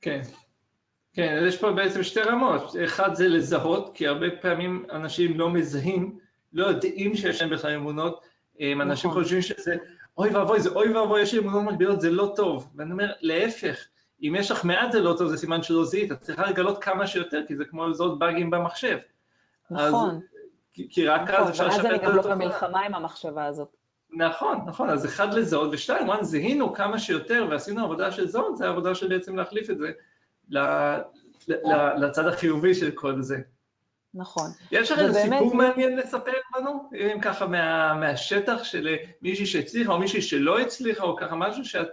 כן, 0.01 0.23
כן. 0.23 0.46
יש 1.17 1.57
פה 1.57 1.73
בעצם 1.73 2.03
שתי 2.03 2.21
רמות. 2.21 2.77
אחד 2.85 3.15
זה 3.15 3.29
לזהות, 3.29 3.91
כי 3.95 4.07
הרבה 4.07 4.27
פעמים 4.41 4.85
אנשים 4.93 5.39
לא 5.39 5.51
מזהים, 5.51 6.19
לא 6.53 6.67
יודעים 6.67 7.17
שיש 7.17 7.43
להם 7.43 7.51
בכלל 7.51 7.75
אמונות. 7.75 8.25
נכון. 8.55 8.81
אנשים 8.81 9.11
חושבים 9.11 9.43
שזה, 9.43 9.77
אוי 10.19 10.31
ואבוי, 10.31 10.61
זה 10.61 10.71
אוי 10.71 10.93
ואבוי, 10.93 11.23
יש 11.23 11.35
לי 11.35 11.39
אמונות 11.39 11.63
מקבילות, 11.63 12.01
זה 12.01 12.11
לא 12.11 12.33
טוב. 12.37 12.69
ואני 12.77 12.93
אומר, 12.93 13.13
להפך, 13.21 13.87
אם 14.23 14.35
יש 14.39 14.51
לך 14.51 14.65
מעט 14.65 14.93
זה 14.93 15.01
לא 15.01 15.15
טוב, 15.19 15.29
זה 15.29 15.37
סימן 15.37 15.63
שלא 15.63 15.85
זיהית. 15.85 16.13
את 16.13 16.21
צריכה 16.21 16.51
לגלות 16.51 16.85
כמה 16.85 17.07
שיותר, 17.07 17.43
כי 17.49 17.57
זה 17.57 17.65
כמו 17.65 17.87
לזהות 17.87 18.19
באגים 18.19 18.51
במחשב. 18.51 18.99
נכון. 19.71 20.11
אז 20.11 20.17
כי 20.91 21.07
רק 21.07 21.31
אז 21.31 21.51
אפשר 21.51 21.67
לשפר 21.67 21.95
את 21.95 22.03
התופעה. 22.03 22.17
ואז 22.17 22.17
אני 22.17 22.23
גם 22.23 22.31
לא 22.31 22.35
במלחמה 22.35 22.81
עם 22.81 22.95
המחשבה 22.95 23.45
הזאת. 23.45 23.77
נכון, 24.11 24.59
נכון, 24.67 24.91
אז 24.91 25.07
אחד 25.07 25.35
לזהות, 25.35 25.69
ושתיים, 25.73 26.09
וואן, 26.09 26.25
זיהינו 26.25 26.75
כמה 26.75 26.99
שיותר 26.99 27.47
ועשינו 27.51 27.85
עבודה 27.85 28.13
של 28.13 28.27
זהות, 28.27 28.57
זה 28.57 28.67
העבודה 28.67 28.95
של 28.95 29.09
בעצם 29.09 29.37
להחליף 29.37 29.71
את 29.71 29.79
זה 29.79 29.93
לצד 31.97 32.27
החיובי 32.27 32.75
של 32.75 32.91
כל 32.91 33.23
זה. 33.23 33.37
נכון. 34.15 34.51
יש 34.73 34.91
לך 34.91 34.99
איזה 34.99 35.21
סיפור 35.23 35.55
מעניין 35.55 35.97
לספר 35.97 36.33
לנו? 36.57 36.91
אם 36.95 37.21
ככה 37.21 37.47
מהשטח 37.95 38.65
של 38.65 38.97
מישהי 39.23 39.47
שהצליחה 39.47 39.93
או 39.93 39.99
מישהי 39.99 40.23
שלא 40.23 40.61
הצליחה, 40.61 41.05
או 41.05 41.17
ככה 41.17 41.37
משהו 41.37 41.65
שאת 41.65 41.89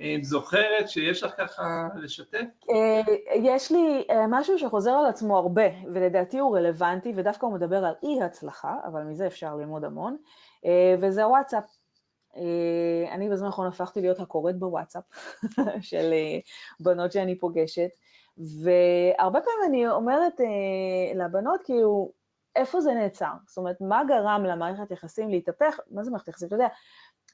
אה, 0.00 0.16
זוכרת 0.22 0.88
שיש 0.88 1.22
לך 1.22 1.34
ככה 1.38 1.88
לשתף? 1.94 2.44
אה, 2.70 3.00
יש 3.34 3.72
לי 3.72 4.04
אה, 4.10 4.26
משהו 4.28 4.58
שחוזר 4.58 4.90
על 4.90 5.06
עצמו 5.06 5.38
הרבה, 5.38 5.66
ולדעתי 5.94 6.38
הוא 6.38 6.56
רלוונטי, 6.56 7.12
ודווקא 7.16 7.46
הוא 7.46 7.54
מדבר 7.54 7.84
על 7.84 7.94
אי 8.02 8.22
הצלחה, 8.22 8.74
אבל 8.84 9.02
מזה 9.02 9.26
אפשר 9.26 9.54
ללמוד 9.54 9.84
המון, 9.84 10.16
וזה 11.00 11.24
הוואטסאפ. 11.24 11.77
אני 13.10 13.28
בזמן 13.30 13.46
האחרון 13.46 13.68
הפכתי 13.68 14.00
להיות 14.00 14.20
הקוראת 14.20 14.58
בוואטסאפ 14.58 15.04
של 15.80 16.12
בנות 16.80 17.12
שאני 17.12 17.38
פוגשת, 17.38 17.90
והרבה 18.38 19.40
פעמים 19.40 19.60
אני 19.68 19.88
אומרת 19.88 20.40
לבנות, 21.14 21.60
כאילו, 21.64 22.12
איפה 22.56 22.80
זה 22.80 22.94
נעצר? 22.94 23.32
זאת 23.46 23.56
אומרת, 23.56 23.76
מה 23.80 24.02
גרם 24.08 24.44
למערכת 24.44 24.90
יחסים 24.90 25.30
להתהפך? 25.30 25.80
מה 25.90 26.04
זה 26.04 26.10
מערכת 26.10 26.28
יחסים? 26.28 26.46
אתה 26.46 26.54
יודע, 26.54 26.68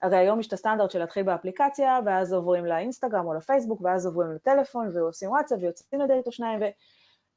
הרי 0.03 0.17
היום 0.17 0.41
יש 0.41 0.47
את 0.47 0.53
הסטנדרט 0.53 0.91
של 0.91 0.99
להתחיל 0.99 1.23
באפליקציה, 1.23 1.99
ואז 2.07 2.33
עוברים 2.33 2.67
לאינסטגרם 2.67 3.27
או 3.27 3.35
לפייסבוק, 3.35 3.81
ואז 3.85 4.07
עוברים 4.07 4.33
לטלפון, 4.33 4.89
ועושים 4.95 5.31
וואטסאפ, 5.31 5.59
ויוצאים 5.63 6.01
לדייט 6.01 6.27
או 6.27 6.33
שניים, 6.33 6.61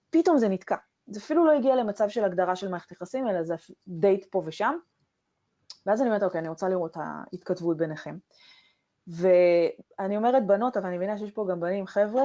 ופתאום 0.09 0.37
זה 0.37 0.49
נתקע. 0.49 0.75
זה 1.07 1.19
אפילו 1.19 1.45
לא 1.45 1.51
הגיע 1.51 1.75
למצב 1.75 2.09
של 2.09 2.23
הגדרה 2.23 2.55
של 2.55 2.69
מערכת 2.69 2.91
יחסים, 2.91 3.27
אלא 3.27 3.43
זה 3.43 3.55
דייט 3.87 4.25
פה 4.31 4.43
ושם. 4.45 4.77
ואז 5.87 6.01
אני 6.01 6.09
אומרת, 6.09 6.23
אוקיי, 6.23 6.39
אני 6.39 6.47
רוצה 6.47 6.69
לראות 6.69 6.91
את 6.91 6.97
ההתכתבות 6.99 7.77
ביניכם. 7.77 8.17
ואני 9.07 10.17
אומרת 10.17 10.47
בנות, 10.47 10.77
אבל 10.77 10.85
אני 10.87 10.97
מבינה 10.97 11.17
שיש 11.17 11.31
פה 11.31 11.45
גם 11.49 11.59
בנים, 11.59 11.87
חבר'ה, 11.87 12.23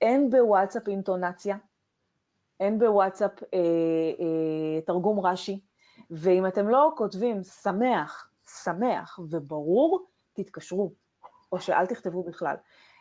אין 0.00 0.30
בוואטסאפ 0.30 0.88
אינטונציה, 0.88 1.56
אין 2.60 2.78
בוואטסאפ 2.78 3.42
אה, 3.42 3.58
אה, 4.20 4.80
תרגום 4.86 5.26
רש"י, 5.26 5.60
ואם 6.10 6.46
אתם 6.46 6.68
לא 6.68 6.92
כותבים 6.96 7.42
שמח, 7.42 8.30
שמח 8.64 9.20
וברור, 9.30 10.06
תתקשרו, 10.32 10.92
או 11.52 11.60
שאל 11.60 11.86
תכתבו 11.86 12.22
בכלל. 12.22 12.56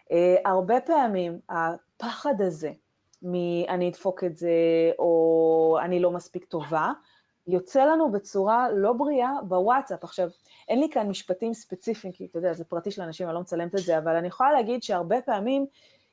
Uh, 0.10 0.12
הרבה 0.45 0.81
פעמים 0.81 1.39
הפחד 1.49 2.41
הזה 2.41 2.71
מ"אני 3.21 3.89
אדפוק 3.89 4.23
את 4.23 4.38
זה" 4.38 4.51
או 4.99 5.77
"אני 5.81 5.99
לא 5.99 6.12
מספיק 6.12 6.45
טובה", 6.45 6.91
יוצא 7.47 7.86
לנו 7.86 8.12
בצורה 8.12 8.71
לא 8.71 8.93
בריאה 8.93 9.31
בוואטסאפ. 9.47 10.03
עכשיו, 10.03 10.29
אין 10.69 10.79
לי 10.79 10.89
כאן 10.89 11.10
משפטים 11.10 11.53
ספציפיים, 11.53 12.13
כי 12.13 12.25
אתה 12.25 12.38
יודע, 12.38 12.53
זה 12.53 12.63
פרטי 12.63 12.91
של 12.91 13.01
אנשים, 13.01 13.27
אני 13.27 13.36
לא 13.36 13.41
מצלמת 13.41 13.75
את 13.75 13.79
זה, 13.79 13.97
אבל 13.97 14.15
אני 14.15 14.27
יכולה 14.27 14.51
להגיד 14.51 14.83
שהרבה 14.83 15.21
פעמים 15.21 15.65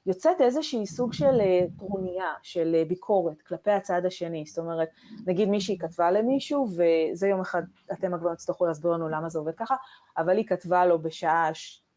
יוצאת 0.07 0.41
איזושהי 0.41 0.87
סוג 0.87 1.13
של 1.13 1.41
אה, 1.41 1.65
טרוניה, 1.79 2.33
של 2.43 2.75
אה, 2.75 2.85
ביקורת 2.85 3.43
כלפי 3.43 3.71
הצד 3.71 4.07
השני. 4.07 4.45
זאת 4.47 4.59
אומרת, 4.59 4.89
נגיד 5.27 5.49
מישהי 5.49 5.79
כתבה 5.79 6.11
למישהו, 6.11 6.69
וזה 6.69 7.29
יום 7.29 7.41
אחד, 7.41 7.63
אתם 7.93 8.19
כבר 8.19 8.35
תצטרכו 8.35 8.67
להסביר 8.67 8.91
לנו 8.91 9.09
למה 9.09 9.29
זה 9.29 9.39
עובד 9.39 9.55
ככה, 9.55 9.77
אבל 10.19 10.37
היא 10.37 10.47
כתבה 10.47 10.87
לו 10.87 10.99
בשעה 10.99 11.51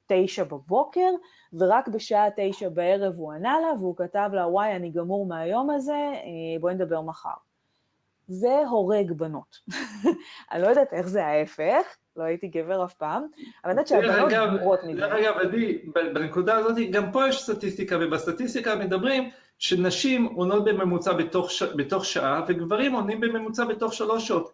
תשע 0.08 0.44
בבוקר, 0.44 1.10
ורק 1.54 1.88
בשעה 1.88 2.28
תשע 2.36 2.70
בערב 2.70 3.14
הוא 3.18 3.32
ענה 3.32 3.60
לה, 3.60 3.80
והוא 3.80 3.96
כתב 3.96 4.30
לה, 4.34 4.48
וואי, 4.48 4.76
אני 4.76 4.90
גמור 4.90 5.26
מהיום 5.26 5.70
הזה, 5.70 5.94
אה, 5.94 6.60
בואי 6.60 6.74
נדבר 6.74 7.02
מחר. 7.02 7.47
זה 8.28 8.58
הורג 8.70 9.12
בנות. 9.12 9.58
אני 10.52 10.62
לא 10.62 10.68
יודעת 10.68 10.94
איך 10.94 11.08
זה 11.08 11.26
ההפך, 11.26 11.84
לא 12.16 12.24
הייתי 12.24 12.48
גבר 12.48 12.86
אף 12.86 12.94
פעם, 12.94 13.28
אבל 13.64 13.72
אני 13.72 13.72
יודעת 13.72 13.88
שהבנות 13.88 14.32
גמורות 14.32 14.80
מזה. 14.84 15.02
דרך 15.02 15.14
אגב, 15.14 15.38
עדי, 15.38 15.78
בנקודה 16.14 16.58
הזאת, 16.58 16.78
גם 16.92 17.12
פה 17.12 17.28
יש 17.28 17.44
סטטיסטיקה, 17.44 17.98
ובסטטיסטיקה 18.02 18.76
מדברים 18.76 19.30
שנשים 19.60 20.26
עונות 20.26 20.66
בממוצע 20.66 21.14
בתוך, 21.14 21.52
ש... 21.52 21.64
בתוך 21.64 22.06
שעה, 22.06 22.44
וגברים 22.48 22.94
עונים 22.94 23.22
בממוצע 23.22 23.66
בתוך 23.66 23.94
שלוש 23.94 24.28
שעות. 24.28 24.54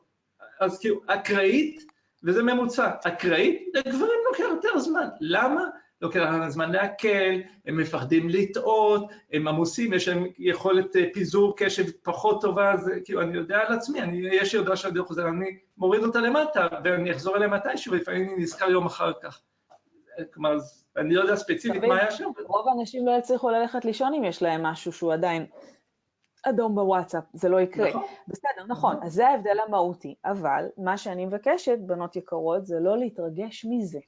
אז 0.60 0.80
כאילו, 0.80 1.02
אקראית, 1.08 1.86
וזה 2.24 2.44
ממוצע, 2.44 2.92
אקראית, 3.04 3.68
לגברים 3.74 4.20
לוקח 4.32 4.44
יותר 4.50 4.80
זמן. 4.80 5.08
למה? 5.22 5.70
לוקח 6.04 6.20
להם 6.20 6.50
זמן 6.50 6.72
לעכל, 6.72 7.34
הם 7.66 7.78
מפחדים 7.78 8.30
לטעות, 8.30 9.12
הם 9.34 9.48
עמוסים, 9.48 9.94
יש 9.94 10.08
להם 10.08 10.28
יכולת 10.38 10.96
אה, 10.96 11.06
פיזור 11.14 11.54
קשב 11.58 11.84
פחות 12.04 12.42
טובה, 12.42 12.72
אז 12.72 12.92
כאילו, 13.06 13.22
אני 13.22 13.38
יודע 13.38 13.60
על 13.60 13.74
עצמי, 13.74 14.02
אני, 14.02 14.18
יש 14.32 14.54
לי 14.54 14.60
הודעה 14.60 14.76
של 14.76 14.88
הדרך 14.88 15.08
חוזר, 15.08 15.28
אני 15.28 15.58
מוריד 15.78 16.04
אותה 16.04 16.20
למטה, 16.20 16.68
ואני 16.84 17.12
אחזור 17.12 17.36
אליה 17.36 17.48
מתישהו, 17.48 17.94
ולפעמים 17.94 18.30
אני 18.30 18.44
נזכר 18.44 18.70
יום 18.70 18.86
אחר 18.86 19.12
כך. 19.22 19.42
כלומר, 20.34 20.58
אני 20.98 21.14
לא 21.14 21.22
יודע 21.22 21.36
ספציפית 21.36 21.84
מה 21.84 21.98
היה 21.98 22.12
שם. 22.12 22.32
רוב 22.48 22.68
האנשים 22.68 23.08
לא 23.08 23.12
יצליחו 23.12 23.50
ללכת 23.50 23.86
לישון 23.86 24.14
אם 24.14 24.24
יש 24.24 24.42
להם 24.42 24.64
משהו 24.64 24.92
שהוא 24.92 25.14
עדיין 25.14 25.46
אדום 26.44 26.76
בוואטסאפ, 26.76 27.24
זה 27.34 27.50
לא 27.50 27.62
יקרה. 27.62 27.90
נכון. 27.90 28.04
בסדר, 28.28 28.66
נכון, 28.68 28.96
אז 29.02 29.14
זה 29.14 29.28
ההבדל 29.28 29.58
המהותי. 29.68 30.16
אבל 30.26 30.66
מה 30.78 30.98
שאני 30.98 31.26
מבקשת, 31.26 31.78
בנות 31.80 32.16
יקרות, 32.16 32.66
זה 32.66 32.80
לא 32.80 32.98
להתרגש 32.98 33.66
מזה. 33.70 34.00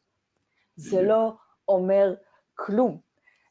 זה 0.75 1.01
לא 1.01 1.33
אומר 1.67 2.13
כלום. 2.55 2.97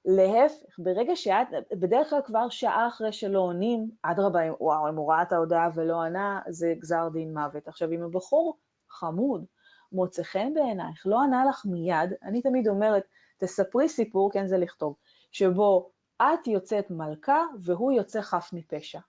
להפך, 0.05 0.79
ברגע 0.79 1.17
שאת, 1.17 1.49
בדרך 1.73 2.11
כלל 2.11 2.21
כבר 2.25 2.49
שעה 2.49 2.89
אחרי 2.89 3.13
שלא 3.13 3.39
עונים, 3.39 3.91
אדרבה, 4.03 4.41
וואו, 4.61 4.89
אם 4.89 4.97
הוא 4.97 5.13
ראה 5.13 5.23
את 5.23 5.33
ההודעה 5.33 5.69
ולא 5.75 6.03
ענה, 6.03 6.41
זה 6.49 6.75
גזר 6.79 7.09
דין 7.13 7.35
מוות. 7.35 7.69
עכשיו, 7.69 7.93
אם 7.93 8.03
הבחור 8.03 8.59
חמוד, 8.91 9.45
מוצא 9.93 10.23
חן 10.23 10.55
בעינייך, 10.55 11.07
לא 11.07 11.23
ענה 11.23 11.45
לך 11.45 11.67
מיד, 11.67 12.13
אני 12.23 12.43
תמיד 12.43 12.69
אומרת, 12.69 13.05
תספרי 13.39 13.89
סיפור, 13.89 14.33
כן, 14.33 14.47
זה 14.47 14.59
לכתוב, 14.59 14.97
שבו 15.33 15.91
את 16.23 16.47
יוצאת 16.47 16.91
מלכה 16.91 17.43
והוא 17.61 17.93
יוצא 17.93 18.21
חף 18.21 18.51
מפשע. 18.53 19.01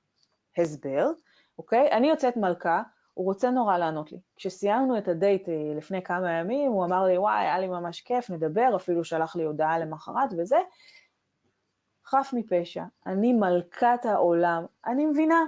הסבר, 0.58 1.12
אוקיי? 1.58 1.91
אני 1.91 2.10
יוצאת 2.10 2.38
מלכה, 2.38 2.84
הוא 3.16 3.26
רוצה 3.26 3.51
נורא 3.51 3.78
לענות 3.78 4.11
לי. 4.11 4.18
כשסיימנו 4.36 4.97
את 4.97 5.07
הדייט 5.07 5.49
אה, 5.49 5.74
לפני 5.78 6.03
כמה 6.03 6.32
ימים, 6.32 6.72
הוא 6.72 6.86
אמר 6.86 7.03
לי, 7.03 7.18
וואי, 7.18 7.39
היה 7.39 7.59
לי 7.59 7.68
ממש 7.68 8.01
כיף, 8.01 8.30
נדבר, 8.30 8.76
אפילו 8.76 9.03
שלח 9.03 9.36
לי 9.36 9.43
הודעה 9.43 9.80
למחרת 9.80 10.30
וזה. 10.38 10.57
חף 12.05 12.32
מפשע, 12.34 12.84
אני 13.05 13.34
מלכת 13.34 13.99
העולם, 14.03 14.66
אני 14.86 15.05
מבינה, 15.05 15.43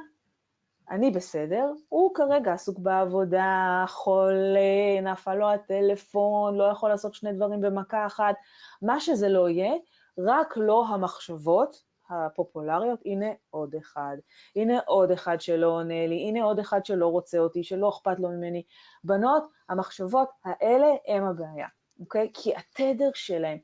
אני 0.90 1.12
בסדר, 1.12 1.72
הוא 1.90 2.16
כרגע 2.16 2.54
עסוק 2.54 2.80
בעבודה, 2.80 3.86
חולה, 3.88 5.02
נפל 5.04 5.36
לו 5.36 5.50
הטלפון, 5.50 6.56
לא 6.56 6.64
יכול 6.64 6.90
לעשות 6.90 7.14
שני 7.14 7.34
דברים 7.34 7.62
במכה 7.62 8.06
אחת, 8.06 8.36
מה 8.82 9.00
שזה 9.00 9.30
לא 9.30 9.50
יהיה, 9.50 9.74
רק 10.18 10.58
לא 10.58 10.86
המחשבות 10.88 11.84
הפופולריות, 12.10 13.00
הנה 13.06 13.26
עוד 13.50 13.76
אחד, 13.76 14.18
הנה 14.56 14.80
עוד 14.86 15.12
אחד 15.12 15.42
שלא 15.42 15.68
עונה 15.68 16.08
לי, 16.08 16.28
הנה 16.28 16.44
עוד 16.44 16.60
אחד 16.60 16.86
שלא 16.86 17.08
רוצה 17.08 17.40
אותי, 17.40 17.64
שלא 17.64 17.90
אכפת 17.90 18.20
לו 18.20 18.30
ממני. 18.30 18.64
בנות, 19.04 19.44
המחשבות 19.70 20.30
האלה 20.46 20.88
הם 21.08 21.24
הבעיה, 21.24 21.68
אוקיי? 22.00 22.32
כי 22.34 22.54
התדר 22.56 23.10
שלהם, 23.14 23.58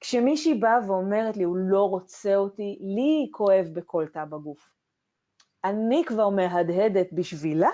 כשמישהי 0.00 0.54
באה 0.54 0.78
ואומרת 0.86 1.36
לי, 1.36 1.44
הוא 1.44 1.56
לא 1.56 1.82
רוצה 1.82 2.36
אותי, 2.36 2.78
לי 2.80 3.28
כואב 3.32 3.66
בכל 3.72 4.06
תא 4.12 4.24
בגוף. 4.24 4.70
אני 5.64 6.04
כבר 6.06 6.28
מהדהדת 6.28 7.12
בשבילה, 7.12 7.70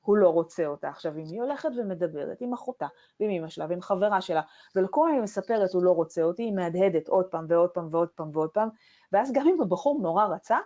הוא 0.00 0.16
לא 0.16 0.28
רוצה 0.28 0.66
אותה. 0.66 0.88
עכשיו, 0.88 1.12
אם 1.18 1.24
היא 1.30 1.42
הולכת 1.42 1.68
ומדברת 1.76 2.40
עם 2.40 2.52
אחותה, 2.52 2.86
ועם 3.20 3.30
אמא 3.30 3.48
שלה, 3.48 3.66
ועם 3.68 3.80
חברה 3.80 4.20
שלה, 4.20 4.42
ולכל 4.76 5.10
היא 5.12 5.20
מספרת, 5.20 5.72
הוא 5.72 5.82
לא 5.82 5.90
רוצה 5.90 6.22
אותי, 6.22 6.42
היא 6.42 6.52
מהדהדת 6.52 7.08
עוד 7.08 7.26
פעם 7.26 7.46
ועוד 7.48 7.70
פעם 7.70 7.88
ועוד 7.90 8.08
פעם 8.08 8.30
ועוד 8.32 8.50
פעם, 8.50 8.68
ואז 9.12 9.32
גם 9.32 9.48
אם 9.48 9.60
הבחור 9.60 9.98
נורא 10.02 10.24
רצה, 10.24 10.58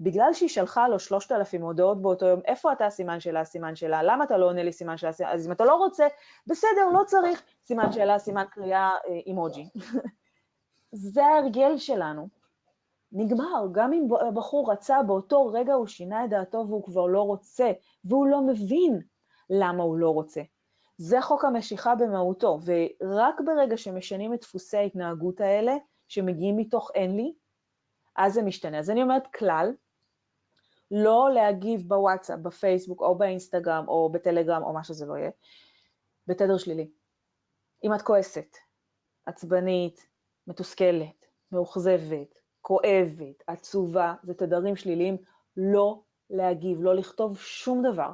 בגלל 0.00 0.32
שהיא 0.32 0.48
שלחה 0.48 0.88
לו 0.88 0.98
שלושת 0.98 1.32
אלפים 1.32 1.62
הודעות 1.62 2.02
באותו 2.02 2.26
יום, 2.26 2.40
איפה 2.44 2.72
אתה 2.72 2.90
סימן 2.90 3.20
שאלה, 3.20 3.44
סימן 3.44 3.76
שאלה, 3.76 4.02
למה 4.02 4.24
אתה 4.24 4.36
לא 4.36 4.46
עונה 4.46 4.62
לי 4.62 4.72
סימן 4.72 4.96
שאלה, 4.96 5.12
סימן, 5.12 5.30
אז 5.30 5.46
אם 5.46 5.52
אתה 5.52 5.64
לא 5.64 5.74
רוצה, 5.74 6.06
בסדר, 6.46 6.88
לא 6.92 7.04
צריך 7.06 7.42
סימן 7.64 7.92
שאלה, 7.92 8.18
סימן 8.18 8.44
קריאה, 8.50 8.90
אה, 8.90 9.20
אימוג'י. 9.26 9.68
זה 10.92 11.24
ההרגל 11.24 11.78
שלנו. 11.78 12.28
נגמר, 13.14 13.66
גם 13.72 13.92
אם 13.92 14.08
הבחור 14.28 14.72
רצה, 14.72 15.02
באותו 15.02 15.46
רגע 15.46 15.74
הוא 15.74 15.86
שינה 15.86 16.24
את 16.24 16.30
דעתו 16.30 16.64
והוא 16.68 16.84
כבר 16.84 17.06
לא 17.06 17.22
רוצה, 17.22 17.72
והוא 18.04 18.26
לא 18.26 18.42
מבין 18.46 19.00
למה 19.50 19.82
הוא 19.82 19.96
לא 19.96 20.10
רוצה. 20.10 20.40
זה 20.98 21.20
חוק 21.20 21.44
המשיכה 21.44 21.94
במהותו, 21.94 22.58
ורק 22.64 23.40
ברגע 23.44 23.76
שמשנים 23.76 24.34
את 24.34 24.40
דפוסי 24.40 24.76
ההתנהגות 24.76 25.40
האלה, 25.40 25.76
שמגיעים 26.08 26.56
מתוך 26.56 26.90
אין 26.94 27.16
לי, 27.16 27.34
אז 28.16 28.34
זה 28.34 28.42
משתנה. 28.42 28.78
אז 28.78 28.90
אני 28.90 29.02
אומרת 29.02 29.26
כלל, 29.26 29.72
לא 30.90 31.30
להגיב 31.34 31.88
בוואטסאפ, 31.88 32.38
בפייסבוק 32.38 33.00
או 33.00 33.18
באינסטגרם 33.18 33.84
או 33.88 34.12
בטלגרם 34.12 34.62
או 34.62 34.72
מה 34.72 34.84
שזה 34.84 35.06
לא 35.06 35.14
יהיה, 35.14 35.30
בתדר 36.26 36.58
שלילי. 36.58 36.90
אם 37.84 37.94
את 37.94 38.02
כועסת, 38.02 38.56
עצבנית, 39.26 40.06
מתוסכלת, 40.46 41.26
מאוכזבת, 41.52 42.43
כואבת, 42.66 43.42
עצובה, 43.46 44.14
זה 44.22 44.34
תדרים 44.34 44.76
שליליים, 44.76 45.16
לא 45.56 46.00
להגיב, 46.30 46.82
לא 46.82 46.94
לכתוב 46.94 47.38
שום 47.38 47.82
דבר. 47.82 48.10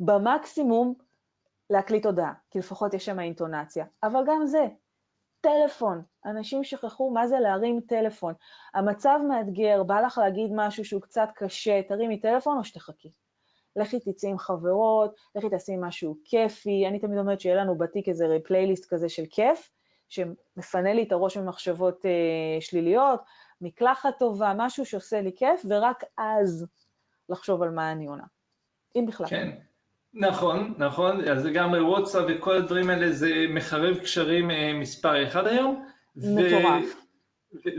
במקסימום 0.00 0.94
להקליט 1.70 2.06
הודעה, 2.06 2.32
כי 2.50 2.58
לפחות 2.58 2.94
יש 2.94 3.04
שם 3.04 3.20
אינטונציה. 3.20 3.84
אבל 4.02 4.20
גם 4.26 4.46
זה, 4.46 4.66
טלפון. 5.40 6.02
אנשים 6.26 6.64
שכחו 6.64 7.10
מה 7.10 7.26
זה 7.26 7.40
להרים 7.40 7.80
טלפון. 7.88 8.34
המצב 8.74 9.20
מאתגר, 9.28 9.82
בא 9.82 10.00
לך 10.00 10.18
להגיד 10.18 10.50
משהו 10.54 10.84
שהוא 10.84 11.02
קצת 11.02 11.28
קשה, 11.34 11.82
תרימי 11.88 12.20
טלפון 12.20 12.58
או 12.58 12.64
שתחכי. 12.64 13.12
לכי 13.76 14.00
תצאי 14.00 14.30
עם 14.30 14.38
חברות, 14.38 15.14
לכי 15.34 15.50
תעשי 15.50 15.72
משהו 15.80 16.16
כיפי. 16.24 16.86
אני 16.86 16.98
תמיד 16.98 17.18
אומרת 17.18 17.40
שיהיה 17.40 17.56
לנו 17.56 17.78
בתיק 17.78 18.08
איזה 18.08 18.36
פלייליסט 18.44 18.94
כזה 18.94 19.08
של 19.08 19.24
כיף, 19.30 19.70
שמפנה 20.08 20.92
לי 20.92 21.02
את 21.02 21.12
הראש 21.12 21.36
ממחשבות 21.36 22.06
אה, 22.06 22.60
שליליות, 22.60 23.20
מקלחת 23.60 24.18
טובה, 24.18 24.52
משהו 24.56 24.86
שעושה 24.86 25.20
לי 25.20 25.30
כיף, 25.36 25.62
ורק 25.68 26.04
אז 26.18 26.66
לחשוב 27.28 27.62
על 27.62 27.70
מה 27.70 27.92
אני 27.92 28.06
עונה. 28.06 28.24
אם 28.96 29.06
בכלל. 29.06 29.26
כן. 29.26 29.50
נכון, 30.14 30.74
נכון, 30.78 31.28
אז 31.28 31.46
גם 31.54 31.72
וואטסאפ 31.72 32.24
וכל 32.28 32.56
הדברים 32.56 32.90
האלה 32.90 33.12
זה 33.12 33.30
מחרב 33.48 33.98
קשרים 33.98 34.50
אה, 34.50 34.72
מספר 34.74 35.28
אחד 35.28 35.46
היום. 35.46 35.86
מטורף. 36.16 37.04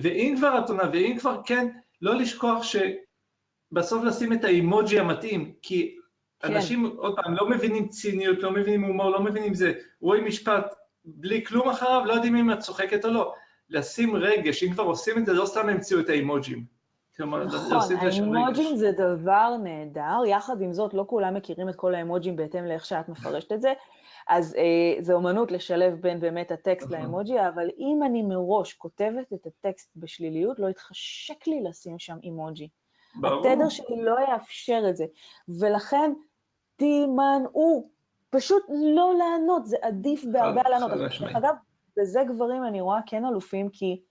ואם 0.01 0.35
כבר 0.37 0.59
את 0.59 0.69
עונה, 0.69 0.83
ואם 0.93 1.15
כבר 1.19 1.41
כן, 1.45 1.67
לא 2.01 2.15
לשכוח 2.15 2.63
שבסוף 2.63 4.03
לשים 4.03 4.33
את 4.33 4.43
האימוג'י 4.43 4.99
המתאים, 4.99 5.53
כי 5.61 5.95
כן. 6.39 6.55
אנשים, 6.55 6.85
עוד 6.85 7.15
פעם, 7.15 7.35
לא 7.35 7.49
מבינים 7.49 7.87
ציניות, 7.87 8.39
לא 8.39 8.51
מבינים 8.51 8.83
הומור, 8.83 9.09
לא 9.09 9.21
מבינים 9.21 9.53
זה, 9.53 9.73
רואים 10.01 10.25
משפט 10.25 10.75
בלי 11.05 11.45
כלום 11.45 11.69
אחריו, 11.69 12.05
לא 12.05 12.13
יודעים 12.13 12.35
אם 12.35 12.51
את 12.51 12.59
צוחקת 12.59 13.05
או 13.05 13.09
לא. 13.09 13.33
לשים 13.69 14.15
רגש, 14.15 14.63
אם 14.63 14.73
כבר 14.73 14.83
עושים 14.83 15.17
את 15.17 15.25
זה, 15.25 15.33
לא 15.33 15.45
סתם 15.45 15.69
המציאו 15.69 15.99
את 15.99 16.09
האימוג'ים. 16.09 16.79
נכון, 17.19 17.95
האימוג'ים 18.01 18.75
זה 18.75 18.91
דבר 18.91 19.55
נהדר, 19.63 20.25
יחד 20.27 20.61
עם 20.61 20.73
זאת, 20.73 20.93
לא 20.93 21.03
כולם 21.07 21.33
מכירים 21.33 21.69
את 21.69 21.75
כל 21.75 21.95
האימוג'ים 21.95 22.35
בהתאם 22.35 22.65
לאיך 22.65 22.85
שאת 22.85 23.09
מפרשת 23.09 23.51
את 23.51 23.61
זה, 23.61 23.73
אז 24.29 24.55
אה, 24.55 25.03
זה 25.03 25.13
אומנות 25.13 25.51
לשלב 25.51 25.93
בין 26.01 26.19
באמת 26.19 26.51
הטקסט 26.51 26.87
נכון. 26.87 26.97
לאימוג'י, 26.97 27.39
אבל 27.47 27.67
אם 27.77 27.99
אני 28.05 28.21
מראש 28.21 28.73
כותבת 28.73 29.33
את 29.33 29.47
הטקסט 29.47 29.89
בשליליות, 29.95 30.59
לא 30.59 30.69
יתחשק 30.69 31.47
לי 31.47 31.63
לשים 31.63 31.99
שם 31.99 32.17
אימוג'י. 32.23 32.67
ברור. 33.15 33.47
התדר 33.47 33.69
שלי 33.69 34.03
לא 34.03 34.15
יאפשר 34.29 34.83
את 34.89 34.97
זה, 34.97 35.05
ולכן 35.59 36.13
תימנעו, 36.75 37.89
פשוט 38.29 38.63
לא 38.69 39.13
לענות, 39.17 39.65
זה 39.65 39.77
עדיף 39.81 40.25
בהרבה 40.31 40.61
לענות. 40.69 40.91
אגב, 41.35 41.55
בזה 41.97 42.23
גברים 42.27 42.63
אני 42.63 42.81
רואה 42.81 42.99
כן 43.05 43.25
אלופים, 43.25 43.69
כי 43.69 44.01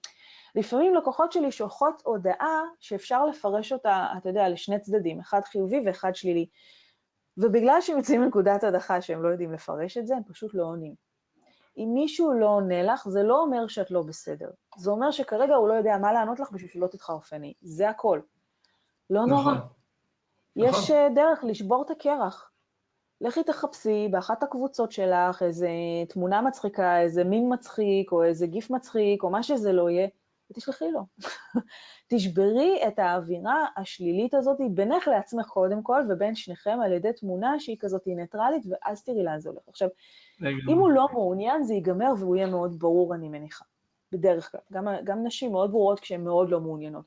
לפעמים 0.55 0.95
לקוחות 0.95 1.33
שלי 1.33 1.53
שולחות 1.53 2.03
הודעה 2.05 2.63
שאפשר 2.81 3.27
לפרש 3.27 3.73
אותה, 3.73 4.07
אתה 4.19 4.29
יודע, 4.29 4.49
לשני 4.49 4.81
צדדים, 4.81 5.21
אחד 5.21 5.41
חיובי 5.45 5.81
ואחד 5.87 6.15
שלילי. 6.15 6.47
ובגלל 7.39 7.81
שהם 7.81 7.97
יוצאים 7.97 8.21
מנקודת 8.21 8.65
הדחה 8.65 9.01
שהם 9.01 9.23
לא 9.23 9.29
יודעים 9.29 9.53
לפרש 9.53 9.99
את 9.99 10.07
זה, 10.07 10.17
הם 10.17 10.23
פשוט 10.23 10.55
לא 10.55 10.63
עונים. 10.63 10.95
אם 11.79 11.91
מישהו 11.95 12.33
לא 12.33 12.47
עונה 12.47 12.83
לך, 12.83 13.09
זה 13.09 13.23
לא 13.23 13.41
אומר 13.41 13.67
שאת 13.67 13.91
לא 13.91 14.03
בסדר. 14.03 14.51
זה 14.77 14.91
אומר 14.91 15.11
שכרגע 15.11 15.55
הוא 15.55 15.69
לא 15.69 15.75
יודע 15.75 15.99
מה 16.01 16.13
לענות 16.13 16.41
לך 16.41 16.53
בשביל 16.53 16.71
שלא 16.71 16.87
תתחרפני. 16.87 17.53
זה 17.61 17.89
הכל. 17.89 18.21
לא 19.11 19.27
נכון. 19.27 19.55
נורא. 19.55 19.67
יש 20.57 20.91
נכון. 20.91 20.97
אה, 20.97 21.09
דרך 21.15 21.45
לשבור 21.45 21.83
את 21.87 21.91
הקרח. 21.91 22.51
לכי 23.21 23.43
תחפשי 23.43 24.09
באחת 24.11 24.43
הקבוצות 24.43 24.93
שלך 24.93 25.43
איזה 25.43 25.69
תמונה 26.09 26.43
מצחיקה, 26.43 27.01
איזה 27.01 27.25
מים 27.25 27.51
מצחיק, 27.51 28.13
או 28.13 28.25
איזה 28.25 28.47
גיף 28.47 28.71
מצחיק, 28.71 29.23
או 29.23 29.31
מה 29.31 29.43
שזה 29.43 29.73
לא 29.73 29.91
יהיה, 29.91 30.09
ותשלחי 30.51 30.91
לו. 30.91 31.01
תשברי 32.11 32.81
את 32.89 32.99
האווירה 32.99 33.67
השלילית 33.77 34.35
הזאת 34.35 34.59
בינך 34.71 35.09
לעצמך 35.09 35.47
קודם 35.47 35.83
כל, 35.83 36.03
ובין 36.09 36.35
שניכם 36.35 36.79
על 36.85 36.93
ידי 36.93 37.13
תמונה 37.13 37.61
שהיא 37.61 37.77
כזאת 37.81 38.03
ניטרלית, 38.07 38.63
ואז 38.69 39.05
תראי 39.05 39.25
לאן 39.25 39.41
זה 39.41 39.49
הולך. 39.49 39.63
עכשיו, 39.69 39.89
אם 40.43 40.79
הוא 40.79 40.91
לא 40.91 41.07
מעוניין, 41.13 41.63
זה 41.63 41.75
ייגמר 41.75 42.13
והוא 42.19 42.37
יהיה 42.37 42.47
מאוד 42.47 42.79
ברור, 42.79 43.15
אני 43.15 43.29
מניחה. 43.29 43.65
בדרך 44.13 44.51
כלל. 44.53 44.61
גם, 44.73 44.89
גם 45.05 45.27
נשים 45.27 45.53
מאוד 45.53 45.71
ברורות 45.71 46.01
כשהן 46.01 46.25
מאוד 46.25 46.51
לא 46.51 46.61
מעוניינות. 46.61 47.05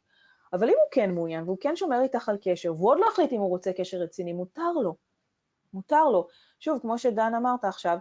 אבל 0.54 0.68
אם 0.68 0.76
הוא 0.78 0.92
כן 0.92 1.12
מעוניין, 1.12 1.44
והוא 1.44 1.58
כן 1.62 1.76
שומר 1.76 2.02
איתך 2.02 2.30
על 2.30 2.38
קשר, 2.42 2.74
והוא 2.74 2.90
עוד 2.90 2.98
לא 3.00 3.06
החליט 3.12 3.32
אם 3.32 3.40
הוא 3.40 3.50
רוצה 3.50 3.74
קשר 3.74 3.98
רציני, 3.98 4.34
מותר 4.34 4.72
לו. 4.84 4.96
מותר 5.74 6.04
לו. 6.10 6.28
שוב, 6.60 6.80
כמו 6.80 6.98
שדן 6.98 7.36
אמרת 7.36 7.64
עכשיו, 7.64 7.98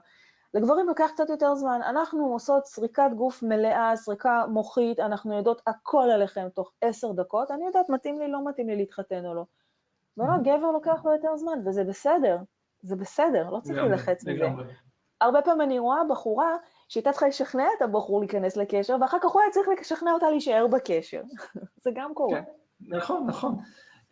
לגברים 0.55 0.87
לוקח 0.87 1.11
קצת 1.15 1.31
יותר 1.31 1.55
זמן. 1.55 1.81
אנחנו 1.83 2.33
עושות 2.33 2.67
סריקת 2.67 3.11
גוף 3.17 3.43
מלאה, 3.43 3.97
סריקה 3.97 4.45
מוחית, 4.49 5.01
אנחנו 5.01 5.37
יודעות 5.37 5.63
הכל 5.67 6.11
עליכם 6.15 6.49
תוך 6.55 6.73
עשר 6.81 7.13
דקות, 7.13 7.51
אני 7.51 7.67
יודעת 7.67 7.89
מתאים 7.89 8.19
לי, 8.19 8.29
לא 8.29 8.49
מתאים 8.49 8.69
לי 8.69 8.77
להתחתן 8.77 9.27
או 9.27 9.35
לא. 9.35 9.45
ולא, 10.17 10.39
גבר 10.43 10.71
לוקח 10.71 11.05
לו 11.05 11.13
יותר 11.13 11.37
זמן, 11.37 11.59
וזה 11.67 11.85
בסדר, 11.85 12.39
זה 12.83 12.97
בסדר, 12.97 13.51
לא 13.51 13.61
צריך 13.61 13.79
להילחץ 13.79 14.27
מזה. 14.27 14.45
הרבה 15.21 15.43
פעמים 15.43 15.61
אני 15.61 15.79
רואה 15.79 16.05
בחורה 16.09 16.57
שהייתה 16.89 17.13
צריכה 17.13 17.29
לשכנע 17.29 17.65
את 17.77 17.83
הבחור 17.83 18.21
להיכנס 18.21 18.57
לקשר, 18.57 18.97
ואחר 19.01 19.19
כך 19.23 19.31
הוא 19.31 19.43
היה 19.43 19.51
צריך 19.51 19.69
לשכנע 19.81 20.13
אותה 20.13 20.31
להישאר 20.31 20.67
בקשר. 20.67 21.23
זה 21.85 21.91
גם 21.95 22.15
קורה. 22.15 22.41
כן, 22.43 22.97
נכון, 22.97 23.27
נכון. 23.27 23.57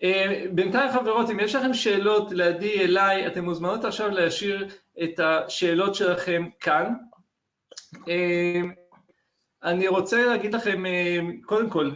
אה, 0.03 0.45
בינתיים 0.53 0.93
חברות, 0.93 1.31
אם 1.31 1.41
יש 1.41 1.55
לכם 1.55 1.75
שאלות 1.75 2.33
לעדי 2.33 2.81
אליי, 2.81 3.27
אתן 3.27 3.45
מוזמנות 3.45 3.85
עכשיו 3.85 4.09
להשאיר 4.09 4.69
את 5.03 5.21
השאלות 5.21 5.95
שלכם 5.95 6.49
כאן. 6.61 6.95
אה, 8.09 8.61
אני 9.63 9.89
רוצה 9.89 10.27
להגיד 10.27 10.55
לכם, 10.55 10.87
אה, 10.87 11.19
קודם 11.43 11.71
כל, 11.71 11.91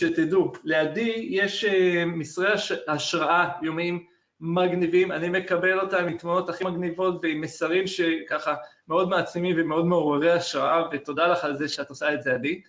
שתדעו, 0.00 0.52
לעדי 0.64 1.26
יש 1.30 1.64
מסרי 2.06 2.48
השראה 2.88 3.48
יומיים 3.62 4.04
מגניבים, 4.40 5.12
אני 5.12 5.28
מקבל 5.28 5.80
אותם 5.80 6.04
עם 6.04 6.16
תמונות 6.16 6.48
הכי 6.48 6.64
מגניבות 6.64 7.20
ועם 7.22 7.40
מסרים 7.40 7.86
שככה 7.86 8.54
מאוד 8.88 9.08
מעצימים 9.08 9.56
ומאוד 9.58 9.86
מעוררי 9.86 10.32
השראה, 10.32 10.82
ותודה 10.92 11.26
לך 11.26 11.44
על 11.44 11.56
זה 11.56 11.68
שאת 11.68 11.90
עושה 11.90 12.14
את 12.14 12.22
זה, 12.22 12.34
עדי. 12.34 12.60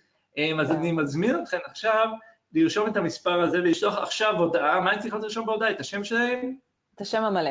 אז 0.60 0.70
אני 0.70 0.92
מזמין 0.92 1.42
אתכם 1.42 1.58
עכשיו 1.64 2.08
לרשום 2.52 2.88
את 2.88 2.96
המספר 2.96 3.40
הזה 3.40 3.58
ולשלוח 3.58 3.98
עכשיו 3.98 4.36
הודעה, 4.38 4.80
מה 4.80 4.92
אני 4.92 5.00
צריכה 5.00 5.18
לרשום 5.18 5.46
בהודעה? 5.46 5.70
את 5.70 5.80
השם 5.80 6.04
שלהם? 6.04 6.56
את 6.94 7.00
השם 7.00 7.22
המלא. 7.22 7.50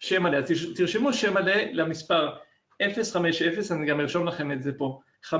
שם 0.00 0.22
מלא, 0.22 0.36
אז 0.36 0.52
תרשמו 0.76 1.12
שם 1.12 1.34
מלא 1.34 1.54
למספר 1.72 2.36
050, 2.82 3.76
אני 3.78 3.86
גם 3.86 4.00
ארשום 4.00 4.26
לכם 4.26 4.52
את 4.52 4.62
זה 4.62 4.72
פה, 4.78 5.00
572-8080, 5.26 5.32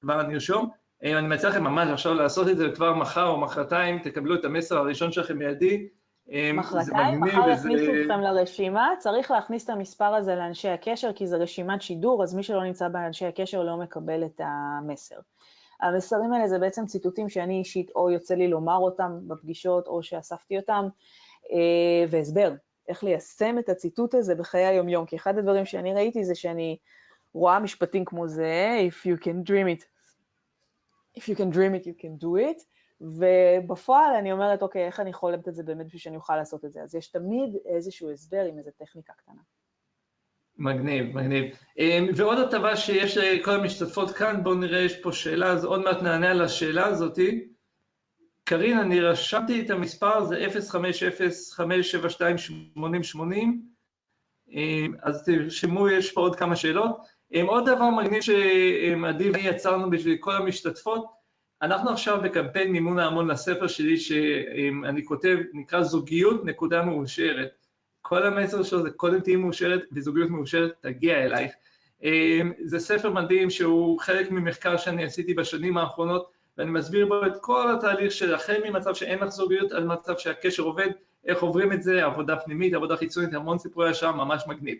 כבר 0.00 0.20
אני 0.20 0.34
ארשום. 0.34 0.70
אני 1.02 1.28
מציע 1.28 1.48
לכם 1.50 1.64
ממש 1.64 1.88
עכשיו 1.88 2.14
לעשות 2.14 2.48
את 2.48 2.56
זה 2.56 2.70
כבר 2.74 2.94
מחר 2.94 3.26
או 3.26 3.40
מחרתיים, 3.40 3.98
תקבלו 3.98 4.34
את 4.34 4.44
המסר 4.44 4.78
הראשון 4.78 5.12
שלכם 5.12 5.38
מידי, 5.38 5.88
מחרתיים, 6.54 7.20
מחר 7.20 7.50
יכניסו 7.50 7.92
אתכם 8.02 8.20
לרשימה, 8.20 8.92
צריך 8.98 9.30
להכניס 9.30 9.64
את 9.64 9.70
המספר 9.70 10.14
הזה 10.14 10.34
לאנשי 10.34 10.68
הקשר, 10.68 11.12
כי 11.12 11.26
זה 11.26 11.36
רשימת 11.36 11.82
שידור, 11.82 12.22
אז 12.22 12.34
מי 12.34 12.42
שלא 12.42 12.64
נמצא 12.64 12.88
באנשי 12.88 13.26
הקשר 13.26 13.62
לא 13.62 13.76
מקבל 13.76 14.24
את 14.24 14.40
המסר. 14.44 15.16
המסרים 15.80 16.32
האלה 16.32 16.48
זה 16.48 16.58
בעצם 16.58 16.86
ציטוטים 16.86 17.28
שאני 17.28 17.58
אישית 17.58 17.90
או 17.96 18.10
יוצא 18.10 18.34
לי 18.34 18.48
לומר 18.48 18.76
אותם 18.76 19.18
בפגישות 19.28 19.86
או 19.86 20.02
שאספתי 20.02 20.56
אותם, 20.56 20.88
אה, 21.52 22.04
והסבר, 22.10 22.52
איך 22.88 23.04
ליישם 23.04 23.58
את 23.58 23.68
הציטוט 23.68 24.14
הזה 24.14 24.34
בחיי 24.34 24.66
היומיום, 24.66 25.06
כי 25.06 25.16
אחד 25.16 25.38
הדברים 25.38 25.64
שאני 25.64 25.94
ראיתי 25.94 26.24
זה 26.24 26.34
שאני 26.34 26.76
רואה 27.34 27.58
משפטים 27.58 28.04
כמו 28.04 28.28
זה, 28.28 28.78
If 28.88 29.06
you 29.06 29.24
can 29.24 29.50
dream 29.50 29.78
it, 29.78 29.84
If 31.18 31.28
you 31.28 31.34
can 31.34 31.50
dream 31.50 31.74
it, 31.74 31.86
you 31.86 31.94
can 31.94 32.16
do 32.16 32.36
it, 32.36 32.62
ובפועל 33.00 34.14
אני 34.14 34.32
אומרת, 34.32 34.62
אוקיי, 34.62 34.86
איך 34.86 35.00
אני 35.00 35.12
חולמת 35.12 35.48
את 35.48 35.54
זה 35.54 35.62
באמת 35.62 35.86
בשביל 35.86 36.00
שאני 36.00 36.16
אוכל 36.16 36.36
לעשות 36.36 36.64
את 36.64 36.72
זה? 36.72 36.82
אז 36.82 36.94
יש 36.94 37.08
תמיד 37.08 37.56
איזשהו 37.66 38.10
הסבר 38.10 38.44
עם 38.48 38.58
איזו 38.58 38.70
טכניקה 38.78 39.12
קטנה. 39.12 39.42
מגניב, 40.58 41.16
מגניב. 41.16 41.44
אמ, 41.78 42.06
ועוד 42.16 42.38
הטבה 42.38 42.76
שיש 42.76 43.16
לכל 43.16 43.50
המשתתפות 43.50 44.10
כאן, 44.10 44.42
בואו 44.42 44.54
נראה, 44.54 44.78
יש 44.78 45.00
פה 45.00 45.12
שאלה, 45.12 45.52
אז 45.52 45.64
עוד 45.64 45.80
מעט 45.80 46.02
נענה 46.02 46.30
על 46.30 46.42
השאלה 46.42 46.86
הזאתי. 46.86 47.48
קרין, 48.44 48.78
אני 48.78 49.00
רשמתי 49.00 49.60
את 49.60 49.70
המספר, 49.70 50.24
זה 50.24 50.46
050-572-8080, 50.46 50.50
אמ, 54.50 54.94
אז 55.02 55.24
תרשמו, 55.24 55.88
יש 55.88 56.12
פה 56.12 56.20
עוד 56.20 56.36
כמה 56.36 56.56
שאלות. 56.56 56.96
אמ, 57.34 57.46
עוד 57.46 57.68
דבר 57.68 57.90
מגניב 57.90 58.22
שעדי 58.22 59.30
יצרנו 59.38 59.90
בשביל 59.90 60.16
כל 60.20 60.32
המשתתפות, 60.32 61.17
אנחנו 61.62 61.90
עכשיו 61.90 62.20
בקמפיין 62.22 62.72
מימון 62.72 62.98
ההמון 62.98 63.30
לספר 63.30 63.66
שלי 63.66 63.96
שאני 63.96 65.04
כותב, 65.04 65.38
נקרא 65.52 65.82
זוגיות 65.82 66.44
נקודה 66.44 66.82
מאושרת. 66.82 67.48
כל 68.02 68.26
המסר 68.26 68.62
שלו 68.62 68.82
זה 68.82 68.90
קודם 68.90 69.20
תהיי 69.20 69.36
מאושרת 69.36 69.82
וזוגיות 69.92 70.30
מאושרת 70.30 70.72
תגיע 70.80 71.24
אלייך. 71.24 71.52
אמ, 72.02 72.52
זה 72.64 72.78
ספר 72.78 73.10
מדהים 73.10 73.50
שהוא 73.50 74.00
חלק 74.00 74.30
ממחקר 74.30 74.76
שאני 74.76 75.04
עשיתי 75.04 75.34
בשנים 75.34 75.78
האחרונות 75.78 76.30
ואני 76.58 76.70
מסביר 76.70 77.06
בו 77.06 77.26
את 77.26 77.32
כל 77.40 77.74
התהליך 77.74 78.12
של 78.12 78.34
החל 78.34 78.60
ממצב 78.64 78.94
שאין 78.94 79.18
לך 79.18 79.28
זוגיות 79.28 79.72
עד 79.72 79.84
מצב 79.84 80.18
שהקשר 80.18 80.62
עובד, 80.62 80.88
איך 81.26 81.42
עוברים 81.42 81.72
את 81.72 81.82
זה, 81.82 82.04
עבודה 82.04 82.36
פנימית, 82.36 82.74
עבודה 82.74 82.96
חיצונית, 82.96 83.34
המון 83.34 83.58
סיפורי 83.58 83.90
השעה, 83.90 84.12
ממש 84.12 84.44
מגניב. 84.46 84.78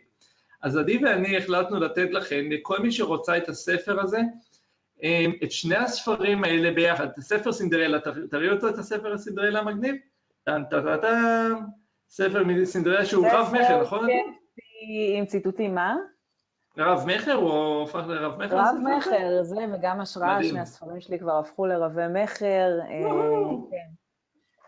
אז 0.62 0.76
עדי 0.76 1.04
ואני 1.04 1.36
החלטנו 1.36 1.80
לתת 1.80 2.10
לכם, 2.10 2.48
לכל 2.50 2.78
מי 2.78 2.92
שרוצה 2.92 3.36
את 3.36 3.48
הספר 3.48 4.00
הזה, 4.00 4.20
את 5.44 5.53
שני 5.53 5.76
הספרים 5.76 6.44
האלה 6.44 6.70
ביחד, 6.70 7.07
את 7.09 7.18
הספר 7.18 7.53
סינדרלה, 7.53 7.99
תראי 8.30 8.51
אותו 8.51 8.68
את 8.68 8.78
הספר 8.78 9.12
הסינדרלה 9.12 9.61
המגניב? 9.61 9.96
ספר 12.09 12.44
מסינדרלה 12.44 13.05
שהוא 13.05 13.26
רב 13.32 13.53
מכר, 13.53 13.82
נכון? 13.82 14.07
כן, 14.07 14.32
עם 15.16 15.26
ציטוטים, 15.26 15.74
מה? 15.74 15.96
רב 16.78 17.05
מכר 17.07 17.36
או 17.36 17.82
הפך 17.82 18.05
לרב 18.09 18.42
מכר? 18.42 18.57
רב 18.57 18.76
מכר, 18.96 19.42
זה 19.42 19.57
וגם 19.74 20.01
השראה, 20.01 20.44
שני 20.44 20.61
הספרים 20.61 21.01
שלי 21.01 21.18
כבר 21.18 21.38
הפכו 21.38 21.66
לרבי 21.66 22.22
מכר. 22.22 22.78
אה, 22.80 23.03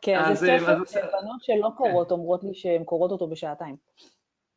כן, 0.03 0.19
כן 0.25 0.35
זה 0.35 0.47
ספר 0.59 0.85
שבנות 0.87 1.43
שלא 1.43 1.71
קוראות 1.77 2.11
אומרות 2.11 2.45
לי 2.45 2.55
שהן 2.55 2.85
קוראות 2.85 3.11
אותו 3.11 3.29
בשעתיים. 3.29 3.77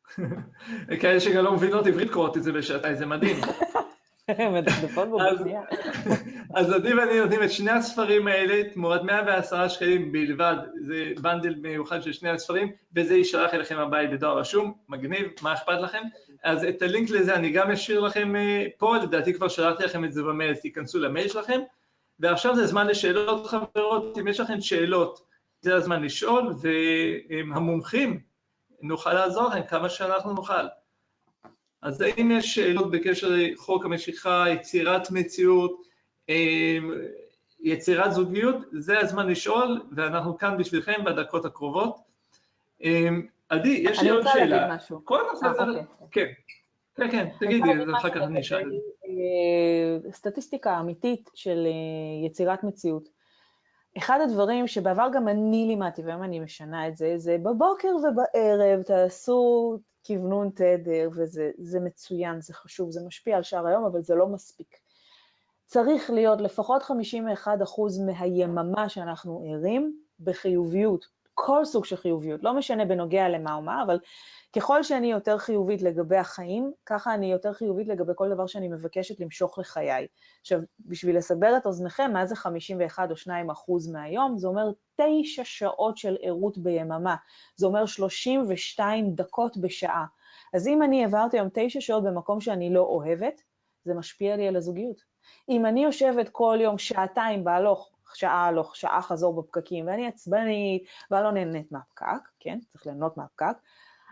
כאלה 1.00 1.20
שגם 1.20 1.44
לא 1.44 1.52
מבינות 1.52 1.86
עברית 1.86 2.10
קוראות 2.10 2.36
את 2.36 2.42
זה 2.42 2.52
בשעתיים, 2.52 2.96
זה 2.96 3.06
מדהים. 3.06 3.36
מדפדפות 4.54 5.08
בו 5.08 5.18
בשנייה. 5.18 5.60
אז 6.54 6.72
עדי 6.74 6.94
ואני 6.94 7.20
נותנים 7.20 7.42
את 7.42 7.52
שני 7.52 7.70
הספרים 7.70 8.26
האלה 8.28 8.70
תמורת 8.70 9.02
110 9.02 9.68
שקלים 9.68 10.12
בלבד, 10.12 10.56
זה 10.86 11.12
בנדל 11.20 11.54
מיוחד 11.54 12.02
של 12.02 12.12
שני 12.12 12.30
הספרים, 12.30 12.72
וזה 12.94 13.14
יישלח 13.14 13.54
אליכם 13.54 13.78
הבית 13.78 14.10
בדואר 14.10 14.38
רשום, 14.38 14.72
מגניב, 14.88 15.26
מה 15.42 15.54
אכפת 15.54 15.80
לכם? 15.80 16.02
אז 16.44 16.64
את 16.64 16.82
הלינק 16.82 17.10
לזה 17.10 17.34
אני 17.34 17.50
גם 17.50 17.70
אשאיר 17.70 18.00
לכם 18.00 18.36
אה, 18.36 18.66
פה, 18.78 18.96
לדעתי 18.96 19.34
כבר 19.34 19.48
שלחתי 19.48 19.84
לכם 19.84 20.04
את 20.04 20.12
זה 20.12 20.22
במייל, 20.22 20.54
תיכנסו 20.54 20.98
למייל 20.98 21.28
שלכם, 21.28 21.60
ועכשיו 22.20 22.56
זה 22.56 22.66
זמן 22.66 22.86
לשאלות 22.86 23.46
חברות, 23.46 24.18
אם 24.18 24.28
יש 24.28 24.40
לכם 24.40 24.60
שאלות, 24.60 25.20
זה 25.60 25.74
הזמן 25.74 26.02
לשאול, 26.02 26.54
והמומחים, 27.30 28.20
נוכל 28.82 29.12
לעזור 29.12 29.48
לכם 29.48 29.62
כמה 29.68 29.88
שאנחנו 29.88 30.32
נוכל. 30.32 30.66
אז 31.84 32.00
האם 32.00 32.30
יש 32.30 32.54
שאלות 32.54 32.90
בקשר 32.90 33.28
לחוק 33.30 33.84
המשיכה, 33.84 34.44
יצירת 34.50 35.10
מציאות, 35.10 35.82
אמ, 36.28 36.90
יצירת 37.60 38.12
זוגיות? 38.12 38.56
זה 38.72 39.00
הזמן 39.00 39.28
לשאול, 39.28 39.82
ואנחנו 39.92 40.38
כאן 40.38 40.58
בשבילכם 40.58 41.04
בדקות 41.04 41.44
הקרובות. 41.44 41.96
אמ, 42.82 43.26
עדי, 43.48 43.68
יש 43.68 44.02
לי 44.02 44.10
עוד 44.10 44.22
שאלה. 44.22 44.32
אני 44.32 44.44
רוצה 44.44 44.56
להגיד 44.56 44.76
משהו. 44.76 45.00
כל 45.04 45.20
הנושא 45.28 45.46
הזה, 45.46 45.80
אוקיי. 46.00 46.26
כן. 46.26 46.32
כן, 46.96 47.10
כן, 47.10 47.28
תגידי, 47.40 47.70
אחר 47.96 48.10
כך 48.10 48.16
אני 48.16 48.40
אשאל. 48.40 48.70
אה, 49.04 50.12
סטטיסטיקה 50.12 50.80
אמיתית 50.80 51.30
של 51.34 51.66
אה, 51.66 52.26
יצירת 52.26 52.64
מציאות. 52.64 53.08
אחד 53.98 54.18
הדברים 54.22 54.66
שבעבר 54.66 55.08
גם 55.12 55.28
אני 55.28 55.64
לימדתי, 55.68 56.02
והיום 56.02 56.22
אני 56.22 56.40
משנה 56.40 56.88
את 56.88 56.96
זה, 56.96 57.12
זה 57.16 57.36
בבוקר 57.42 57.88
ובערב 57.88 58.82
תעשו 58.82 59.78
כוונון 60.06 60.50
תדר, 60.50 61.08
וזה 61.14 61.80
מצוין, 61.80 62.40
זה 62.40 62.54
חשוב, 62.54 62.90
זה 62.90 63.00
משפיע 63.06 63.36
על 63.36 63.42
שאר 63.42 63.66
היום, 63.66 63.84
אבל 63.84 64.02
זה 64.02 64.14
לא 64.14 64.26
מספיק. 64.26 64.76
צריך 65.66 66.10
להיות 66.10 66.40
לפחות 66.40 66.82
51% 66.82 66.86
מהיממה 68.06 68.88
שאנחנו 68.88 69.42
ערים 69.50 69.98
בחיוביות, 70.20 71.06
כל 71.34 71.64
סוג 71.64 71.84
של 71.84 71.96
חיוביות, 71.96 72.42
לא 72.42 72.54
משנה 72.54 72.84
בנוגע 72.84 73.28
למה 73.28 73.56
ומה, 73.58 73.82
אבל 73.82 73.98
ככל 74.56 74.82
שאני 74.82 75.10
יותר 75.10 75.38
חיובית 75.38 75.82
לגבי 75.82 76.16
החיים, 76.16 76.72
ככה 76.86 77.14
אני 77.14 77.32
יותר 77.32 77.52
חיובית 77.52 77.88
לגבי 77.88 78.12
כל 78.16 78.30
דבר 78.30 78.46
שאני 78.46 78.68
מבקשת 78.68 79.20
למשוך 79.20 79.58
לחיי. 79.58 80.06
עכשיו, 80.40 80.60
בשביל 80.80 81.16
לסבר 81.16 81.56
את 81.56 81.66
אוזניכם, 81.66 82.10
מה 82.12 82.26
זה 82.26 82.36
51 82.36 83.10
או 83.10 83.16
2 83.16 83.50
אחוז 83.50 83.92
מהיום? 83.92 84.38
זה 84.38 84.48
אומר 84.48 84.70
9 84.96 85.44
שעות 85.44 85.96
של 85.96 86.16
ערות 86.22 86.58
ביממה, 86.58 87.16
זה 87.56 87.66
אומר 87.66 87.86
32 87.86 89.14
דקות 89.14 89.56
בשעה. 89.56 90.04
אז 90.54 90.68
אם 90.68 90.82
אני 90.82 91.04
העברתי 91.04 91.36
היום 91.38 91.48
9 91.52 91.80
שעות 91.80 92.04
במקום 92.04 92.40
שאני 92.40 92.74
לא 92.74 92.80
אוהבת, 92.80 93.42
זה 93.84 93.94
משפיע 93.94 94.36
לי 94.36 94.48
על 94.48 94.56
הזוגיות. 94.56 95.02
אם 95.48 95.66
אני 95.66 95.84
יושבת 95.84 96.28
כל 96.28 96.58
יום 96.60 96.78
שעתיים 96.78 97.44
בהלוך, 97.44 97.93
שעה 98.14 98.46
הלוך, 98.46 98.76
שעה 98.76 99.02
חזור 99.02 99.42
בפקקים, 99.42 99.86
ואני 99.86 100.06
עצבנית, 100.06 100.84
ואני 101.10 101.24
לא 101.24 101.32
נהנית 101.32 101.72
מהפקק, 101.72 102.28
כן? 102.40 102.58
צריך 102.72 102.86
ליהנות 102.86 103.16
מהפקק, 103.16 103.56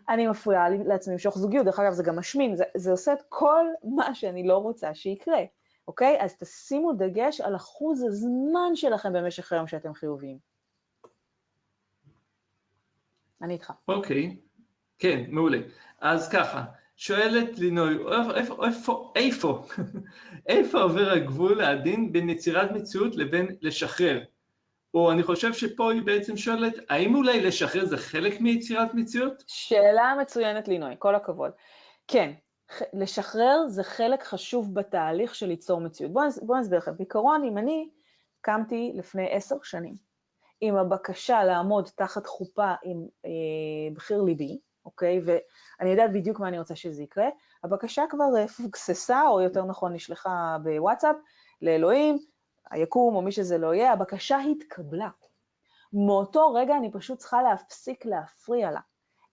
אני 0.09 0.27
מפריעה 0.27 0.69
לעצמי 0.69 1.13
למשוך 1.13 1.39
זוגיות, 1.39 1.67
דרך 1.67 1.79
אגב 1.79 1.93
זה 1.93 2.03
גם 2.03 2.17
משמין, 2.17 2.57
זה, 2.57 2.65
זה 2.77 2.91
עושה 2.91 3.13
את 3.13 3.23
כל 3.29 3.67
מה 3.97 4.15
שאני 4.15 4.47
לא 4.47 4.59
רוצה 4.59 4.95
שיקרה, 4.95 5.41
אוקיי? 5.89 6.17
אז 6.21 6.37
תשימו 6.37 6.93
דגש 6.93 7.41
על 7.41 7.57
אחוז 7.57 8.03
הזמן 8.03 8.75
שלכם 8.75 9.13
במשך 9.13 9.53
היום 9.53 9.67
שאתם 9.67 9.95
חיוביים. 9.95 10.39
אני 13.43 13.55
איתך. 13.55 13.73
אוקיי, 13.89 14.37
כן, 14.99 15.25
מעולה. 15.29 15.59
אז 16.01 16.29
ככה, 16.29 16.65
שואלת 16.97 17.59
לינוי, 17.59 17.99
איפה, 18.34 18.66
איפה, 18.66 19.12
איפה, 19.16 19.66
איפה 20.49 20.82
עובר 20.82 21.11
הגבול 21.11 21.61
העדין 21.61 22.12
בין 22.12 22.30
יצירת 22.30 22.70
מציאות 22.70 23.16
לבין 23.16 23.57
לשחרר? 23.61 24.20
או 24.95 25.12
אני 25.12 25.22
חושב 25.22 25.53
שפה 25.53 25.93
היא 25.93 26.03
בעצם 26.03 26.36
שואלת, 26.36 26.74
האם 26.88 27.14
אולי 27.14 27.40
לשחרר 27.40 27.84
זה 27.84 27.97
חלק 27.97 28.40
מיצירת 28.40 28.95
מציאות? 28.95 29.45
שאלה 29.47 30.14
מצוינת 30.20 30.68
לינוי, 30.68 30.95
כל 30.99 31.14
הכבוד. 31.14 31.51
כן, 32.09 32.32
לשחרר 32.93 33.68
זה 33.68 33.82
חלק 33.82 34.22
חשוב 34.22 34.74
בתהליך 34.74 35.34
של 35.34 35.47
ליצור 35.47 35.80
מציאות. 35.80 36.12
בואו 36.12 36.26
בוא 36.43 36.57
נסביר 36.57 36.78
לכם. 36.78 36.97
בעיקרון, 36.97 37.45
אם 37.45 37.59
אני 37.59 37.88
קמתי 38.40 38.93
לפני 38.95 39.26
עשר 39.30 39.57
שנים 39.62 39.95
עם 40.61 40.76
הבקשה 40.76 41.45
לעמוד 41.45 41.88
תחת 41.97 42.26
חופה 42.26 42.74
עם 42.84 43.07
אה, 43.26 43.30
בחיר 43.95 44.22
ליבי, 44.22 44.59
אוקיי? 44.85 45.20
ואני 45.24 45.91
יודעת 45.91 46.12
בדיוק 46.12 46.41
מה 46.41 46.49
אני 46.49 46.59
רוצה 46.59 46.76
שזה 46.76 47.03
יקרה, 47.03 47.28
הבקשה 47.64 48.03
כבר 48.11 48.37
אה, 48.39 48.49
פוקססה, 48.49 49.28
או 49.28 49.41
יותר 49.41 49.64
נכון 49.64 49.93
נשלחה 49.93 50.57
בוואטסאפ, 50.62 51.16
לאלוהים, 51.62 52.18
היקום 52.70 53.14
או 53.14 53.22
מי 53.22 53.33
שזה 53.33 53.59
לא 53.59 53.74
יהיה, 53.74 53.93
הבקשה 53.93 54.39
התקבלה. 54.39 55.09
מאותו 55.93 56.53
רגע 56.55 56.76
אני 56.76 56.93
פשוט 56.93 57.18
צריכה 57.18 57.43
להפסיק 57.43 58.07
להפריע 58.07 58.70
לה. 58.70 58.80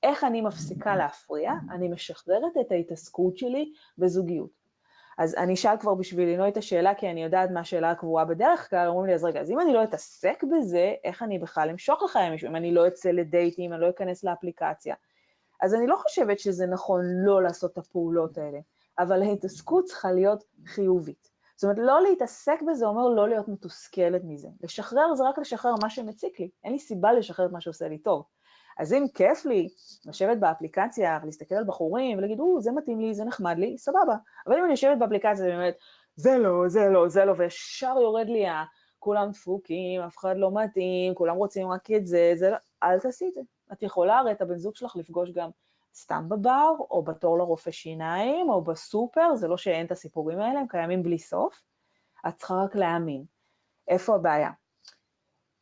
איך 0.04 0.24
אני 0.24 0.42
מפסיקה 0.42 0.96
להפריע? 0.96 1.54
אני 1.72 1.88
משחררת 1.88 2.58
את 2.62 2.72
ההתעסקות 2.72 3.38
שלי 3.38 3.72
בזוגיות. 3.98 4.60
אז 5.18 5.36
אני 5.36 5.54
אשאל 5.54 5.78
כבר 5.78 5.96
בשביל 5.96 6.30
לנוע 6.30 6.48
את 6.48 6.58
השאלה, 6.58 6.96
כי 6.96 7.12
אני 7.12 7.24
יודעת 7.24 7.52
מה 7.52 7.60
השאלה 7.60 7.92
הקבועה 7.92 8.26
בדרך 8.26 8.70
כלל, 8.70 8.88
אומרים 8.88 9.06
לי, 9.06 9.14
אז 9.14 9.24
רגע, 9.24 9.40
אז 9.40 9.52
אם 9.52 9.60
אני 9.60 9.74
לא 9.74 9.84
אתעסק 9.84 10.44
בזה, 10.44 10.94
איך 11.04 11.24
אני 11.24 11.40
בכלל 11.40 11.70
אמשוך 11.70 12.04
לחיי 12.04 12.30
מישהו? 12.30 12.50
אם 12.50 12.56
אני 12.56 12.74
לא 12.74 12.88
אצא 12.88 13.10
לדייטים, 13.10 13.74
אני 13.74 13.82
לא 13.82 13.90
אכנס 13.90 14.24
לאפליקציה. 14.24 14.96
אז 15.62 15.76
אני 15.76 15.88
לא 15.88 15.96
חושבת 15.96 16.40
שזה 16.40 16.66
נכון 16.66 17.02
לא 17.26 17.44
לעשות 17.44 17.72
את 17.72 17.78
הפעולות 17.78 18.38
האלה, 18.38 18.60
אבל 19.00 19.22
ההתעסקות 19.22 19.86
צריכה 19.86 20.12
להיות 20.12 20.44
חיובית. 20.66 21.30
זאת 21.56 21.64
אומרת, 21.64 21.78
לא 21.80 22.02
להתעסק 22.02 22.60
בזה 22.68 22.86
אומר 22.86 23.08
לא 23.10 23.30
להיות 23.30 23.48
מתוסכלת 23.48 24.22
מזה. 24.24 24.48
לשחרר 24.64 25.16
זה 25.16 25.24
רק 25.30 25.40
לשחרר 25.40 25.74
מה 25.82 25.90
שמציק 25.90 26.40
לי, 26.40 26.50
אין 26.64 26.72
לי 26.72 26.80
סיבה 26.80 27.14
לשחרר 27.14 27.46
את 27.46 27.52
מה 27.52 27.62
שעושה 27.62 27.88
לי 27.88 27.98
טוב. 27.98 28.24
אז 28.80 28.94
אם 28.94 29.06
כיף 29.14 29.46
לי 29.46 29.70
לשבת 30.06 30.38
באפליקציה 30.38 31.20
ולהסתכל 31.24 31.56
על 31.56 31.64
בחורים 31.64 32.18
ולהגיד, 32.18 32.40
או, 32.40 32.62
זה 32.62 32.72
מתאים 32.72 33.00
לי, 33.00 33.14
זה 33.14 33.24
נחמד 33.24 33.56
לי, 33.58 33.78
סבבה. 33.78 34.16
אבל 34.48 34.58
אם 34.58 34.64
אני 34.64 34.72
יושבת 34.72 34.98
באפליקציה 34.98 35.46
ובאמת, 35.46 35.74
זה 36.16 36.38
לא, 36.38 36.68
זה 36.68 36.90
לא, 36.90 37.10
זה 37.10 37.26
לא, 37.26 37.34
וישר 37.38 37.96
יורד 38.02 38.28
לי 38.28 38.48
ה... 38.48 38.64
כולם 39.00 39.32
דפוקים, 39.32 40.02
אף 40.02 40.18
אחד 40.18 40.38
לא 40.38 40.52
מתאים, 40.54 41.14
כולם 41.14 41.36
רוצים 41.36 41.68
רק 41.68 41.92
את 41.92 42.08
זה, 42.08 42.32
זה 42.36 42.50
לא, 42.50 42.58
אל 42.84 43.00
תעשי 43.00 43.28
את 43.28 43.34
זה. 43.34 43.42
את 43.74 43.84
יכולה 43.84 44.20
הרי 44.20 44.32
את 44.32 44.42
הבן 44.42 44.58
זוג 44.58 44.76
שלך 44.76 44.96
לפגוש 44.96 45.32
גם 45.32 45.50
סתם 45.96 46.30
בבר, 46.30 46.72
או 46.80 47.04
בתור 47.04 47.38
לרופא 47.38 47.72
שיניים, 47.72 48.50
או 48.50 48.62
בסופר, 48.62 49.36
זה 49.36 49.48
לא 49.48 49.58
שאין 49.58 49.86
את 49.86 49.92
הסיפורים 49.92 50.40
האלה, 50.40 50.60
הם 50.60 50.68
קיימים 50.68 51.04
בלי 51.04 51.20
סוף. 51.20 51.62
את 52.28 52.34
צריכה 52.38 52.64
רק 52.64 52.76
להאמין. 52.76 53.26
איפה 53.88 54.16
הבעיה? 54.16 54.52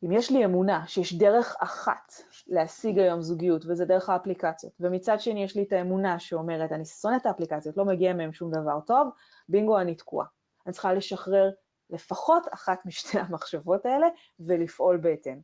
אם 0.03 0.11
יש 0.11 0.31
לי 0.31 0.45
אמונה 0.45 0.87
שיש 0.87 1.13
דרך 1.13 1.55
אחת 1.59 2.13
להשיג 2.47 2.99
היום 2.99 3.21
זוגיות, 3.21 3.65
וזה 3.65 3.85
דרך 3.85 4.09
האפליקציות, 4.09 4.73
ומצד 4.79 5.19
שני 5.19 5.43
יש 5.43 5.55
לי 5.55 5.63
את 5.63 5.73
האמונה 5.73 6.19
שאומרת, 6.19 6.71
אני 6.71 6.85
שונאת 6.85 7.21
את 7.21 7.25
האפליקציות, 7.25 7.77
לא 7.77 7.85
מגיע 7.85 8.13
מהם 8.13 8.33
שום 8.33 8.51
דבר 8.51 8.79
טוב, 8.85 9.09
בינגו, 9.49 9.79
אני 9.79 9.95
תקועה. 9.95 10.27
אני 10.65 10.73
צריכה 10.73 10.93
לשחרר 10.93 11.49
לפחות 11.89 12.43
אחת 12.53 12.85
משתי 12.85 13.19
המחשבות 13.19 13.85
האלה 13.85 14.07
ולפעול 14.39 14.97
בהתאם. 14.97 15.39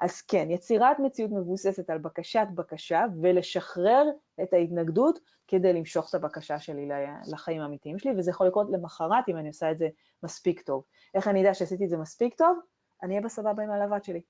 אז 0.00 0.22
כן, 0.22 0.50
יצירת 0.50 0.98
מציאות 0.98 1.30
מבוססת 1.30 1.90
על 1.90 1.98
בקשת 1.98 2.46
בקשה 2.54 3.04
ולשחרר 3.22 4.04
את 4.42 4.52
ההתנגדות 4.52 5.18
כדי 5.48 5.72
למשוך 5.72 6.08
את 6.10 6.14
הבקשה 6.14 6.58
שלי 6.58 6.88
לחיים 7.26 7.60
האמיתיים 7.60 7.98
שלי, 7.98 8.12
וזה 8.18 8.30
יכול 8.30 8.46
לקרות 8.46 8.66
למחרת 8.72 9.28
אם 9.28 9.36
אני 9.36 9.48
עושה 9.48 9.70
את 9.70 9.78
זה 9.78 9.88
מספיק 10.22 10.60
טוב. 10.60 10.84
איך 11.14 11.28
אני 11.28 11.42
אדע 11.42 11.54
שעשיתי 11.54 11.84
את 11.84 11.88
זה 11.88 11.96
מספיק 11.96 12.34
טוב? 12.34 12.58
אני 13.02 13.14
אהיה 13.14 13.24
בסבבה 13.24 13.62
עם 13.62 13.70
הלבד 13.70 14.04
שלי. 14.04 14.20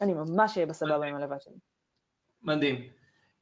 אני 0.00 0.14
ממש 0.14 0.56
אהיה 0.56 0.66
בסבבה 0.66 1.06
עם 1.06 1.14
הלבד 1.14 1.40
שלי. 1.40 1.56
מדהים. 2.42 2.88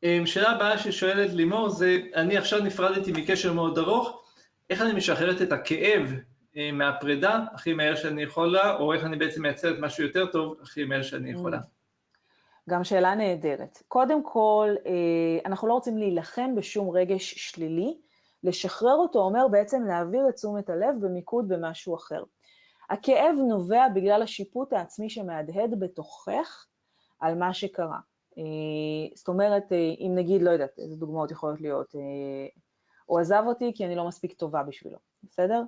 אמ, 0.03 0.27
שאלה 0.27 0.51
הבאה 0.51 0.79
ששואלת 0.79 1.31
לימור 1.31 1.69
זה, 1.69 1.97
אני 2.15 2.37
עכשיו 2.37 2.65
נפרדתי 2.65 3.13
מקשר 3.13 3.53
מאוד 3.53 3.79
ארוך, 3.79 4.25
איך 4.71 4.83
אני 4.83 4.93
משחררת 4.93 5.43
את 5.43 5.53
הכאב 5.53 6.13
מהפרידה 6.73 7.45
הכי 7.55 7.73
מהר 7.73 7.95
שאני 7.95 8.23
יכולה, 8.23 8.77
או 8.77 8.93
איך 8.93 9.05
אני 9.05 9.17
בעצם 9.17 9.43
מייצרת 9.43 9.77
משהו 9.81 10.05
יותר 10.05 10.27
טוב 10.27 10.57
הכי 10.63 10.85
מהר 10.85 11.03
שאני 11.03 11.31
יכולה. 11.31 11.59
גם 12.69 12.85
שאלה 12.85 13.15
נהדרת. 13.15 13.83
קודם 13.89 14.23
כל, 14.23 14.75
אה, 14.87 15.39
אנחנו 15.47 15.69
לא 15.69 15.73
רוצים 15.73 15.99
להילחם 15.99 16.55
בשום 16.55 16.91
רגש 16.91 17.35
שלילי, 17.37 17.99
לשחרר 18.45 18.95
אותו 18.95 19.19
אומר 19.19 19.49
בעצם 19.49 19.85
להעביר 19.85 20.29
את 20.29 20.35
תשומת 20.35 20.71
הלב 20.71 20.95
במיקוד 21.01 21.49
במשהו 21.49 21.97
אחר. 21.97 22.23
הכאב 22.91 23.35
נובע 23.49 23.89
בגלל 23.95 24.23
השיפוט 24.23 24.73
העצמי 24.73 25.11
שמהדהד 25.11 25.81
בתוכך 25.81 26.67
על 27.21 27.35
מה 27.35 27.55
שקרה. 27.55 27.99
אה, 28.39 28.43
זאת 29.15 29.29
אומרת, 29.29 29.73
אם 29.73 30.13
נגיד, 30.15 30.43
לא 30.43 30.51
יודעת, 30.51 30.79
איזה 30.79 30.97
דוגמאות 30.97 31.31
יכולות 31.31 31.61
להיות, 31.61 31.95
הוא 33.07 33.21
עזב 33.21 33.43
אותי 33.47 33.73
כי 33.75 33.85
אני 33.87 33.95
לא 33.95 34.09
מספיק 34.09 34.33
טובה 34.33 34.63
בשבילו, 34.63 34.99
בסדר? 35.23 35.63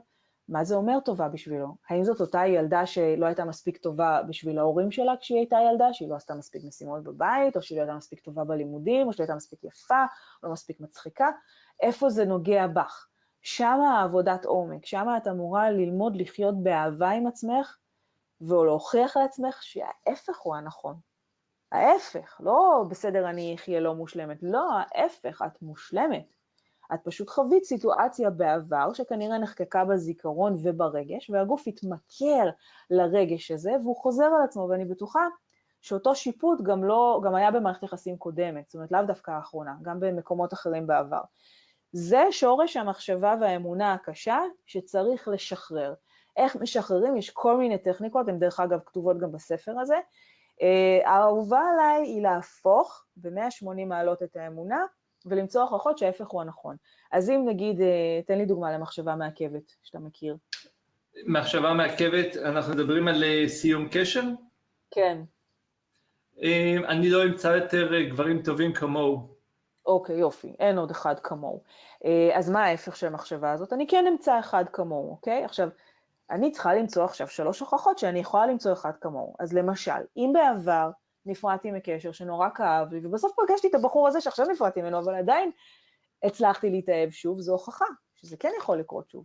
מה 0.50 0.64
זה 0.64 0.74
אומר 0.74 1.00
טובה 1.04 1.28
בשבילו? 1.28 1.76
האם 1.90 2.04
זאת 2.04 2.20
אותה 2.20 2.46
ילדה 2.46 2.86
שלא 2.86 3.26
הייתה 3.26 3.44
מספיק 3.44 3.76
טובה 3.76 4.22
בשביל 4.28 4.58
ההורים 4.58 4.90
שלה 4.90 5.12
כשהיא 5.20 5.38
הייתה 5.38 5.56
ילדה, 5.70 5.92
שהיא 5.92 6.08
לא 6.08 6.14
עשתה 6.14 6.34
מספיק 6.34 6.62
משימות 6.64 7.02
בבית, 7.02 7.56
או 7.56 7.62
שהיא 7.62 7.78
לא 7.78 7.82
הייתה 7.82 7.96
מספיק 7.96 8.20
טובה 8.20 8.44
בלימודים, 8.44 9.06
או 9.06 9.12
שהיא 9.12 9.24
הייתה 9.24 9.34
מספיק 9.34 9.64
יפה, 9.64 10.04
או 10.42 10.48
לא 10.48 10.52
מספיק 10.52 10.80
מצחיקה? 10.80 11.28
איפה 11.82 12.10
זה 12.10 12.24
נוגע 12.24 12.66
בך? 12.66 13.06
שמה 13.42 13.98
העבודת 13.98 14.44
עומק, 14.44 14.86
שמה 14.86 15.16
את 15.16 15.28
אמורה 15.28 15.70
ללמוד 15.70 16.16
לחיות 16.16 16.62
באהבה 16.62 17.10
עם 17.10 17.26
עצמך, 17.26 17.76
ולהוכיח 18.40 19.16
לעצמך 19.16 19.62
שההפך 19.62 20.38
הוא 20.38 20.56
הנכון. 20.56 20.96
ההפך, 21.72 22.40
לא 22.40 22.84
בסדר 22.88 23.30
אני 23.30 23.54
אחיה 23.54 23.80
לא 23.80 23.94
מושלמת, 23.94 24.38
לא, 24.42 24.68
ההפך, 24.72 25.42
את 25.46 25.62
מושלמת. 25.62 26.39
את 26.94 27.00
פשוט 27.04 27.30
חווית 27.30 27.64
סיטואציה 27.64 28.30
בעבר 28.30 28.92
שכנראה 28.92 29.38
נחקקה 29.38 29.84
בזיכרון 29.84 30.56
וברגש, 30.62 31.30
והגוף 31.30 31.64
התמכר 31.66 32.48
לרגש 32.90 33.50
הזה 33.50 33.72
והוא 33.82 33.96
חוזר 33.96 34.24
על 34.24 34.44
עצמו, 34.44 34.68
ואני 34.70 34.84
בטוחה 34.84 35.26
שאותו 35.80 36.14
שיפוט 36.14 36.60
גם 36.62 36.84
לא, 36.84 37.20
גם 37.24 37.34
היה 37.34 37.50
במערכת 37.50 37.82
יחסים 37.82 38.16
קודמת, 38.16 38.64
זאת 38.66 38.74
אומרת 38.74 38.92
לאו 38.92 39.02
דווקא 39.02 39.30
האחרונה, 39.30 39.74
גם 39.82 40.00
במקומות 40.00 40.52
אחרים 40.52 40.86
בעבר. 40.86 41.20
זה 41.92 42.22
שורש 42.30 42.76
המחשבה 42.76 43.34
והאמונה 43.40 43.92
הקשה 43.92 44.38
שצריך 44.66 45.28
לשחרר. 45.28 45.94
איך 46.36 46.56
משחררים? 46.56 47.16
יש 47.16 47.30
כל 47.30 47.56
מיני 47.56 47.78
טכניקות, 47.78 48.28
הן 48.28 48.38
דרך 48.38 48.60
אגב 48.60 48.80
כתובות 48.86 49.18
גם 49.18 49.32
בספר 49.32 49.80
הזה. 49.80 49.98
אה, 50.62 51.10
האהובה 51.10 51.60
עליי 51.72 52.02
היא 52.02 52.22
להפוך 52.22 53.04
ב-180 53.16 53.84
מעלות 53.86 54.22
את 54.22 54.36
האמונה 54.36 54.84
ולמצוא 55.26 55.62
הוכחות 55.62 55.98
שההפך 55.98 56.26
הוא 56.28 56.40
הנכון. 56.40 56.76
אז 57.12 57.30
אם 57.30 57.44
נגיד, 57.48 57.80
אה, 57.80 58.20
תן 58.26 58.38
לי 58.38 58.46
דוגמה 58.46 58.72
למחשבה 58.72 59.16
מעכבת 59.16 59.72
שאתה 59.82 59.98
מכיר. 59.98 60.36
מחשבה 61.26 61.72
מעכבת, 61.72 62.36
אנחנו 62.36 62.74
מדברים 62.74 63.08
על 63.08 63.24
אה, 63.24 63.48
סיום 63.48 63.88
קשר? 63.92 64.22
כן. 64.90 65.18
אה, 66.42 66.76
אני 66.88 67.10
לא 67.10 67.24
אמצא 67.24 67.48
יותר 67.48 68.00
גברים 68.02 68.42
טובים 68.42 68.72
כמוהו. 68.72 69.40
אוקיי, 69.86 70.16
יופי, 70.16 70.52
אין 70.58 70.78
עוד 70.78 70.90
אחד 70.90 71.14
כמוהו. 71.20 71.62
אז 72.34 72.50
מה 72.50 72.64
ההפך 72.64 72.96
של 72.96 73.06
המחשבה 73.06 73.52
הזאת? 73.52 73.72
אני 73.72 73.86
כן 73.86 74.04
אמצא 74.06 74.38
אחד 74.38 74.64
כמוהו, 74.72 75.10
אוקיי? 75.10 75.44
עכשיו, 75.44 75.68
אני 76.30 76.52
צריכה 76.52 76.74
למצוא 76.74 77.04
עכשיו 77.04 77.28
שלוש 77.28 77.60
הוכחות 77.60 77.98
שאני 77.98 78.18
יכולה 78.18 78.46
למצוא 78.46 78.72
אחד 78.72 78.92
כמוהו. 79.00 79.34
אז 79.38 79.52
למשל, 79.52 80.00
אם 80.16 80.32
בעבר 80.34 80.90
נפרדתי 81.26 81.70
מקשר 81.70 82.12
שנורא 82.12 82.48
כאב 82.54 82.92
לי, 82.92 83.00
ובסוף 83.02 83.32
פגשתי 83.36 83.68
את 83.68 83.74
הבחור 83.74 84.08
הזה 84.08 84.20
שעכשיו 84.20 84.46
נפרדתי 84.46 84.82
ממנו, 84.82 84.98
אבל 84.98 85.14
עדיין 85.14 85.50
הצלחתי 86.22 86.70
להתאהב 86.70 87.10
שוב, 87.10 87.40
זו 87.40 87.52
הוכחה 87.52 87.84
שזה 88.16 88.36
כן 88.36 88.50
יכול 88.58 88.78
לקרות 88.78 89.10
שוב. 89.10 89.24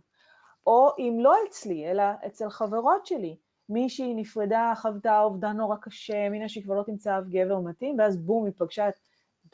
או 0.66 0.90
אם 0.98 1.18
לא 1.20 1.34
אצלי, 1.48 1.90
אלא 1.90 2.04
אצל 2.26 2.50
חברות 2.50 3.06
שלי, 3.06 3.36
מישהי 3.68 4.14
נפרדה, 4.14 4.72
חוותה 4.76 5.20
אובדן 5.20 5.56
נורא 5.56 5.76
קשה, 5.76 6.28
מינה 6.28 6.48
שהיא 6.48 6.64
כבר 6.64 6.74
לא 6.74 6.82
תמצא 6.82 7.18
אף 7.18 7.24
גבר 7.24 7.58
מתאים, 7.58 7.98
ואז 7.98 8.16
בום, 8.16 8.44
היא 8.44 8.52
פגשה 8.58 8.88
את 8.88 8.94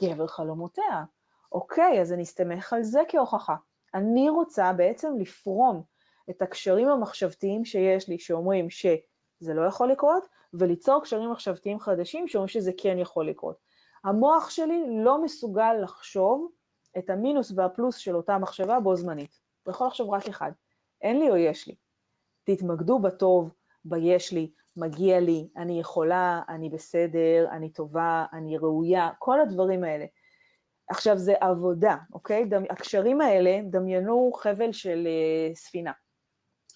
גבר 0.03 0.27
חלומותיה. 0.27 1.05
אוקיי, 1.53 2.01
אז 2.01 2.13
אני 2.13 2.23
אסתמך 2.23 2.73
על 2.73 2.83
זה 2.83 3.01
כהוכחה. 3.09 3.57
אני 3.95 4.31
רוצה 4.31 4.73
בעצם 4.73 5.13
לפרום 5.19 5.83
את 6.31 6.43
הקשרים 6.43 6.89
המחשבתיים 6.89 7.65
שיש 7.65 8.09
לי, 8.09 8.19
שאומרים 8.19 8.71
שזה 8.71 9.55
לא 9.55 9.67
יכול 9.67 9.91
לקרות, 9.91 10.27
וליצור 10.55 11.03
קשרים 11.03 11.31
מחשבתיים 11.31 11.81
חדשים 11.81 12.29
שאומרים 12.29 12.49
שזה 12.49 12.73
כן 12.77 12.99
יכול 12.99 13.29
לקרות. 13.29 13.57
המוח 14.05 14.51
שלי 14.51 14.85
לא 15.05 15.23
מסוגל 15.23 15.75
לחשוב 15.83 16.53
את 16.99 17.11
המינוס 17.11 17.53
והפלוס 17.57 17.97
של 17.97 18.17
אותה 18.17 18.39
מחשבה 18.39 18.81
בו 18.81 18.97
זמנית. 18.97 19.41
הוא 19.63 19.73
יכול 19.73 19.87
לחשוב 19.87 20.11
רק 20.11 20.29
אחד, 20.29 20.53
אין 21.03 21.19
לי 21.19 21.31
או 21.31 21.37
יש 21.37 21.69
לי. 21.69 21.75
תתמקדו 22.45 22.99
בטוב, 22.99 23.55
ביש 23.85 24.33
לי, 24.33 24.51
מגיע 24.77 25.21
לי, 25.21 25.49
אני 25.57 25.81
יכולה, 25.81 26.43
אני 26.49 26.71
בסדר, 26.71 27.49
אני 27.51 27.73
טובה, 27.73 28.25
אני 28.33 28.59
ראויה, 28.59 29.11
כל 29.19 29.41
הדברים 29.41 29.85
האלה. 29.85 30.05
עכשיו, 30.89 31.19
זה 31.19 31.35
עבודה, 31.41 31.97
אוקיי? 32.13 32.45
דמ... 32.45 32.63
הקשרים 32.71 33.21
האלה, 33.21 33.61
דמיינו 33.71 34.33
חבל 34.35 34.73
של 34.73 35.09
uh, 35.09 35.57
ספינה. 35.57 35.93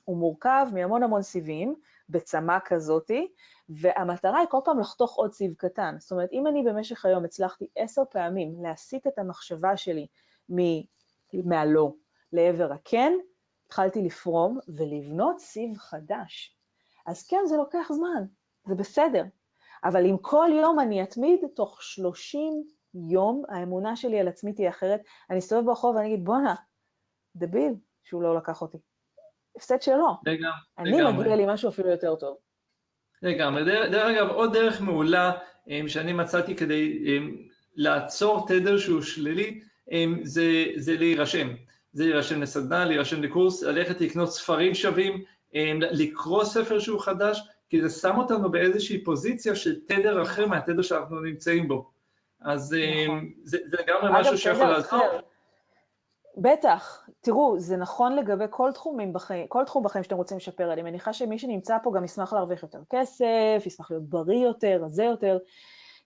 הוא 0.05 0.17
מורכב 0.17 0.67
מהמון 0.75 1.03
המון 1.03 1.23
סיבים, 1.23 1.75
בצמא 2.09 2.59
כזאתי, 2.65 3.33
והמטרה 3.69 4.39
היא 4.39 4.49
כל 4.51 4.61
פעם 4.65 4.81
לחתוך 4.81 5.15
עוד 5.17 5.33
סיב 5.33 5.55
קטן. 5.55 5.97
זאת 5.99 6.13
אומרת, 6.13 6.33
אם 6.33 6.47
אני 6.47 6.63
במשך 6.63 7.05
היום 7.05 7.25
הצלחתי 7.25 7.69
עשר 7.77 8.03
פעמים 8.11 8.63
להסיט 8.63 9.07
את 9.07 9.19
המחשבה 9.19 9.77
שלי 9.77 10.07
מהלא 11.33 11.93
לעבר 12.33 12.73
הכן, 12.73 13.13
התחלתי 13.67 14.03
לפרום 14.03 14.59
ולבנות 14.69 15.41
סיב 15.41 15.77
חדש. 15.79 16.57
אז 17.07 17.27
כן, 17.27 17.41
זה 17.47 17.57
לוקח 17.57 17.89
זמן, 17.93 18.25
זה 18.67 18.75
בסדר. 18.75 19.25
אבל 19.85 20.07
אם 20.07 20.17
כל 20.21 20.51
יום 20.53 20.81
אני 20.81 21.03
אתמיד, 21.03 21.41
תוך 21.55 21.83
30 21.83 22.65
יום 22.95 23.43
האמונה 23.49 23.97
שלי 23.97 24.21
על 24.21 24.29
עצמי 24.29 24.53
תהיה 24.53 24.71
אחרת. 24.71 25.01
אני 25.31 25.39
אסתובב 25.39 25.67
ברחוב 25.67 25.97
ואני 25.97 26.07
אגיד, 26.07 26.25
בואנה, 26.25 26.55
דביל 27.37 27.75
שהוא 28.05 28.23
לא 28.23 28.37
לקח 28.37 28.63
אותי. 28.63 28.79
הפסד 29.57 29.83
שלו. 29.83 30.09
לגמרי. 30.25 30.51
אני 30.79 31.19
מגיע 31.19 31.37
לי 31.37 31.45
משהו 31.49 31.69
אפילו 31.69 31.91
יותר 31.91 32.17
טוב. 32.17 32.37
לגמרי. 33.23 33.65
דרך, 33.65 33.91
דרך 33.91 34.17
אגב, 34.17 34.29
עוד 34.29 34.53
דרך 34.53 34.81
מעולה 34.81 35.33
um, 35.67 35.71
שאני 35.89 36.13
מצאתי 36.13 36.57
כדי 36.57 36.99
um, 37.05 37.37
לעצור 37.77 38.47
תדר 38.49 38.79
שהוא 38.79 39.03
שלילי, 39.03 39.61
um, 39.89 39.93
זה, 40.23 40.65
זה 40.77 40.97
להירשם. 40.97 41.49
זה 41.93 42.05
להירשם 42.05 42.43
לסדנה, 42.43 42.85
להירשם 42.85 43.23
לקורס, 43.23 43.63
ללכת 43.63 44.01
לקנות 44.01 44.33
ספרים 44.33 44.75
שווים, 44.75 45.25
לקרוא 45.81 46.45
ספר 46.45 46.79
שהוא 46.79 47.01
חדש, 47.01 47.43
כי 47.71 47.83
זה 47.83 48.01
שם 48.01 48.17
אותנו 48.17 48.51
באיזושהי 48.51 49.05
פוזיציה 49.05 49.55
של 49.55 49.81
תדר 49.87 50.23
אחר 50.23 50.47
מהתדר 50.47 50.83
שאנחנו 50.83 51.21
נמצאים 51.21 51.69
בו. 51.69 51.91
אז 52.41 52.77
נכון. 53.05 53.31
זה, 53.43 53.59
זה 53.65 53.77
לגמרי 53.83 54.21
משהו 54.21 54.39
שיכול 54.39 54.67
לעזור. 54.67 55.01
בטח, 56.37 57.09
תראו, 57.21 57.61
זה 57.61 57.77
נכון 57.77 58.17
לגבי 58.17 58.45
כל, 58.51 58.73
תחומים 58.73 59.13
בחיים, 59.13 59.47
כל 59.47 59.65
תחום 59.65 59.83
בחיים 59.83 60.05
שאתם 60.05 60.17
רוצים 60.17 60.37
לשפר. 60.37 60.73
אני 60.73 60.83
מניחה 60.83 61.13
שמי 61.13 61.39
שנמצא 61.39 61.77
פה 61.83 61.93
גם 61.97 62.05
ישמח 62.05 62.33
להרוויח 62.33 62.63
יותר 62.63 62.81
כסף, 62.91 63.63
ישמח 63.67 63.91
להיות 63.91 64.05
בריא 64.05 64.45
יותר, 64.45 64.81
רזה 64.83 65.05
יותר. 65.05 65.39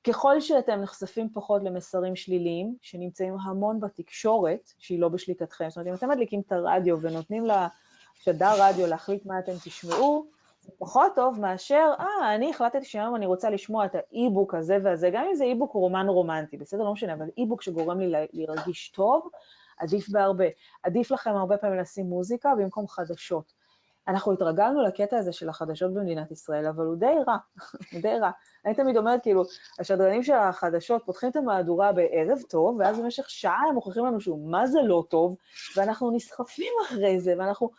ככל 0.04 0.40
שאתם 0.40 0.80
נחשפים 0.80 1.28
פחות 1.32 1.62
למסרים 1.62 2.16
שליליים, 2.16 2.74
שנמצאים 2.82 3.36
המון 3.42 3.80
בתקשורת, 3.80 4.72
שהיא 4.78 5.00
לא 5.00 5.08
בשליטתכם, 5.08 5.68
זאת 5.68 5.76
אומרת, 5.76 5.88
אם 5.88 5.94
אתם 5.94 6.08
מדליקים 6.08 6.40
את 6.46 6.52
הרדיו 6.52 7.00
ונותנים 7.00 7.44
לשדר 7.46 8.52
רדיו 8.58 8.86
להחליט 8.86 9.26
מה 9.26 9.38
אתם 9.38 9.52
תשמעו, 9.64 10.26
זה 10.62 10.72
פחות 10.78 11.12
טוב 11.14 11.40
מאשר, 11.40 11.90
אה, 11.98 12.34
אני 12.34 12.50
החלטתי 12.50 12.84
שהיום 12.84 13.16
אני 13.16 13.26
רוצה 13.26 13.50
לשמוע 13.50 13.84
את 13.84 13.94
האי-בוק 13.94 14.54
הזה 14.54 14.78
והזה, 14.82 15.10
גם 15.12 15.24
אם 15.28 15.34
זה 15.34 15.44
אי-בוק 15.44 15.72
רומן 15.72 16.08
רומנטי, 16.08 16.56
בסדר? 16.56 16.82
לא 16.82 16.92
משנה, 16.92 17.12
אבל 17.12 17.26
אי-בוק 17.38 17.62
שגורם 17.62 18.00
לי 18.00 18.26
להרגיש 18.32 18.88
טוב, 18.88 19.28
עדיף 19.80 20.08
בהרבה. 20.08 20.44
עדיף 20.82 21.10
לכם 21.10 21.30
הרבה 21.30 21.56
פעמים 21.56 21.80
לשים 21.80 22.06
מוזיקה 22.06 22.52
במקום 22.58 22.88
חדשות. 22.88 23.60
אנחנו 24.08 24.32
התרגלנו 24.32 24.82
לקטע 24.82 25.16
הזה 25.16 25.32
של 25.32 25.48
החדשות 25.48 25.94
במדינת 25.94 26.30
ישראל, 26.30 26.66
אבל 26.66 26.84
הוא 26.84 26.96
די 26.96 27.14
רע, 27.26 27.36
הוא 27.92 28.00
די 28.02 28.18
רע. 28.20 28.30
אני 28.66 28.74
תמיד 28.74 28.96
אומרת, 28.96 29.22
כאילו, 29.22 29.42
השדרנים 29.78 30.22
של 30.22 30.32
החדשות 30.34 31.02
פותחים 31.06 31.30
את 31.30 31.36
המהדורה 31.36 31.92
בערב 31.92 32.38
טוב, 32.48 32.76
ואז 32.78 33.00
במשך 33.00 33.30
שעה 33.30 33.62
הם 33.68 33.74
מוכיחים 33.74 34.04
לנו 34.04 34.20
שהוא 34.20 34.50
מה 34.50 34.66
זה 34.66 34.78
לא 34.82 35.04
טוב, 35.08 35.36
ואנחנו 35.76 36.10
נסחפים 36.10 36.72
אחרי 36.86 37.20
זה, 37.20 37.34
ואנחנו 37.38 37.70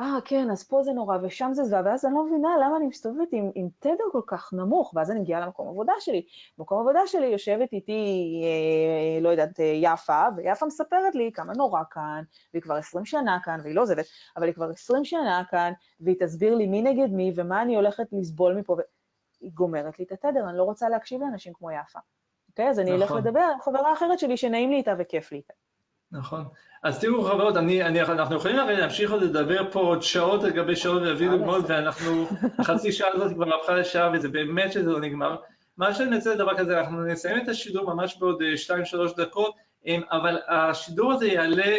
אה, 0.00 0.18
כן, 0.24 0.50
אז 0.50 0.68
פה 0.68 0.82
זה 0.82 0.92
נורא 0.92 1.18
ושם 1.22 1.50
זה 1.52 1.64
זוועה, 1.64 1.82
ואז 1.84 2.04
אני 2.04 2.14
לא 2.14 2.26
מבינה 2.26 2.48
למה 2.62 2.76
אני 2.76 2.86
מסתובבת 2.86 3.28
עם, 3.32 3.50
עם 3.54 3.68
תדר 3.78 4.04
כל 4.12 4.20
כך 4.26 4.52
נמוך, 4.52 4.92
ואז 4.96 5.10
אני 5.10 5.20
מגיעה 5.20 5.40
למקום 5.40 5.68
עבודה 5.68 5.92
שלי. 6.00 6.26
במקום 6.58 6.80
עבודה 6.80 7.00
שלי 7.06 7.26
יושבת 7.26 7.72
איתי, 7.72 7.92
אה, 8.44 9.20
לא 9.20 9.28
יודעת, 9.28 9.60
אה, 9.60 9.64
יפה, 9.64 10.22
ויפה 10.36 10.66
מספרת 10.66 11.14
לי 11.14 11.30
כמה 11.34 11.52
נורא 11.56 11.82
כאן, 11.90 12.22
והיא 12.52 12.62
כבר 12.62 12.74
20 12.74 13.04
שנה 13.04 13.38
כאן, 13.44 13.60
והיא 13.62 13.74
לא 13.74 13.82
עוזבת, 13.82 14.04
אבל 14.36 14.46
היא 14.46 14.54
כבר 14.54 14.70
20 14.70 15.04
שנה 15.04 15.42
כאן, 15.50 15.72
והיא 16.00 16.16
תסביר 16.20 16.54
לי 16.54 16.66
מי 16.66 16.82
נגד 16.82 17.12
מי 17.12 17.32
ומה 17.36 17.62
אני 17.62 17.76
הולכת 17.76 18.06
לסבול 18.12 18.54
מפה, 18.54 18.76
והיא 19.40 19.52
גומרת 19.54 19.98
לי 19.98 20.04
את 20.04 20.12
התדר, 20.12 20.48
אני 20.48 20.58
לא 20.58 20.62
רוצה 20.62 20.88
להקשיב 20.88 21.20
לאנשים 21.20 21.52
כמו 21.52 21.70
יפה. 21.70 21.98
אוקיי? 22.48 22.70
אז 22.70 22.78
אני 22.78 22.92
אלך 22.92 23.02
נכון. 23.02 23.18
לדבר 23.18 23.40
עם 23.54 23.60
חברה 23.60 23.92
אחרת 23.92 24.18
שלי 24.18 24.36
שנעים 24.36 24.70
לי 24.70 24.76
איתה 24.76 24.94
וכיף 24.98 25.32
לי 25.32 25.38
איתה. 25.38 25.52
נכון. 26.12 26.44
אז 26.82 27.00
תראו 27.00 27.24
חברות, 27.24 27.56
אני, 27.56 27.82
אני, 27.82 28.02
אנחנו 28.02 28.36
יכולים 28.36 28.58
הרי 28.58 28.76
להמשיך 28.76 29.10
עוד 29.10 29.22
לדבר 29.22 29.70
פה 29.72 29.80
עוד 29.80 30.02
שעות 30.02 30.44
על 30.44 30.50
גבי 30.50 30.76
שעות 30.76 31.02
ולהביא 31.02 31.30
דוגמאות, 31.30 31.64
ואנחנו, 31.68 32.26
החצי 32.58 32.92
שעה 32.92 33.08
הזאת 33.14 33.32
כבר 33.32 33.54
הפכה 33.54 33.74
לשעה 33.74 34.10
וזה 34.12 34.28
באמת 34.28 34.72
שזה 34.72 34.90
לא 34.90 35.00
נגמר. 35.00 35.36
מה 35.76 35.94
שאני 35.94 36.16
רוצה 36.16 36.34
לדבר 36.34 36.56
כזה, 36.56 36.80
אנחנו 36.80 37.04
נסיים 37.04 37.36
את 37.36 37.48
השידור 37.48 37.94
ממש 37.94 38.16
בעוד 38.18 38.42
2-3 38.92 38.98
אה, 38.98 39.24
דקות, 39.24 39.54
אבל 40.10 40.38
השידור 40.48 41.12
הזה 41.12 41.26
יעלה 41.26 41.76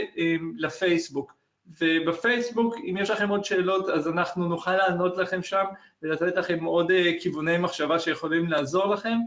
לפייסבוק, 0.57 1.33
ובפייסבוק, 1.81 2.75
אם 2.89 2.97
יש 2.99 3.09
לכם 3.09 3.29
עוד 3.29 3.45
שאלות, 3.45 3.89
אז 3.89 4.07
אנחנו 4.07 4.47
נוכל 4.47 4.75
לענות 4.75 5.17
לכם 5.17 5.43
שם 5.43 5.63
ולתת 6.03 6.35
לכם 6.35 6.63
עוד 6.63 6.91
אה, 6.91 7.11
כיווני 7.19 7.57
מחשבה 7.57 7.99
שיכולים 7.99 8.49
לעזור 8.49 8.85
לכם. 8.85 9.17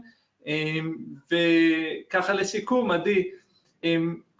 וככה 1.31 2.33
לסיכום, 2.33 2.91
עדי, 2.91 3.31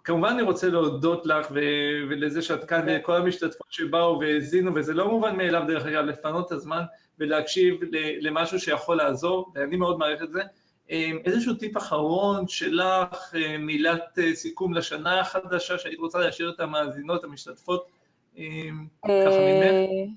כמובן 0.03 0.29
אני 0.29 0.41
רוצה 0.41 0.69
להודות 0.69 1.25
לך 1.25 1.47
ו- 1.51 2.09
ולזה 2.09 2.41
שאת 2.41 2.65
כאן 2.65 2.83
ולכל 2.87 3.15
המשתתפות 3.15 3.67
שבאו 3.71 4.19
והאזינו, 4.19 4.75
וזה 4.75 4.93
לא 4.93 5.09
מובן 5.09 5.37
מאליו 5.37 5.63
דרך 5.67 5.85
אגב 5.85 6.05
לפנות 6.05 6.47
את 6.47 6.51
הזמן 6.51 6.81
ולהקשיב 7.19 7.79
למשהו 8.21 8.59
שיכול 8.59 8.97
לעזור, 8.97 9.51
ואני 9.55 9.75
מאוד 9.77 9.97
מעריך 9.97 10.23
את 10.23 10.31
זה. 10.31 10.41
אמ, 10.89 11.17
איזשהו 11.25 11.53
טיפ 11.53 11.77
אחרון 11.77 12.47
שלך, 12.47 13.35
אה, 13.35 13.57
מילת 13.57 14.19
אה, 14.19 14.35
סיכום 14.35 14.73
לשנה 14.73 15.19
החדשה 15.19 15.77
שהיית 15.77 15.99
רוצה 15.99 16.19
להשאיר 16.19 16.51
את 16.55 16.59
המאזינות, 16.59 17.23
המשתתפות, 17.23 17.87
אמ, 18.37 18.87
ככה 19.03 19.39
ממך? 19.39 20.09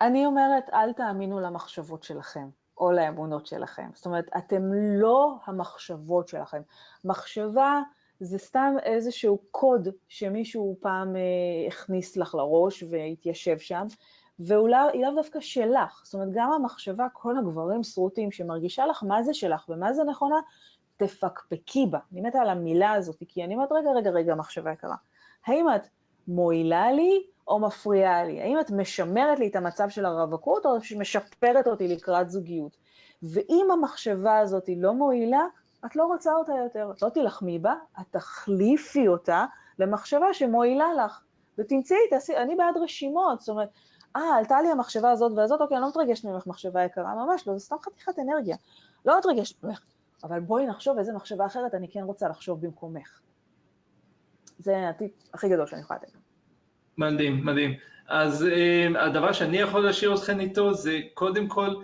אני 0.00 0.26
אומרת, 0.26 0.64
אל 0.72 0.92
תאמינו 0.92 1.40
למחשבות 1.40 2.02
שלכם. 2.02 2.48
או 2.78 2.92
לאמונות 2.92 3.46
שלכם. 3.46 3.88
זאת 3.94 4.06
אומרת, 4.06 4.24
אתם 4.36 4.62
לא 4.72 5.36
המחשבות 5.44 6.28
שלכם. 6.28 6.60
מחשבה 7.04 7.80
זה 8.20 8.38
סתם 8.38 8.74
איזשהו 8.82 9.38
קוד 9.50 9.88
שמישהו 10.08 10.76
פעם 10.80 11.16
אה, 11.16 11.20
הכניס 11.68 12.16
לך 12.16 12.34
לראש 12.34 12.84
והתיישב 12.90 13.58
שם, 13.58 13.86
והיא 14.38 14.68
לאו 15.02 15.14
דווקא 15.16 15.40
שלך. 15.40 16.02
זאת 16.04 16.14
אומרת, 16.14 16.28
גם 16.32 16.52
המחשבה, 16.52 17.06
כל 17.12 17.38
הגברים 17.38 17.82
שרוטים 17.82 18.32
שמרגישה 18.32 18.86
לך 18.86 19.02
מה 19.02 19.22
זה 19.22 19.34
שלך 19.34 19.68
ומה 19.68 19.92
זה 19.92 20.04
נכונה, 20.04 20.36
תפקפקי 20.96 21.86
בה. 21.86 21.98
אני 22.12 22.20
מתה 22.20 22.40
על 22.40 22.48
המילה 22.48 22.92
הזאת, 22.92 23.22
כי 23.28 23.44
אני 23.44 23.54
אומרת, 23.54 23.72
רגע, 23.72 23.90
רגע, 23.90 24.10
רגע, 24.10 24.34
מחשבה 24.34 24.72
יקרה. 24.72 24.96
האם 25.46 25.66
את 25.76 25.86
מועילה 26.28 26.92
לי 26.92 27.22
או 27.48 27.58
מפריעה 27.58 28.24
לי? 28.24 28.42
האם 28.42 28.60
את 28.60 28.70
משמרת 28.70 29.38
לי 29.38 29.48
את 29.48 29.56
המצב 29.56 29.88
של 29.88 30.04
הרווקות 30.04 30.66
או 30.66 30.76
משפרת 30.98 31.66
אותי 31.66 31.88
לקראת 31.88 32.30
זוגיות? 32.30 32.76
ואם 33.22 33.66
המחשבה 33.72 34.38
הזאת 34.38 34.70
לא 34.76 34.94
מועילה, 34.94 35.46
את 35.86 35.96
לא 35.96 36.04
רוצה 36.04 36.34
אותה 36.34 36.52
יותר, 36.64 36.90
את 36.96 37.02
לא 37.02 37.08
תילחמי 37.08 37.58
בה, 37.58 37.74
את 38.00 38.06
תחליפי 38.10 39.08
אותה 39.08 39.44
למחשבה 39.78 40.34
שמועילה 40.34 40.86
לך. 41.04 41.20
ותמצאי, 41.58 41.96
תעשי, 42.10 42.36
אני 42.36 42.56
בעד 42.56 42.76
רשימות, 42.76 43.40
זאת 43.40 43.48
אומרת, 43.48 43.68
אה, 44.16 44.36
עלתה 44.36 44.62
לי 44.62 44.68
המחשבה 44.68 45.10
הזאת 45.10 45.32
והזאת, 45.36 45.60
אוקיי, 45.60 45.76
אני 45.76 45.82
לא 45.82 45.88
מתרגשת 45.88 46.24
ממך 46.24 46.46
מחשבה 46.46 46.84
יקרה, 46.84 47.14
ממש 47.14 47.48
לא, 47.48 47.58
זה 47.58 47.60
סתם 47.60 47.76
חתיכת 47.84 48.18
אנרגיה. 48.18 48.56
לא 49.06 49.18
מתרגשת 49.18 49.64
ממך, 49.64 49.80
אבל 50.24 50.40
בואי 50.40 50.66
נחשוב 50.66 50.98
איזה 50.98 51.12
מחשבה 51.12 51.46
אחרת 51.46 51.74
אני 51.74 51.88
כן 51.88 52.02
רוצה 52.02 52.28
לחשוב 52.28 52.66
במקומך. 52.66 53.20
זה 54.58 54.88
הטיפ 54.88 55.10
הכי 55.34 55.48
גדול 55.48 55.66
שאני 55.66 55.80
יכולה 55.80 55.98
לתת. 56.02 56.12
מדהים, 56.98 57.46
מדהים. 57.46 57.74
אז 58.08 58.42
uh, 58.42 58.98
הדבר 58.98 59.32
שאני 59.32 59.56
יכול 59.56 59.84
להשאיר 59.84 60.14
אתכם 60.14 60.40
איתו 60.40 60.74
זה 60.74 61.00
קודם 61.14 61.48
כל, 61.48 61.74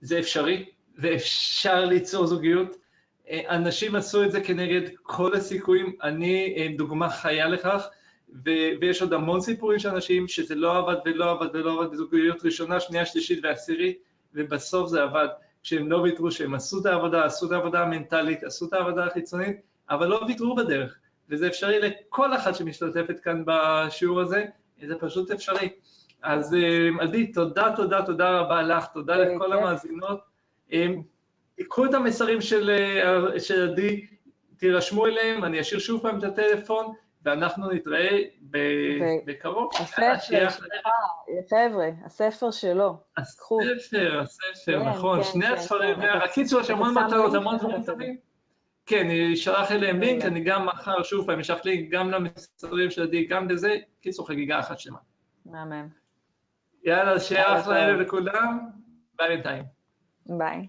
זה 0.00 0.18
אפשרי, 0.18 0.70
ואפשר 0.98 1.84
ליצור 1.84 2.26
זוגיות. 2.26 2.76
אנשים 3.30 3.96
עשו 3.96 4.24
את 4.24 4.32
זה 4.32 4.40
כנגד 4.40 4.80
כל 5.02 5.36
הסיכויים, 5.36 5.96
אני 6.02 6.54
אה, 6.56 6.68
דוגמה 6.76 7.10
חיה 7.10 7.48
לכך, 7.48 7.88
ו- 8.44 8.70
ויש 8.80 9.02
עוד 9.02 9.12
המון 9.12 9.40
סיפורים 9.40 9.78
של 9.78 9.88
אנשים 9.88 10.28
שזה 10.28 10.54
לא 10.54 10.78
עבד 10.78 10.96
ולא 11.04 11.30
עבד 11.30 11.48
ולא 11.54 11.80
עבד 11.80 11.92
בזוגיות 11.92 12.44
ראשונה, 12.44 12.80
שנייה, 12.80 13.06
שלישית 13.06 13.38
ועשירית, 13.42 13.98
ובסוף 14.34 14.88
זה 14.88 15.02
עבד. 15.02 15.28
כשהם 15.62 15.90
לא 15.90 15.96
ויתרו, 15.96 16.30
שהם 16.30 16.54
עשו 16.54 16.80
את 16.80 16.86
העבודה, 16.86 17.24
עשו 17.24 17.46
את 17.46 17.52
העבודה 17.52 17.82
המנטלית, 17.82 18.44
עשו 18.44 18.66
את 18.66 18.72
העבודה 18.72 19.06
החיצונית, 19.06 19.56
אבל 19.90 20.06
לא 20.08 20.20
ויתרו 20.28 20.54
בדרך. 20.54 20.98
וזה 21.28 21.46
אפשרי 21.46 21.80
לכל 21.80 22.36
אחת 22.36 22.54
שמשתתפת 22.54 23.20
כאן 23.20 23.42
בשיעור 23.46 24.20
הזה, 24.20 24.44
זה 24.86 24.94
פשוט 25.00 25.30
אפשרי. 25.30 25.68
אז 26.22 26.54
אה, 26.54 26.88
עדי, 27.00 27.32
תודה, 27.32 27.72
תודה, 27.76 28.06
תודה 28.06 28.38
רבה 28.38 28.62
לך, 28.62 28.86
תודה 28.86 29.16
לכל 29.16 29.52
המאזינות. 29.52 30.20
אה, 31.60 31.64
תיקחו 31.64 31.86
את 31.86 31.94
המסרים 31.94 32.40
של, 32.40 32.70
אה, 32.70 33.40
של 33.40 33.70
עדי, 33.70 34.06
תירשמו 34.56 35.06
אליהם, 35.06 35.44
אני 35.44 35.60
אשאיר 35.60 35.80
שוב 35.80 36.02
פעם 36.02 36.18
את 36.18 36.24
הטלפון, 36.24 36.94
ואנחנו 37.24 37.70
נתראה 37.70 38.18
ב, 38.50 38.58
בקרוב. 39.24 39.70
הספר, 39.74 40.48
חבר'ה, 41.50 41.88
הספר 42.04 42.50
שלו. 42.50 42.96
הספר, 43.16 44.20
הספר, 44.20 44.80
כן, 44.80 44.88
נכון, 44.88 45.22
כן, 45.22 45.24
שני 45.32 45.46
כן, 45.46 45.52
הספרים, 45.52 45.96
הקיצור, 46.00 46.60
יש 46.60 46.70
המון 46.70 46.94
מטרות, 46.94 47.34
המון 47.34 47.58
דברים 47.58 47.82
טובים. 47.82 48.16
כן, 48.86 49.06
ישלח 49.10 49.72
אליהם 49.72 50.00
לינק, 50.00 50.24
אני 50.24 50.40
גם 50.40 50.66
מחר 50.66 51.02
שוב 51.02 51.26
פעם 51.26 51.40
אשלח 51.40 51.64
לינק 51.64 51.90
גם 51.90 52.10
למסרים 52.10 52.90
של 52.90 53.02
עדי, 53.02 53.24
גם 53.24 53.50
לזה, 53.50 53.76
קיצור 54.00 54.28
חגיגה 54.28 54.60
אחת 54.60 54.78
שלמה. 54.78 54.98
מהמם. 55.46 55.88
יאללה, 56.84 57.20
שיהיה 57.20 57.60
אחלה 57.60 57.76
ערב 57.76 58.00
לכולם, 58.00 58.68
ביי 59.18 59.28
בינתיים. 59.28 59.64
ביי. 60.26 60.66